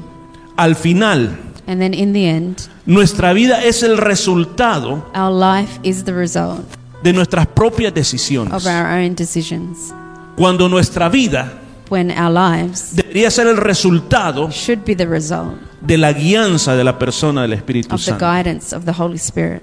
Al 0.57 0.75
final, 0.77 1.37
And 1.67 1.81
then 1.81 1.95
in 1.95 2.13
the 2.13 2.29
end, 2.29 2.59
nuestra 2.87 3.33
vida 3.33 3.65
es 3.65 3.83
el 3.83 3.97
resultado 3.97 5.05
our 5.15 5.33
life 5.33 5.79
is 5.83 6.05
the 6.05 6.13
result 6.13 6.61
de 7.03 7.13
nuestras 7.13 7.47
propias 7.47 7.95
decisiones. 7.95 8.53
of 8.53 8.67
our 8.67 8.87
own 9.05 9.15
decisions. 9.15 9.93
Cuando 10.37 10.69
nuestra 10.69 11.09
vida 11.09 11.59
When 11.89 12.11
our 12.11 12.31
lives 12.33 12.95
debería 12.97 13.31
ser 13.31 13.47
el 13.49 13.57
resultado 13.59 14.51
should 14.51 14.85
be 14.85 14.95
the 14.97 15.07
result 15.07 15.55
de 15.81 15.99
la 15.99 16.13
guianza 16.13 16.75
de 16.75 16.85
la 16.85 16.99
persona 16.99 17.43
del 17.43 17.53
Espíritu 17.53 17.95
of 17.95 18.01
the 18.01 18.11
Santo. 18.13 18.25
guidance 18.27 18.75
of 18.75 18.85
the 18.85 18.93
Holy 18.93 19.17
Spirit. 19.19 19.63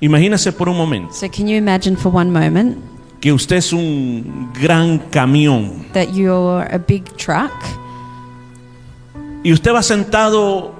Imagínese 0.00 0.52
por 0.52 0.68
un 0.68 0.76
momento 0.76 1.12
So, 1.12 1.28
can 1.28 1.46
you 1.48 1.56
imagine 1.56 1.96
for 1.96 2.14
one 2.14 2.30
moment 2.30 2.78
que 3.20 3.32
usted 3.32 3.56
es 3.56 3.72
un 3.72 4.50
gran 4.60 4.98
camión 5.10 5.86
that 5.92 6.08
you're 6.14 6.66
a 6.72 6.78
big 6.78 7.04
truck 7.16 7.52
y 9.42 9.52
usted 9.52 9.72
va 9.72 9.82
sentado 9.82 10.72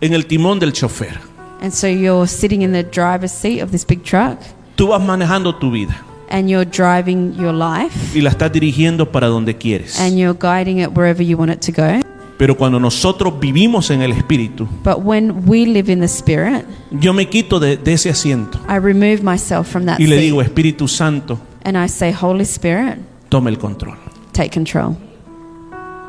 en 0.00 0.12
el 0.12 0.26
timón 0.26 0.58
del 0.58 0.72
chofer. 0.72 1.18
And 1.62 1.72
so 1.72 1.86
you're 1.86 2.28
sitting 2.28 2.62
in 2.62 2.72
the 2.72 2.82
driver's 2.84 3.32
seat 3.32 3.62
of 3.62 3.70
this 3.70 3.84
big 3.84 4.02
truck 4.04 4.38
Tú 4.76 4.88
vas 4.88 5.00
manejando 5.02 5.54
tu 5.56 5.70
vida 5.70 5.96
and 6.28 6.48
you're 6.50 6.66
driving 6.68 7.34
your 7.34 7.54
life 7.54 7.94
y 8.14 8.20
la 8.20 8.30
estás 8.30 8.52
dirigiendo 8.52 9.10
para 9.10 9.28
donde 9.28 9.56
quieres. 9.56 9.98
and 10.00 10.18
you're 10.18 10.36
guiding 10.38 10.78
it 10.80 10.90
wherever 10.92 11.22
you 11.22 11.36
want 11.38 11.50
it 11.50 11.60
to 11.60 11.72
go. 11.72 12.00
Pero 12.38 12.56
cuando 12.56 12.78
nosotros 12.78 13.40
vivimos 13.40 13.90
en 13.90 14.02
el 14.02 14.12
Espíritu, 14.12 14.68
But 14.84 14.98
when 14.98 15.48
we 15.48 15.64
live 15.66 15.90
in 15.90 16.00
the 16.00 16.06
Spirit, 16.06 16.66
yo 16.90 17.12
me 17.12 17.28
quito 17.28 17.58
de, 17.58 17.76
de 17.78 17.92
ese 17.94 18.10
asiento 18.10 18.58
I 18.68 18.78
remove 18.78 19.22
myself 19.22 19.68
from 19.68 19.86
that 19.86 19.98
y 19.98 20.06
le 20.06 20.16
seat 20.16 20.24
digo, 20.24 20.42
Espíritu 20.42 20.86
Santo, 20.86 21.38
and 21.64 21.76
I 21.76 21.88
say, 21.88 22.12
Holy 22.12 22.42
Spirit, 22.44 22.98
toma 23.30 23.48
el 23.48 23.58
control. 23.58 23.96
take 24.32 24.50
control. 24.50 24.96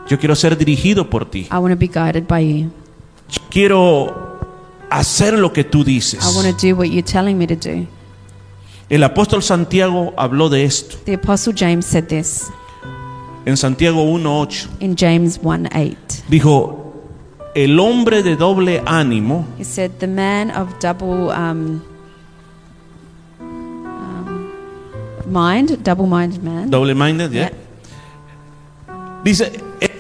Yo 0.10 0.18
quiero 0.20 0.36
ser 0.36 0.58
dirigido 0.58 1.10
por 1.10 1.30
ti. 1.30 1.48
I 1.52 1.58
want 1.58 1.72
to 1.72 1.78
be 1.78 1.88
guided 1.88 2.28
by 2.28 2.40
you. 2.42 2.72
Yo 3.30 3.42
quiero 3.50 4.38
hacer 4.90 5.38
lo 5.38 5.52
que 5.52 5.64
tú 5.64 5.84
dices. 5.84 6.22
I 6.24 6.36
want 6.36 6.48
to 6.48 6.68
do 6.68 6.76
what 6.76 6.88
you're 6.90 7.02
telling 7.02 7.38
me 7.38 7.48
to 7.48 7.56
do. 7.56 7.88
El 8.90 9.04
apóstol 9.04 9.44
Santiago 9.44 10.14
habló 10.16 10.48
de 10.50 10.64
esto 10.64 10.96
The 11.04 11.16
Apostle 11.16 11.54
James 11.54 11.86
said 11.86 12.08
this 12.08 12.46
en 13.48 13.56
Santiago 13.56 14.04
1.8. 14.04 14.68
in 14.82 14.96
James 14.98 15.40
1 15.42 15.70
8. 15.74 15.96
Dijo, 16.28 16.94
el 17.56 17.80
hombre 17.80 18.22
de 18.22 18.36
doble 18.36 18.82
ánimo 18.86 19.46
He 19.58 19.64
said, 19.64 19.92
The 20.00 20.08
man 20.08 20.52
of 20.52 20.68
double 20.82 21.32
um, 21.32 21.82
um, 23.40 24.52
mind, 25.26 25.82
double 25.84 26.08
minded 26.08 26.44
man, 26.44 26.70
Double 26.70 26.94
minded, 26.94 27.32
¿ya? 27.32 27.50
Dice, 29.24 29.52
es 29.80 29.92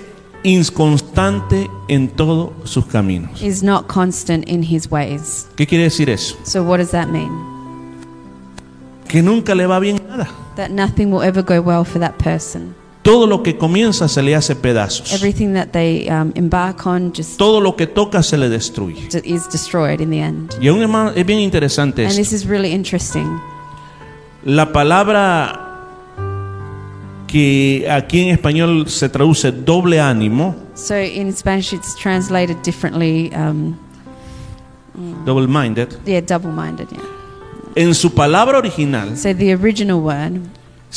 inconstante 0.43 1.69
en 1.87 2.09
todos 2.09 2.51
sus 2.69 2.85
caminos. 2.85 3.41
is 3.41 3.63
not 3.63 3.87
constant 3.87 4.43
in 4.49 4.61
his 4.61 4.91
ways. 4.91 5.47
¿Qué 5.55 5.65
quiere 5.65 5.85
decir 5.85 6.09
eso? 6.09 6.35
So, 6.43 6.63
what 6.63 6.77
does 6.79 6.91
that 6.91 7.09
mean? 7.09 7.31
Que 9.07 9.21
nunca 9.21 9.55
le 9.55 9.65
va 9.67 9.79
bien 9.79 10.01
nada. 10.09 10.27
That 10.57 10.69
nothing 10.69 11.11
will 11.11 11.21
ever 11.21 11.41
go 11.41 11.61
well 11.61 11.85
for 11.85 11.99
that 11.99 12.17
person. 12.19 12.75
Todo 13.08 13.26
lo 13.26 13.41
que 13.41 13.55
comienza 13.58 14.10
se 14.10 14.22
le 14.22 14.36
hace 14.36 14.53
pedazos. 14.53 15.14
Everything 15.14 15.53
that 15.53 15.68
they 15.72 16.10
um, 16.10 16.34
embark 16.36 16.86
on 16.86 17.14
just 17.16 17.38
Todo 17.38 17.62
lo 17.62 17.74
que 17.78 17.88
toca 17.88 18.22
se 18.22 18.36
le 18.38 18.49
destruye. 18.49 19.08
is 19.24 19.47
destroyed 19.49 20.01
in 20.01 20.10
the 20.10 20.20
end. 20.20 20.53
Y 20.62 20.68
aún 20.68 20.82
es, 20.84 20.89
más- 20.89 21.14
es 21.16 21.26
bien 21.26 21.39
interesante 21.39 22.01
And 22.01 22.12
esto. 22.12 22.22
this 22.22 22.34
is 22.34 22.45
really 22.45 22.74
interesting. 22.74 23.39
La 24.43 24.74
palabra 24.74 25.58
que 27.28 27.88
aquí 27.89 28.24
en 28.28 28.30
español 28.38 28.89
se 28.89 29.08
traduce 29.08 29.53
doble 29.53 30.01
ánimo, 30.01 30.53
So, 30.76 30.95
in 30.99 31.32
Spanish, 31.34 31.72
it's 31.74 31.95
translated 31.95 32.58
differently. 32.62 33.32
Um, 33.34 33.78
double 35.26 35.47
minded, 35.47 35.97
yeah, 36.05 36.20
double 36.20 36.51
minded, 36.51 36.88
yeah. 36.91 36.99
en 37.76 37.95
su 37.95 38.10
palabra 38.14 38.58
original 38.60 39.16
So, 39.16 39.34
the 39.34 39.53
original 39.53 40.01
word, 40.01 40.41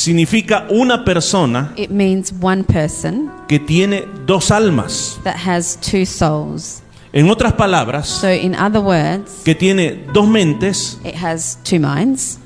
significa 0.01 0.67
una 0.71 1.05
persona 1.05 1.73
it 1.77 1.91
means 1.91 2.33
one 2.41 2.65
person 2.65 3.31
que 3.47 3.59
tiene 3.59 4.05
dos 4.27 4.51
almas. 4.51 5.19
that 5.25 5.37
has 5.37 5.77
two 5.81 6.07
souls. 6.07 6.83
En 7.13 7.29
otras 7.29 7.53
palabras, 7.55 8.07
So, 8.07 8.31
in 8.33 8.55
other 8.55 8.81
words, 8.81 9.43
que 9.45 9.55
tiene 9.55 10.07
dos 10.15 10.29
mentes, 10.29 10.99
it 11.05 11.17
has 11.17 11.59
two 11.65 11.81
minds, 11.81 12.39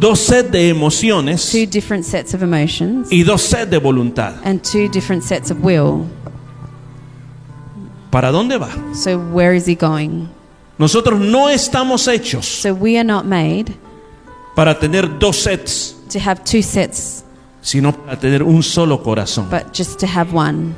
dos 0.00 0.18
sets 0.18 0.50
de 0.50 0.70
emociones 0.70 1.52
two 1.52 1.66
different 1.66 2.04
sets 2.04 2.32
of 2.34 2.42
emotions, 2.42 3.08
y 3.12 3.22
dos 3.22 3.42
sets 3.42 3.70
de 3.70 3.78
voluntad. 3.78 4.34
and 4.44 4.60
two 4.62 4.88
different 4.88 5.22
sets 5.22 5.50
of 5.50 5.58
will. 5.62 6.06
¿Para 8.10 8.30
dónde 8.32 8.58
va? 8.58 8.70
So, 8.94 9.18
where 9.18 9.54
is 9.56 9.66
he 9.66 9.74
going? 9.74 10.28
Nosotros 10.78 11.20
no 11.20 11.48
estamos 11.48 12.08
hechos 12.08 12.44
So, 12.46 12.74
we 12.74 12.96
are 12.98 13.04
not 13.04 13.24
made 13.24 13.72
para 14.56 14.78
tener 14.78 15.18
dos 15.18 15.36
sets, 15.36 15.94
to 16.12 16.18
have 16.20 16.42
two 16.44 16.62
sets, 16.62 17.24
sino 17.60 17.92
para 17.92 18.18
tener 18.18 18.42
un 18.42 18.62
solo 18.62 19.02
corazón. 19.02 19.48
but 19.50 19.72
just 19.72 19.98
to 20.00 20.06
have 20.06 20.32
one. 20.36 20.74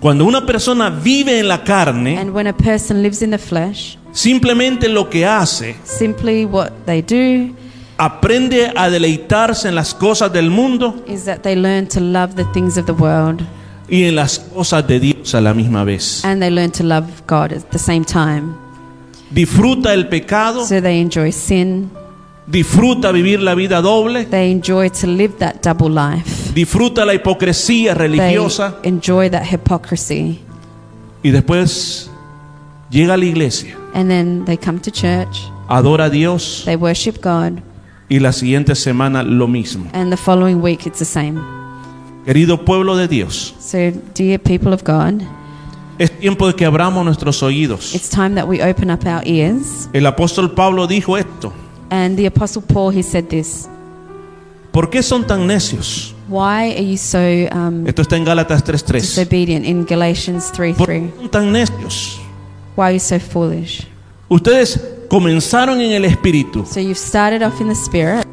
Cuando 0.00 0.24
una 0.26 0.44
persona 0.44 0.90
vive 0.90 1.38
en 1.40 1.48
la 1.48 1.64
carne, 1.64 2.18
And 2.18 2.34
when 2.34 2.46
a 2.46 2.52
person 2.52 3.02
lives 3.02 3.22
in 3.22 3.30
the 3.30 3.38
flesh, 3.38 3.96
simplemente 4.12 4.88
lo 4.88 5.08
que 5.08 5.24
hace, 5.26 5.76
simply 5.84 6.44
what 6.44 6.70
they 6.86 7.00
do 7.02 7.54
aprende 7.96 8.72
a 8.76 8.90
deleitarse 8.90 9.68
en 9.68 9.76
las 9.76 9.94
cosas 9.94 10.32
del 10.32 10.50
mundo 10.50 11.02
is 11.06 11.24
that 11.24 11.38
they 11.42 11.54
learn 11.56 11.86
to 11.86 12.00
love 12.00 12.34
the 12.34 12.44
things 12.52 12.76
of 12.76 12.86
the 12.86 12.92
world 12.92 13.40
y 13.88 14.02
en 14.04 14.16
las 14.16 14.40
cosas 14.40 14.84
de 14.86 14.98
Dios 14.98 15.32
a 15.34 15.40
la 15.40 15.54
misma 15.54 15.84
vez. 15.84 16.22
and 16.24 16.42
they 16.42 16.50
learn 16.50 16.70
to 16.72 16.82
love 16.82 17.06
God 17.26 17.52
at 17.52 17.70
the 17.70 17.78
same 17.78 18.04
time. 18.04 18.54
Disfruta 19.30 19.94
el 19.94 20.08
pecado, 20.08 20.64
So 20.66 20.80
they 20.80 21.00
enjoy 21.00 21.30
sin, 21.32 21.90
disfruta 22.46 23.10
vivir 23.12 23.40
la 23.40 23.54
vida 23.54 23.80
doble, 23.80 24.24
they 24.26 24.50
enjoy 24.50 24.90
to 24.90 25.06
live 25.06 25.34
that 25.38 25.62
double 25.62 25.88
life, 25.90 26.52
disfruta 26.54 27.04
la 27.04 27.14
hipocresía 27.14 27.94
they 27.94 28.08
religiosa 28.08 28.76
enjoy 28.82 29.30
that 29.30 29.44
hypocrisy. 29.50 30.40
y 31.22 31.30
después 31.30 32.10
llega 32.90 33.14
a 33.14 33.16
la 33.16 33.24
iglesia, 33.24 33.76
And 33.94 34.08
then 34.10 34.44
they 34.44 34.58
come 34.58 34.78
to 34.80 34.90
church, 34.90 35.40
adora 35.68 36.06
a 36.06 36.10
Dios 36.10 36.62
they 36.66 36.76
worship 36.76 37.22
God, 37.22 37.60
y 38.08 38.18
la 38.18 38.32
siguiente 38.32 38.74
semana 38.74 39.22
lo 39.22 39.48
mismo. 39.48 39.88
and 39.94 40.10
the 40.12 40.16
following 40.18 40.60
week 40.62 40.86
it's 40.86 40.98
the 40.98 41.04
same. 41.04 41.40
Querido 42.26 42.64
pueblo 42.64 42.96
de 42.96 43.06
Dios, 43.08 43.54
So, 43.58 43.78
dear 44.14 44.38
people 44.38 44.72
of 44.72 44.82
God, 44.84 45.22
es 45.98 46.10
tiempo 46.18 46.46
de 46.48 46.54
que 46.54 46.64
abramos 46.66 47.04
nuestros 47.04 47.42
oídos. 47.42 47.94
it's 47.94 48.08
time 48.10 48.34
that 48.34 48.46
we 48.48 48.62
open 48.62 48.90
up 48.90 49.06
our 49.06 49.22
ears. 49.26 49.88
El 49.92 50.06
apóstol 50.06 50.52
Pablo 50.54 50.86
dijo 50.86 51.16
esto. 51.16 51.23
And 51.94 52.16
the 52.16 52.26
Apostle 52.26 52.62
Paul, 52.62 52.90
he 52.92 53.02
said 53.04 53.28
this 53.28 53.68
¿Por 54.72 54.90
qué 54.90 55.00
son 55.04 55.24
tan 55.24 55.46
necios? 55.46 56.12
Why 56.28 56.72
are 56.76 56.82
you 56.84 56.96
so 56.96 57.18
um, 57.52 57.86
Esto 57.86 58.02
está 58.02 58.16
en 58.16 58.24
Gálatas 58.24 58.64
3:3. 58.64 59.00
disobedient 59.00 59.64
in 59.64 59.84
Galatians 59.86 60.50
3 60.52 60.74
¿Por 60.76 60.88
qué 60.88 61.00
3? 61.00 61.12
son 61.20 61.28
tan 61.30 61.52
necios? 61.52 62.18
Why 62.76 62.82
are 62.86 62.92
you 62.94 62.98
so 63.00 63.20
foolish? 63.20 63.86
Ustedes 64.28 64.80
comenzaron 65.08 65.80
en 65.80 65.92
el 65.92 66.04
espíritu 66.04 66.66
So 66.66 66.80
you've 66.80 66.98
started 66.98 67.42
off 67.44 67.60
in 67.60 67.68
the 67.68 67.74
spirit, 67.76 68.26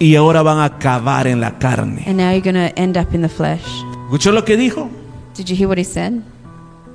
y 0.00 0.16
ahora 0.16 0.42
van 0.42 0.58
a 0.58 0.64
acabar 0.64 1.28
en 1.28 1.40
la 1.40 1.56
carne. 1.60 2.02
and 2.06 2.16
now 2.16 2.30
you're 2.32 2.40
going 2.42 2.54
to 2.56 2.76
end 2.76 2.96
up 2.96 3.14
in 3.14 3.22
the 3.22 3.28
flesh. 3.28 3.62
¿Escuchó 4.06 4.32
lo 4.32 4.44
que 4.44 4.56
dijo? 4.56 4.90
Did 5.36 5.46
you 5.48 5.54
hear 5.56 5.68
what 5.68 5.78
he 5.78 5.84
said? 5.84 6.14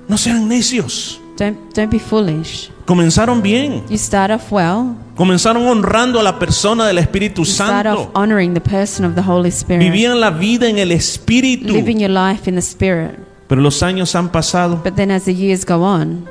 No 0.09 0.17
sean 0.17 0.49
necios. 0.49 1.21
Don't, 1.37 1.57
don't 1.73 1.89
be 1.89 1.99
foolish. 1.99 2.69
Comenzaron 2.87 3.41
bien. 3.41 3.83
You 3.89 3.97
start 3.97 4.31
off 4.31 4.49
well. 4.51 4.95
Comenzaron 5.15 5.67
honrando 5.67 6.21
a 6.21 6.23
la 6.23 6.39
persona 6.39 6.87
del 6.87 6.97
Espíritu 6.99 7.41
You 7.43 7.45
start 7.51 7.85
off 7.85 7.97
Santo. 8.05 8.11
honoring 8.19 8.53
the 8.53 8.61
person 8.61 9.03
of 9.05 9.13
the 9.15 9.21
Holy 9.21 9.49
Spirit, 9.49 9.81
Vivían 9.83 10.19
la 10.21 10.29
vida 10.31 10.69
en 10.69 10.77
el 10.79 10.91
Espíritu. 10.93 11.73
living 11.73 11.97
your 11.99 12.09
life 12.09 12.49
in 12.49 12.55
the 12.55 12.61
Spirit. 12.61 13.11
Pero 13.49 13.59
los 13.61 13.83
años 13.83 14.15
han 14.15 14.29
pasado 14.31 14.81
But 14.83 14.95
then 14.95 15.11
as 15.11 15.25
the 15.25 15.33
years 15.33 15.65
go 15.65 15.83
on, 15.83 16.25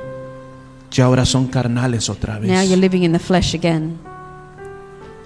y 0.95 1.01
ahora 1.01 1.25
son 1.25 1.47
carnales 1.47 2.09
otra 2.09 2.39
now 2.39 2.61
you're 2.63 2.69
vez. 2.69 2.79
living 2.79 3.03
in 3.03 3.11
the 3.11 3.19
flesh 3.19 3.53
again. 3.53 3.99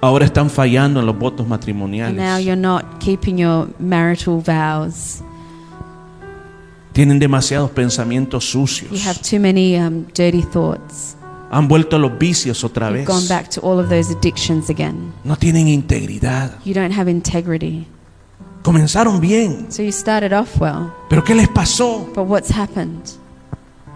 Ahora 0.01 0.25
están 0.25 0.49
fallando 0.49 0.99
en 0.99 1.05
los 1.05 1.17
votos 1.17 1.41
And 1.41 1.49
now 1.49 1.55
matrimoniales. 1.57 2.43
you're 2.43 2.59
not 2.59 2.99
keeping 2.99 3.37
your 3.37 3.67
marital 3.79 4.41
vows. 4.41 5.21
Tienen 6.91 7.19
demasiados 7.19 7.69
pensamientos 7.71 8.51
You 8.53 8.67
sucios. 8.67 9.05
have 9.05 9.21
too 9.21 9.39
many 9.39 9.77
um, 9.77 10.07
dirty 10.13 10.41
thoughts. 10.41 11.15
Han 11.51 11.67
vuelto 11.67 11.97
a 11.97 11.99
los 11.99 12.17
vicios 12.17 12.63
otra 12.63 12.89
vez. 12.89 13.05
gone 13.05 13.27
back 13.27 13.49
to 13.49 13.59
all 13.61 13.77
of 13.77 13.89
those 13.89 14.11
addictions 14.11 14.69
again. 14.69 15.13
No 15.25 15.35
tienen 15.35 15.67
integridad. 15.67 16.53
You 16.63 16.73
don't 16.73 16.97
have 16.97 17.11
integrity. 17.11 17.85
Comenzaron 18.63 19.19
bien. 19.19 19.67
So 19.69 19.81
you 19.83 19.91
started 19.91 20.31
off 20.33 20.59
well, 20.61 20.91
¿Pero 21.09 21.23
qué 21.23 21.35
les 21.35 21.49
pasó? 21.49 22.07
but 22.15 22.25
what's 22.25 22.49
happened? 22.51 23.01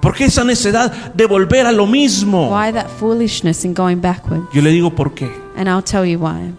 ¿Por 0.01 0.13
qué 0.15 0.25
esa 0.25 0.43
necesidad 0.43 1.13
de 1.13 1.25
volver 1.25 1.65
a 1.65 1.71
lo 1.71 1.87
mismo? 1.87 2.49
Why 2.49 2.71
that 2.73 2.89
foolishness 2.99 3.63
in 3.63 3.73
going 3.73 4.01
backward? 4.01 4.43
Yo 4.53 4.61
le 4.61 4.71
digo 4.71 4.93
por 4.93 5.13
qué. 5.13 5.31
And 5.55 5.69
I'll 5.69 5.83
tell 5.83 6.05
you 6.05 6.19
why. 6.19 6.53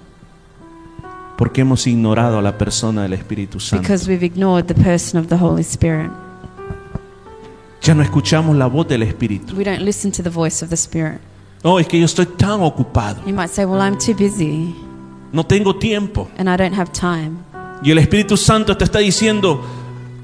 Porque 1.36 1.60
hemos 1.60 1.86
ignorado 1.86 2.38
a 2.38 2.42
la 2.42 2.56
persona 2.56 3.02
del 3.02 3.12
Espíritu 3.12 3.60
Santo. 3.60 3.82
Because 3.82 4.08
we've 4.08 4.24
ignored 4.24 4.66
the 4.66 4.74
person 4.74 5.20
of 5.20 5.28
the 5.28 5.36
Holy 5.36 5.62
Spirit. 5.62 6.10
Ya 7.86 7.94
no 7.94 8.02
escuchamos 8.02 8.56
la 8.56 8.66
voz 8.66 8.88
del 8.88 9.04
Espíritu. 9.04 9.54
We 9.54 9.62
don't 9.62 9.82
listen 9.82 10.10
to 10.10 10.20
the 10.20 10.28
voice 10.28 10.60
of 10.64 10.70
the 10.70 10.74
Spirit. 10.76 11.20
Oh, 11.62 11.78
es 11.78 11.86
que 11.86 12.00
yo 12.00 12.04
estoy 12.04 12.26
tan 12.26 12.60
ocupado. 12.62 13.22
You 13.24 13.32
might 13.32 13.48
say, 13.48 13.64
Well, 13.64 13.80
I'm 13.80 13.96
too 13.96 14.12
busy 14.12 14.74
No 15.32 15.44
tengo 15.44 15.76
tiempo. 15.76 16.28
and 16.36 16.48
I 16.48 16.56
don't 16.56 16.76
have 16.76 16.90
time. 16.90 17.36
Y 17.84 17.92
el 17.92 17.98
Espíritu 17.98 18.36
Santo 18.36 18.76
te 18.76 18.82
está 18.82 18.98
diciendo, 18.98 19.64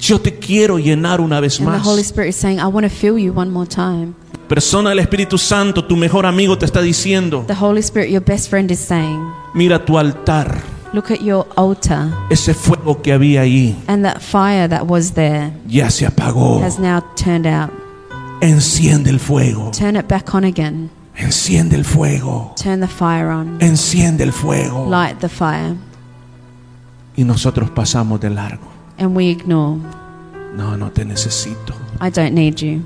yo 0.01 0.21
te 0.21 0.41
quiero 0.41 0.81
llenar 0.81 1.21
una 1.21 1.39
vez 1.39 1.61
And 1.61 1.69
the 1.69 1.77
más. 1.79 1.87
Holy 1.87 2.03
Spirit 2.03 2.31
is 2.31 2.37
saying, 2.37 2.59
I 2.59 2.67
want 2.67 2.85
to 2.85 2.91
fill 2.91 3.17
you 3.17 3.33
one 3.33 3.53
more 3.53 3.69
time. 3.69 4.15
Persona 4.49 4.89
del 4.91 4.99
Espíritu 4.99 5.39
Santo, 5.39 5.85
tu 5.85 5.97
mejor 5.97 6.27
amigo 6.27 6.59
te 6.59 6.67
está 6.67 6.83
diciendo, 6.83 7.45
The 7.47 7.55
Holy 7.55 7.79
Spirit, 7.81 8.11
your 8.11 8.25
best 8.25 8.51
friend, 8.51 8.73
is 8.73 8.81
saying, 8.81 9.25
mira 9.55 9.85
tu 9.85 9.97
altar, 9.97 10.61
Look 10.93 11.11
at 11.11 11.23
your 11.23 11.47
altar. 11.57 12.11
ese 12.31 12.53
fuego 12.55 13.01
que 13.01 13.13
había 13.13 13.43
ahí 13.43 13.77
And 13.89 14.05
that 14.05 14.21
fire 14.21 14.69
that 14.69 14.87
was 14.87 15.13
there 15.13 15.53
ya 15.67 15.89
se 15.91 16.07
apagó. 16.07 16.61
has 16.63 16.79
now 16.79 17.01
turned 17.17 17.47
out. 17.47 17.71
Enciende 18.43 19.09
el 19.11 19.19
fuego. 19.19 19.71
Turn 19.71 19.97
it 19.97 20.07
back 20.09 20.35
on 20.35 20.45
again. 20.45 20.91
Enciende 21.17 21.75
el 21.77 21.85
fuego. 21.85 22.53
Turn 22.57 22.81
the 22.81 22.89
fire 22.89 23.29
on. 23.31 23.59
Enciende 23.61 24.23
el 24.25 24.33
fuego. 24.33 24.87
Light 24.89 25.21
the 25.21 25.29
fire. 25.29 25.77
Y 27.17 27.25
nosotros 27.25 27.71
pasamos 27.71 28.21
de 28.21 28.31
largo. 28.31 28.67
And 28.99 29.15
we 29.17 29.29
ignore. 29.31 29.79
No, 30.57 30.77
no 30.77 30.91
te 30.91 31.05
necesito. 31.05 31.75
I 32.01 32.11
don't 32.11 32.35
need 32.35 32.57
you. 32.61 32.83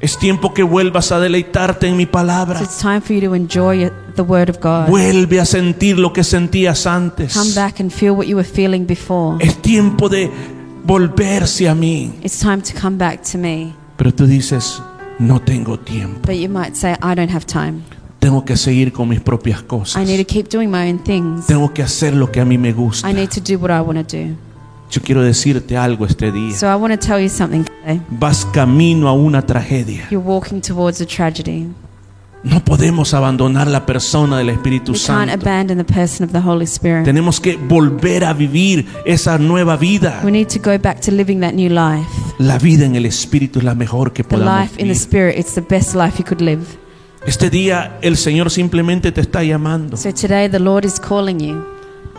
Es 0.00 0.16
tiempo 0.16 0.54
que 0.54 0.62
vuelvas 0.62 1.10
a 1.10 1.18
deleitarte 1.18 1.88
en 1.88 1.96
mi 1.96 2.06
palabra. 2.06 2.62
It's 2.62 2.78
time 2.78 3.00
for 3.00 3.16
you 3.16 3.28
to 3.28 3.34
enjoy 3.34 3.90
the 4.14 4.22
Word 4.22 4.48
of 4.48 4.58
God. 4.60 4.88
Vuelve 4.88 5.40
a 5.40 5.44
sentir 5.44 5.98
lo 5.98 6.12
que 6.12 6.22
sentías 6.22 6.86
antes. 6.86 7.34
Come 7.34 7.52
back 7.54 7.80
and 7.80 7.90
feel 7.90 8.12
what 8.12 8.26
you 8.26 8.36
were 8.36 8.48
feeling 8.48 8.86
before. 8.86 9.44
Es 9.44 9.60
tiempo 9.60 10.08
de 10.08 10.30
volverse 10.84 11.68
a 11.68 11.74
mí. 11.74 12.12
It's 12.22 12.38
time 12.38 12.62
to 12.62 12.80
come 12.80 12.96
back 12.96 13.22
to 13.32 13.38
me. 13.38 13.74
Pero 13.96 14.14
tú 14.14 14.26
dices, 14.26 14.80
no 15.18 15.40
tengo 15.40 15.78
tiempo. 15.80 16.20
But 16.26 16.36
you 16.36 16.48
might 16.48 16.76
say, 16.76 16.92
I 17.02 17.16
don't 17.16 17.32
have 17.34 17.44
time. 17.44 17.82
Tengo 18.20 18.44
que 18.44 18.56
seguir 18.56 18.92
con 18.92 19.08
mis 19.08 19.20
propias 19.20 19.60
I 19.60 19.64
cosas. 19.64 20.06
need 20.06 20.24
to 20.24 20.32
keep 20.32 20.48
doing 20.48 20.70
my 20.70 20.90
own 20.90 21.00
things. 21.00 21.46
Tengo 21.46 21.72
que 21.74 21.82
hacer 21.82 22.14
lo 22.14 22.30
que 22.30 22.40
a 22.40 22.44
mí 22.44 22.56
me 22.56 22.72
gusta. 22.72 23.10
I 23.10 23.14
need 23.14 23.30
to 23.30 23.40
do 23.40 23.58
what 23.58 23.70
I 23.70 23.80
want 23.80 24.08
to 24.08 24.16
do. 24.16 24.36
Yo 24.90 25.02
quiero 25.02 25.22
decirte 25.22 25.76
algo 25.76 26.06
este 26.06 26.32
día. 26.32 26.54
So 26.56 26.66
I 26.66 26.74
want 26.76 26.98
to 26.98 27.06
tell 27.06 27.20
you 27.20 27.28
something 27.28 27.64
today. 27.64 28.00
Vas 28.10 28.46
camino 28.46 29.08
a 29.08 29.12
una 29.12 29.42
tragedia. 29.44 30.08
You're 30.10 30.26
walking 30.26 30.60
towards 30.60 31.00
a 31.00 31.06
tragedy. 31.06 31.66
No 32.44 32.64
podemos 32.64 33.14
abandonar 33.14 33.66
la 33.66 33.84
persona 33.84 34.38
del 34.38 34.50
Espíritu 34.50 34.92
We 34.92 34.98
can't 34.98 35.28
Santo. 35.28 35.34
abandon 35.46 35.76
the 35.78 35.84
person 35.84 36.24
of 36.24 36.32
the 36.32 36.38
Holy 36.40 36.64
Spirit. 36.64 37.04
Tenemos 37.04 37.40
que 37.40 37.56
volver 37.56 38.24
a 38.24 38.32
vivir 38.32 38.86
esa 39.04 39.36
nueva 39.38 39.76
vida. 39.76 40.20
We 40.24 40.30
need 40.30 40.46
to 40.48 40.60
go 40.60 40.78
back 40.78 41.00
to 41.00 41.10
living 41.10 41.40
that 41.40 41.52
new 41.52 41.68
life. 41.68 42.08
La 42.38 42.58
vida 42.58 42.86
en 42.86 42.94
el 42.94 43.04
Espíritu 43.06 43.58
es 43.58 43.64
la 43.64 43.74
mejor 43.74 44.12
que 44.12 44.22
The 44.22 44.36
podamos 44.36 44.60
life 44.62 44.72
in 44.80 44.86
the 44.88 44.94
vivir. 44.94 44.96
Spirit, 44.96 45.38
it's 45.38 45.54
the 45.54 45.60
best 45.68 45.94
life 45.94 46.16
you 46.18 46.24
could 46.24 46.40
live. 46.40 46.62
Este 47.26 47.50
día 47.50 47.98
el 48.00 48.16
Señor 48.16 48.50
simplemente 48.50 49.10
te 49.12 49.20
está 49.20 49.42
llamando. 49.42 49.96
So 49.96 50.14
today 50.14 50.48
the 50.48 50.60
Lord 50.60 50.84
is 50.86 50.98
calling 51.00 51.40
you. 51.40 51.62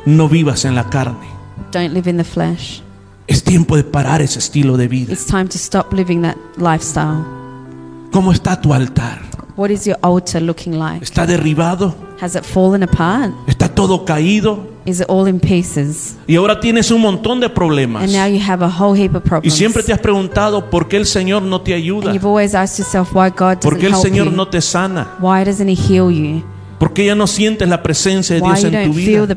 No 0.06 0.28
vivas 0.28 0.66
en 0.66 0.76
la 0.76 0.90
carne. 0.90 1.39
Don't 1.72 1.94
live 1.94 2.10
in 2.10 2.18
the 2.18 2.24
flesh. 2.24 2.82
Es 3.28 3.44
tiempo 3.44 3.76
de 3.76 3.84
parar 3.84 4.22
ese 4.22 4.40
estilo 4.40 4.76
de 4.76 4.88
vida. 4.88 5.14
It's 5.14 5.26
time 5.26 5.46
to 5.46 5.58
stop 5.58 5.94
living 5.94 6.22
that 6.24 6.36
lifestyle. 6.58 7.24
¿Cómo 8.12 8.32
está 8.32 8.60
tu 8.60 8.74
altar? 8.74 9.22
What 9.56 9.70
is 9.70 9.86
your 9.86 9.98
altar 10.02 10.42
looking 10.42 10.80
like? 10.80 11.04
¿Está 11.04 11.28
derribado? 11.28 11.94
Has 12.22 12.36
it 12.36 12.44
fallen 12.44 12.82
apart? 12.82 13.32
¿Está 13.48 13.68
todo 13.70 14.04
caído? 14.04 14.68
Is 14.86 15.00
it 15.00 15.06
all 15.10 15.28
in 15.28 15.40
pieces? 15.40 16.16
Y 16.28 16.38
ahora 16.38 16.60
tienes 16.60 16.90
un 16.90 17.02
montón 17.02 17.40
de 17.40 17.50
problemas. 17.50 18.04
And 18.04 18.14
now 18.14 18.26
you 18.26 18.42
have 18.42 18.64
a 18.66 18.70
whole 18.70 18.98
heap 19.00 19.14
of 19.16 19.24
Y 19.26 19.30
problems. 19.30 19.54
siempre 19.54 19.84
te 19.84 19.94
has 19.94 20.00
preguntado 20.00 20.70
por 20.70 20.88
qué 20.88 20.98
el 20.98 21.06
Señor 21.06 21.44
no 21.44 21.62
te 21.62 21.74
ayuda. 21.76 22.10
And 22.10 22.16
you've 22.20 22.26
always 22.28 22.56
asked 22.56 22.80
yourself 22.80 23.14
why 23.14 23.30
God 23.30 23.60
¿Por 23.60 23.74
doesn't 23.76 23.80
qué 23.80 23.86
el 23.88 23.94
help 23.94 24.02
Señor 24.02 24.26
you. 24.30 24.32
no 24.36 24.48
te 24.48 24.60
sana? 24.62 25.08
Why 25.22 25.44
doesn't 25.46 25.68
He 25.70 25.76
heal 25.76 26.10
you? 26.10 26.42
¿Por 26.80 26.94
qué 26.94 27.06
ya 27.06 27.14
no 27.14 27.28
sientes 27.28 27.68
la 27.70 27.84
presencia 27.84 28.36
de 28.36 28.42
Dios 28.42 28.64
en 28.64 28.72
tu 28.72 28.78
don't 28.78 28.96
feel 28.96 29.28
vida? 29.28 29.36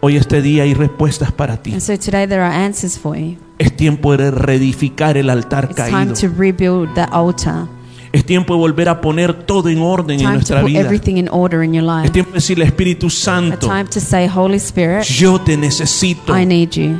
Hoy 0.00 0.16
este 0.16 0.42
día 0.42 0.62
hay 0.62 0.74
respuestas 0.74 1.32
para 1.32 1.56
ti. 1.62 1.72
And 1.72 1.80
so 1.80 1.96
today 1.98 2.26
there 2.26 2.40
are 2.42 2.54
answers 2.54 2.96
for 2.98 3.16
you. 3.16 3.36
Es 3.58 3.74
tiempo 3.76 4.16
de 4.16 4.30
reedificar 4.30 5.16
el 5.16 5.28
altar 5.30 5.64
It's 5.70 5.76
time 5.76 5.90
caído. 5.90 6.14
to 6.14 6.28
rebuild 6.38 6.94
that 6.94 7.08
altar. 7.12 7.66
Es 8.12 8.24
tiempo 8.24 8.54
de 8.54 8.60
volver 8.60 8.88
a 8.88 9.00
poner 9.00 9.34
todo 9.34 9.68
en 9.68 9.80
orden 9.80 10.14
en 10.14 10.18
Time 10.20 10.28
to 10.30 10.34
nuestra 10.34 10.62
vida. 10.62 10.80
everything 10.80 11.16
in 11.16 11.28
order 11.30 11.62
in 11.62 11.74
your 11.74 11.84
Es 11.84 12.02
life. 12.04 12.10
tiempo 12.12 12.30
de 12.30 12.36
decirle 12.36 12.64
Espíritu 12.64 13.10
Santo, 13.10 13.66
time 13.66 13.84
to 13.86 14.00
say, 14.00 14.26
Holy 14.28 14.56
Spirit, 14.56 15.02
yo 15.04 15.40
te 15.40 15.56
necesito. 15.56 16.38
I 16.38 16.46
need 16.46 16.70
you. 16.70 16.96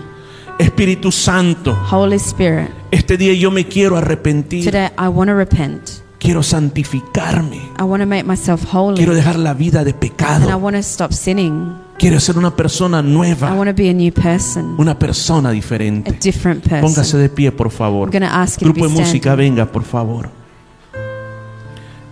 Espíritu 0.59 1.13
Santo, 1.13 1.79
Holy 1.91 2.17
Spirit, 2.17 2.69
este 2.91 3.17
día 3.17 3.33
yo 3.35 3.51
me 3.53 3.65
quiero 3.67 3.97
arrepentir. 3.97 4.65
today 4.65 4.89
I 4.99 5.07
want 5.09 5.29
to 5.31 5.35
repent. 5.37 6.03
Quiero 6.29 6.43
santificarme. 6.43 7.57
I 7.79 7.85
want 7.85 8.03
to 8.03 8.07
make 8.07 8.25
myself 8.25 8.63
holy. 8.71 8.97
Quiero 8.99 9.15
dejar 9.15 9.39
la 9.39 9.55
vida 9.55 9.83
de 9.83 9.93
And 9.93 9.97
I 10.05 10.09
pecado. 10.11 10.59
want 10.59 10.77
to 10.77 10.83
stop 10.83 11.11
sinning. 11.11 11.73
Quiero 11.99 12.21
ser 12.21 12.37
una 12.37 12.55
persona 12.55 13.01
I 13.01 13.03
nueva, 13.03 13.55
want 13.55 13.71
to 13.71 13.75
be 13.75 13.89
a 13.89 13.95
new 13.95 14.13
person, 14.13 14.75
una 14.79 14.99
persona 14.99 15.49
a 15.49 15.53
diferente. 15.53 16.13
different 16.21 16.63
Póngase 16.69 16.97
person. 16.97 17.21
de 17.23 17.29
pie, 17.31 17.51
por 17.51 17.69
I'm 17.69 17.73
favor. 17.73 18.11
going 18.11 18.21
to 18.21 18.27
ask 18.29 18.61
you 18.61 18.67
to 18.69 18.75
Grupo 18.75 18.89
be 18.91 18.93
de 18.95 19.01
música, 19.01 19.31
standing. 19.33 19.55
venga, 19.55 19.73
por 19.73 19.85
favor. 19.85 20.29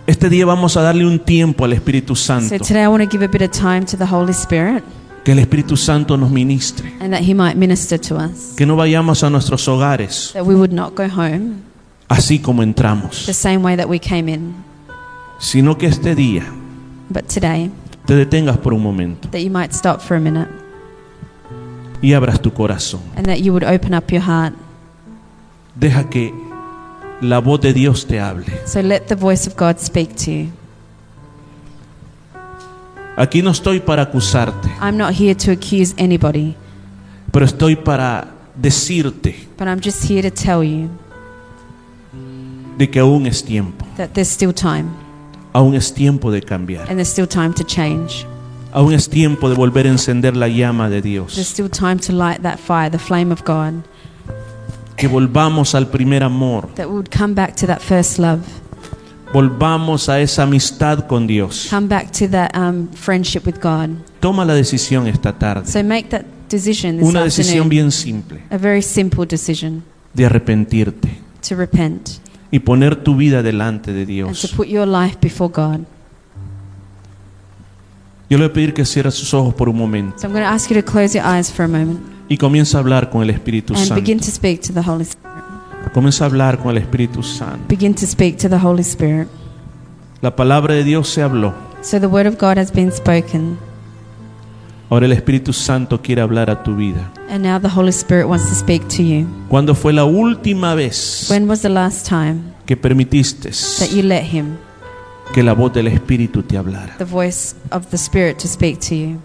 Este 0.07 0.31
día 0.31 0.47
vamos 0.47 0.79
a 0.79 0.81
darle 0.81 1.05
un 1.05 1.19
tiempo 1.19 1.67
al 1.67 1.75
Espíritu 1.75 2.17
Santo. 2.17 2.57
So 2.57 2.65
today 2.65 2.85
I 2.85 2.89
want 2.89 3.05
to 3.05 3.11
give 3.11 3.23
a 3.23 3.29
bit 3.29 3.43
of 3.43 3.51
time 3.51 3.85
to 3.85 3.99
the 3.99 4.07
Holy 4.07 4.33
Spirit 4.33 4.83
Que 5.25 5.33
el 5.33 5.41
Espíritu 5.41 5.77
Santo 5.77 6.17
nos 6.17 6.31
ministre. 6.31 6.91
and 7.01 7.13
that 7.13 7.21
He 7.21 7.35
might 7.35 7.57
minister 7.57 8.01
to 8.01 8.17
us. 8.17 8.55
Que 8.57 8.65
no 8.65 8.77
vayamos 8.77 9.23
a 9.25 9.29
nuestros 9.29 9.69
hogares 9.69 10.31
That 10.33 10.45
we 10.47 10.55
would 10.55 10.73
not 10.73 10.95
go 10.97 11.07
home 11.07 11.57
así 12.09 12.39
como 12.39 12.63
entramos. 12.63 13.27
the 13.27 13.35
same 13.35 13.59
way 13.59 13.77
that 13.77 13.87
we 13.89 13.99
came 13.99 14.31
in, 14.33 14.55
Sino 15.39 15.77
que 15.77 15.87
este 15.87 16.15
día 16.15 16.45
but 17.11 17.27
today 17.29 17.71
te 18.07 18.15
detengas 18.15 18.57
por 18.59 18.73
un 18.73 18.83
momento 18.83 19.29
that 19.31 19.41
you 19.41 19.51
might 19.51 19.73
stop 19.73 20.01
for 20.01 20.17
a 20.17 20.21
minute 20.21 20.49
y 22.03 22.13
abras 22.15 22.41
tu 22.41 22.53
corazón. 22.53 23.01
and 23.17 23.27
that 23.27 23.39
you 23.41 23.53
would 23.53 23.65
open 23.65 23.95
up 23.95 24.11
your 24.11 24.23
heart. 24.23 24.55
Deja 25.75 26.09
que 26.09 26.33
la 27.21 27.39
voz 27.41 27.61
de 27.61 27.73
Dios 27.75 28.07
te 28.07 28.19
hable. 28.21 28.45
So 28.67 28.81
let 28.81 29.09
the 29.09 29.15
voice 29.15 29.47
of 29.47 29.57
God 29.57 29.79
speak 29.79 30.15
to 30.25 30.31
you. 30.31 30.49
Aquí 33.17 33.43
no 33.43 33.51
estoy 33.51 33.81
para 33.81 34.03
acusarte, 34.03 34.69
I'm 34.81 34.97
not 34.99 35.15
here 35.19 35.35
to 35.35 35.51
accuse 35.53 35.95
anybody, 35.99 36.55
pero 37.33 37.47
estoy 37.47 37.77
para 37.77 38.29
decirte 38.55 39.49
but 39.59 39.67
I'm 39.69 39.81
just 39.83 40.05
here 40.11 40.23
to 40.23 40.31
tell 40.31 40.63
you 40.63 40.89
de 42.79 42.89
que 42.91 42.99
aún 43.01 43.27
es 43.27 43.43
tiempo. 43.45 43.85
that 43.97 44.11
there's 44.13 44.29
still 44.29 44.53
time 44.53 44.87
Aún 45.53 45.75
es 45.75 45.93
tiempo 45.95 46.31
de 46.31 46.43
cambiar. 46.43 46.83
and 46.89 46.97
there's 46.99 47.09
still 47.09 47.27
time 47.27 47.53
to 47.55 47.65
change. 47.65 48.27
Aún 48.73 48.93
es 48.93 49.09
tiempo 49.09 49.49
de 49.49 49.55
volver 49.55 49.87
a 49.87 49.91
encender 49.91 50.37
la 50.37 50.49
llama 50.49 50.91
de 50.91 51.01
There's 51.01 51.35
Dios. 51.35 51.49
still 51.49 51.71
time 51.71 51.97
to 51.99 52.13
light 52.13 52.43
that 52.43 52.59
fire, 52.59 52.91
the 52.91 52.99
flame 52.99 53.33
of 53.33 53.43
God, 53.45 53.83
Que 54.97 55.09
volvamos 55.09 55.75
al 55.75 55.87
primer 55.89 56.23
amor. 56.23 56.69
that 56.75 56.87
we 56.89 56.95
would 56.95 57.11
come 57.11 57.35
back 57.35 57.55
to 57.57 57.67
that 57.67 57.81
first 57.81 58.19
love, 58.19 58.43
Volvamos 59.33 60.09
a 60.09 60.21
esa 60.21 60.45
amistad 60.45 61.07
con 61.07 61.27
Dios. 61.27 61.67
come 61.71 61.89
back 61.89 62.11
to 62.13 62.29
that 62.29 62.55
um, 62.57 62.89
friendship 62.93 63.45
with 63.47 63.57
God. 63.61 63.91
Toma 64.21 64.45
la 64.45 64.55
decisión 64.55 65.07
esta 65.07 65.33
tarde. 65.33 65.67
So 65.67 65.83
make 65.83 66.09
that 66.11 66.25
decision 66.49 66.99
this 66.99 67.09
Una 67.09 67.25
decisión 67.25 67.63
afternoon, 67.65 67.69
bien 67.69 67.91
simple 67.93 68.43
a 68.51 68.57
very 68.59 68.81
simple 68.83 69.27
decision 69.27 69.83
de 70.15 70.27
arrepentirte 70.27 71.09
to 71.47 71.57
repent 71.57 72.21
y 72.51 72.61
poner 72.61 72.97
tu 72.97 73.17
vida 73.17 73.43
delante 73.43 73.93
de 73.93 74.01
and 74.01 74.07
to 74.07 74.13
Dios. 74.13 74.53
put 74.57 74.67
your 74.69 74.87
life 74.87 75.19
before 75.21 75.53
God. 75.53 75.81
Yo 78.29 78.39
le 78.39 78.45
voy 78.47 78.51
a 78.51 78.53
pedir 78.53 78.75
que 78.75 78.85
cierre 78.85 79.11
sus 79.13 79.33
ojos 79.35 79.55
por 79.55 79.69
un 79.69 79.77
momento 79.77 80.19
So 80.19 80.27
I'm 80.27 80.33
going 80.33 80.45
to 80.45 80.51
ask 80.51 80.69
you 80.71 80.81
to 80.81 80.85
close 80.85 81.17
your 81.17 81.25
eyes 81.27 81.51
for 81.53 81.65
a 81.65 81.69
moment 81.69 82.01
y 82.29 82.37
comienza 82.39 82.79
a 82.79 82.81
hablar 82.81 83.09
con 83.11 83.23
el 83.23 83.31
Espíritu 83.31 83.73
and 83.75 83.95
begin 83.95 84.19
Santo. 84.19 84.27
to 84.27 84.31
speak 84.33 84.61
to 84.63 84.73
the 84.73 84.83
Holy 84.83 85.05
Spirit. 85.05 85.37
Comienza 85.95 86.25
a 86.25 86.27
hablar 86.27 86.59
con 86.59 86.73
el 86.73 86.79
Espíritu 86.79 87.23
Santo. 87.23 87.65
Begin 87.69 87.95
to 87.95 88.07
speak 88.07 88.37
to 88.39 88.49
the 88.49 88.59
Holy 88.59 88.83
Spirit. 88.83 89.29
La 90.21 90.35
palabra 90.35 90.75
de 90.75 90.83
Dios 90.83 91.09
se 91.09 91.23
habló. 91.23 91.55
So 91.83 92.01
the 92.01 92.09
word 92.09 92.27
of 92.27 92.37
God 92.39 92.59
has 92.59 92.73
been 92.73 92.91
spoken, 92.91 93.59
Ahora 94.89 95.07
el 95.07 95.13
Espíritu 95.13 95.53
Santo 95.53 96.01
quiere 96.01 96.21
hablar 96.23 96.49
a 96.49 96.63
tu 96.63 96.77
vida. 96.77 97.11
and 97.29 97.43
now 97.43 97.59
the 97.59 97.69
Holy 97.69 97.91
Spirit 97.91 98.27
wants 98.29 98.49
to 98.49 98.55
speak 98.55 98.87
to 98.89 99.03
you. 99.03 99.27
¿Cuándo 99.49 99.75
fue 99.75 99.93
la 99.93 100.05
última 100.05 100.75
vez 100.77 101.27
When 101.29 101.49
was 101.49 101.63
the 101.63 101.69
last 101.69 102.07
time 102.09 102.55
que 102.67 102.77
permitiste 102.77 103.51
that 103.81 103.91
you 103.93 104.03
let 104.03 104.23
Him, 104.23 104.57
que 105.35 105.43
la 105.43 105.55
voz 105.55 105.73
del 105.73 105.89
Espíritu 105.89 106.43
te 106.45 106.57
hablara? 106.57 106.97
the 106.99 107.05
voice 107.05 107.57
of 107.73 107.87
the 107.91 107.97
Spirit, 107.99 108.39
to 108.39 108.47
speak 108.47 108.79
to 108.81 108.95
you? 108.95 109.21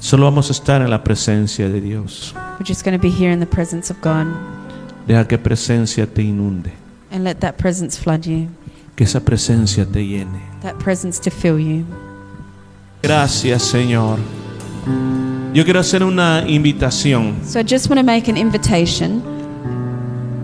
Solo 0.00 0.24
vamos 0.24 0.48
a 0.48 0.52
estar 0.52 0.82
en 0.82 0.90
la 0.90 1.02
presencia 1.02 1.68
de 1.68 1.80
Dios. 1.80 2.34
We're 2.58 2.66
just 2.66 2.84
going 2.84 2.96
to 2.98 3.02
be 3.02 3.10
here 3.10 3.32
in 3.32 3.40
the 3.40 3.46
presence 3.46 3.90
of 3.90 4.00
God 4.02 4.26
Deja 5.12 5.28
que 5.28 5.36
presencia 5.36 6.06
te 6.06 6.22
inunde, 6.22 6.72
and 7.10 7.22
let 7.22 7.34
that 7.40 7.56
presence 7.58 8.00
flood 8.00 8.22
you, 8.24 8.48
que 8.96 9.04
esa 9.04 9.20
presencia 9.20 9.84
te 9.84 10.06
llene. 10.06 10.40
that 10.62 10.78
presence 10.82 11.20
to 11.20 11.30
fill 11.30 11.58
you. 11.58 11.84
Gracias, 13.02 13.62
Señor. 13.64 14.18
Yo 15.52 15.64
quiero 15.64 15.80
hacer 15.80 16.02
una 16.02 16.44
invitación 16.48 17.34
So 17.44 17.60
I 17.60 17.62
just 17.62 17.90
want 17.90 17.98
to 18.00 18.02
make 18.02 18.30
an 18.30 18.38
invitation 18.38 19.22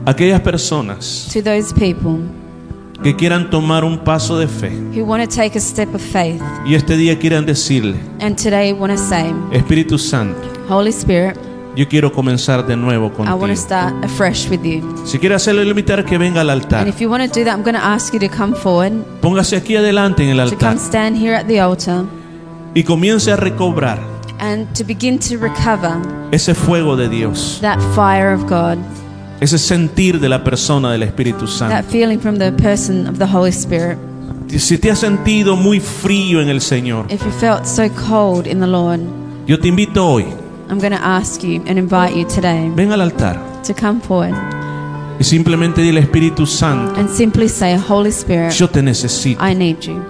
aquellas 0.05 0.43
personas 0.43 1.31
to 1.33 1.41
those 1.41 1.73
people 1.73 2.19
que 3.03 3.17
quieran 3.17 3.49
tomar 3.49 3.85
un 3.85 3.97
paso 4.05 4.39
de 4.39 4.47
fe 4.47 4.69
who 4.95 5.03
want 5.03 5.23
to 5.27 5.35
take 5.35 5.57
a 5.57 5.61
step 5.63 5.95
of 5.95 6.03
faith 6.03 6.43
y 6.67 6.75
este 6.75 6.95
día 6.99 7.19
quieran 7.19 7.47
decirle, 7.47 7.97
and 8.21 8.37
today 8.37 8.75
want 8.75 8.93
to 8.93 8.99
say, 8.99 9.33
Espíritu 9.51 9.99
Santo, 9.99 10.47
Holy 10.69 10.91
Spirit, 10.91 11.39
yo 11.79 11.87
quiero 11.89 12.11
comenzar 12.13 12.67
de 12.67 12.77
nuevo 12.77 13.07
I 13.07 13.11
want 13.11 13.17
contigo. 13.39 13.47
to 13.47 13.57
start 13.57 14.05
afresh 14.05 14.49
with 14.51 14.63
you. 14.65 14.83
Si 15.07 15.19
quiere 15.19 15.37
hacerlo, 15.37 15.63
invitar 15.63 16.05
que 16.05 16.19
venga 16.19 16.41
al 16.41 16.51
And 16.51 16.63
altar. 16.65 16.89
if 16.89 17.01
you 17.01 17.09
want 17.09 17.23
to 17.23 17.29
do 17.39 17.45
that, 17.45 17.55
I'm 17.57 17.63
going 17.63 17.77
to 17.77 17.81
ask 17.85 18.13
you 18.13 18.19
to 18.19 18.29
come 18.29 18.55
forward, 18.55 18.93
Póngase 19.21 19.57
aquí 19.57 19.77
adelante 19.77 20.25
en 20.25 20.31
el 20.31 20.37
to 20.39 20.43
altar 20.55 20.59
come 20.59 20.79
stand 20.81 21.17
here 21.17 21.37
at 21.37 21.47
the 21.47 21.61
altar. 21.61 22.05
y 22.75 22.83
comience 22.83 23.31
a 23.31 23.37
recobrar 23.37 24.01
and 24.41 24.67
to 24.77 24.83
begin 24.85 25.19
to 25.21 25.37
recover 25.39 25.93
ese 26.33 26.53
fuego 26.55 26.97
de 26.97 27.09
Dios, 27.09 27.59
that 27.61 27.79
fire 27.95 28.33
of 28.35 28.43
God, 28.51 28.77
ese 29.41 29.57
sentir 29.59 30.19
de 30.19 30.29
la 30.29 30.43
persona 30.43 30.91
del 30.91 31.05
Espíritu 31.05 31.47
that 31.47 31.49
Santo. 31.49 31.91
feeling 31.91 32.19
from 32.19 32.39
the 32.39 32.51
person 32.53 33.07
of 33.07 33.19
the 33.19 33.27
Holy 33.27 33.51
Spirit. 33.53 33.99
Si 34.59 34.79
te 34.79 34.91
has 34.91 34.99
sentido 34.99 35.55
muy 35.57 35.79
frío 35.79 36.41
en 36.41 36.49
el 36.49 36.61
Señor, 36.61 37.07
If 37.09 37.23
you 37.25 37.31
felt 37.39 37.67
so 37.67 37.89
cold 38.09 38.47
in 38.49 38.59
the 38.61 38.67
Lord, 38.67 39.01
yo 39.47 39.59
te 39.61 39.69
invito 39.69 40.05
hoy, 40.09 40.25
I'm 40.71 40.79
going 40.79 40.93
to 40.93 41.03
ask 41.03 41.43
you 41.43 41.63
and 41.67 41.79
invite 41.79 42.15
you 42.15 42.25
today 42.27 42.71
ven 42.75 42.93
al 42.93 43.01
altar 43.01 43.39
to 43.67 43.75
come 43.75 44.01
forward 44.01 44.35
y 45.19 45.25
simplemente 45.25 45.83
dile 45.83 46.01
Espíritu 46.01 46.47
Santo, 46.47 46.99
and 47.01 47.09
simply 47.11 47.49
say, 47.49 47.77
Holy 47.77 48.11
Spirit, 48.11 48.53
yo 48.53 48.69
te 48.69 48.83
necesito. 48.83 49.45
I 49.45 49.55
need 49.55 49.81
you. 49.81 50.01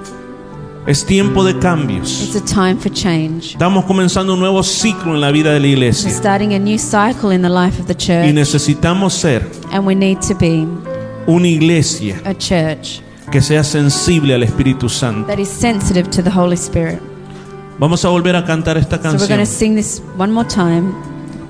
Es 0.86 1.04
tiempo 1.04 1.44
de 1.44 1.58
cambios. 1.58 2.22
It's 2.22 2.36
a 2.36 2.40
time 2.44 2.76
for 2.76 2.90
change. 2.92 3.52
Estamos 3.52 3.84
comenzando 3.84 4.34
un 4.34 4.40
nuevo 4.40 4.62
ciclo 4.62 5.14
en 5.14 5.20
la 5.20 5.30
vida 5.30 5.52
de 5.52 5.60
la 5.60 5.66
We're 5.66 5.72
iglesia 5.74 6.10
starting 6.10 6.54
a 6.54 6.58
new 6.58 6.78
cycle 6.78 7.34
in 7.34 7.42
the 7.42 7.48
life 7.48 7.80
of 7.80 7.86
the 7.86 7.94
y 7.94 7.96
church, 7.96 8.34
necesitamos 8.34 9.14
ser 9.14 9.42
and 9.72 9.86
we 9.86 9.94
need 9.94 10.18
to 10.20 10.34
be 10.34 10.66
una 11.26 11.48
iglesia 11.48 12.20
a 12.24 12.34
church 12.34 13.00
que 13.30 13.42
sea 13.42 13.62
sensible 13.62 14.34
al 14.34 14.42
Espíritu 14.42 14.88
Santo. 14.88 15.26
that 15.26 15.38
is 15.38 15.48
sensitive 15.48 16.08
to 16.10 16.22
the 16.22 16.30
Holy 16.30 16.56
Spirit. 16.56 17.00
Vamos 17.78 18.04
a 18.04 18.08
volver 18.08 18.34
a 18.34 18.44
cantar 18.44 18.76
esta 18.76 18.96
So 18.96 19.02
we're 19.02 19.18
going 19.18 19.38
canción 19.38 19.46
sing 19.46 19.76
this 19.76 20.02
one 20.16 20.32
more 20.32 20.48
time, 20.48 20.92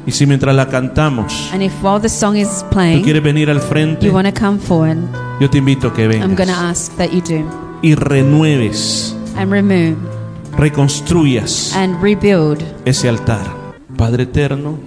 y 0.06 0.12
si 0.12 0.26
mientras 0.26 0.54
la 0.54 0.68
cantamos 0.68 1.50
and 1.54 1.62
if 1.62 1.72
while 1.82 1.98
the 1.98 2.08
song 2.08 2.36
is 2.36 2.48
tú 2.64 2.68
playing, 2.70 3.02
quieres 3.02 3.22
venir 3.22 3.48
al 3.48 3.60
frente, 3.60 4.06
you 4.06 4.12
want 4.12 4.28
to 4.28 4.38
come 4.38 4.58
forward, 4.58 4.98
yo 5.40 5.48
te 5.48 5.56
invito 5.56 5.88
a 5.88 5.94
que 5.94 6.04
I'm 6.04 6.34
going 6.34 6.36
to 6.36 6.52
vengas 6.52 6.58
ask 6.58 6.96
that 6.98 7.12
you 7.12 7.22
do 7.22 7.48
y 7.82 7.94
renueves, 7.94 9.16
and 9.36 9.50
remove 9.50 9.96
reconstruyas 10.58 11.74
and 11.74 11.96
rebuild. 12.02 12.62
ese 12.84 13.08
altar. 13.08 13.46
Padre 13.96 14.24
eterno, 14.24 14.78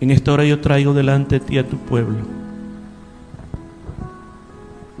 en 0.00 0.10
esta 0.10 0.32
hora 0.32 0.44
yo 0.44 0.60
traigo 0.60 0.92
delante 0.92 1.38
de 1.38 1.46
ti 1.46 1.58
a 1.58 1.68
tu 1.68 1.76
pueblo. 1.78 2.18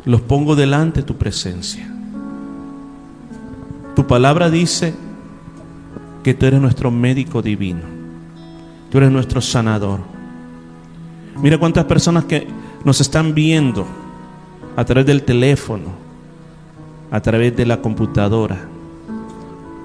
Los 0.04 0.20
pongo 0.20 0.54
delante 0.54 1.00
de 1.00 1.06
tu 1.06 1.16
presencia. 1.16 1.91
Tu 4.02 4.08
palabra 4.08 4.50
dice 4.50 4.94
que 6.24 6.34
tú 6.34 6.44
eres 6.44 6.60
nuestro 6.60 6.90
médico 6.90 7.40
divino. 7.40 7.82
Tú 8.90 8.98
eres 8.98 9.12
nuestro 9.12 9.40
sanador. 9.40 10.00
Mira 11.40 11.56
cuántas 11.56 11.84
personas 11.84 12.24
que 12.24 12.48
nos 12.84 13.00
están 13.00 13.32
viendo 13.32 13.86
a 14.74 14.84
través 14.84 15.06
del 15.06 15.22
teléfono, 15.22 15.90
a 17.12 17.20
través 17.20 17.56
de 17.56 17.64
la 17.64 17.80
computadora, 17.80 18.66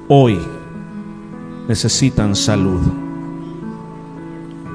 hoy 0.08 0.40
necesitan 1.68 2.36
salud. 2.36 2.82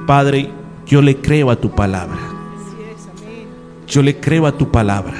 Padre, 0.07 0.51
yo 0.85 1.01
le 1.01 1.17
creo 1.17 1.51
a 1.51 1.57
tu 1.57 1.69
palabra. 1.69 2.21
Yo 3.87 4.01
le 4.03 4.21
creo 4.21 4.47
a 4.47 4.53
tu 4.53 4.71
palabra. 4.71 5.17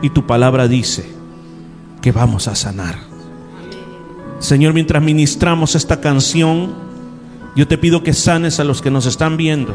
Y 0.00 0.10
tu 0.10 0.24
palabra 0.24 0.68
dice 0.68 1.17
que 2.00 2.12
vamos 2.12 2.48
a 2.48 2.54
sanar. 2.54 2.96
Señor, 4.38 4.72
mientras 4.72 5.02
ministramos 5.02 5.74
esta 5.74 6.00
canción, 6.00 6.72
yo 7.56 7.66
te 7.66 7.76
pido 7.76 8.04
que 8.04 8.12
sanes 8.12 8.60
a 8.60 8.64
los 8.64 8.82
que 8.82 8.90
nos 8.90 9.06
están 9.06 9.36
viendo, 9.36 9.74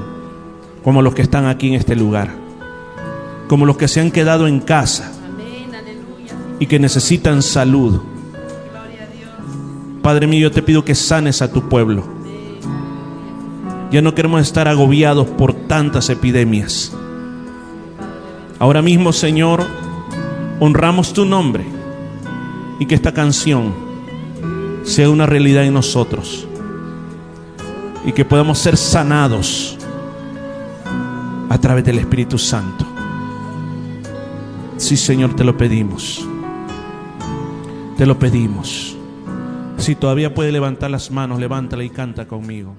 como 0.84 1.02
los 1.02 1.14
que 1.14 1.22
están 1.22 1.46
aquí 1.48 1.68
en 1.68 1.74
este 1.74 1.96
lugar, 1.96 2.34
como 3.50 3.66
los 3.66 3.78
que 3.78 3.90
se 3.90 4.00
han 4.00 4.12
quedado 4.12 4.48
en 4.48 4.62
casa 4.62 5.12
y 6.60 6.68
que 6.68 6.80
necesitan 6.80 7.42
salud. 7.42 8.02
Padre 10.02 10.28
mío, 10.28 10.48
yo 10.48 10.52
te 10.52 10.62
pido 10.62 10.86
que 10.86 10.96
sanes 10.96 11.42
a 11.42 11.52
tu 11.52 11.68
pueblo. 11.68 12.06
Ya 13.92 14.02
no 14.02 14.16
queremos 14.16 14.42
estar 14.42 14.68
agobiados 14.68 15.28
por 15.28 15.54
tantas 15.54 16.10
epidemias. 16.10 16.94
Ahora 18.60 18.82
mismo, 18.82 19.12
Señor, 19.12 19.66
honramos 20.60 21.14
tu 21.14 21.26
nombre 21.26 21.73
y 22.80 22.86
que 22.86 22.96
esta 22.96 23.14
canción 23.14 23.74
sea 24.84 25.10
una 25.10 25.26
realidad 25.26 25.64
en 25.64 25.74
nosotros 25.74 26.48
y 28.06 28.12
que 28.12 28.26
podamos 28.26 28.60
ser 28.60 28.78
sanados 28.78 29.78
a 31.50 31.58
través 31.58 31.86
del 31.86 32.00
Espíritu 32.00 32.38
Santo. 32.38 32.86
Sí, 34.78 34.98
Señor, 34.98 35.36
te 35.36 35.44
lo 35.44 35.56
pedimos. 35.58 36.28
Te 37.98 38.06
lo 38.06 38.18
pedimos. 38.20 38.98
Si 39.78 39.96
todavía 39.96 40.34
puede 40.34 40.52
levantar 40.52 40.92
las 40.92 41.12
manos, 41.12 41.40
levántala 41.40 41.84
y 41.84 41.90
canta 41.90 42.28
conmigo. 42.28 42.76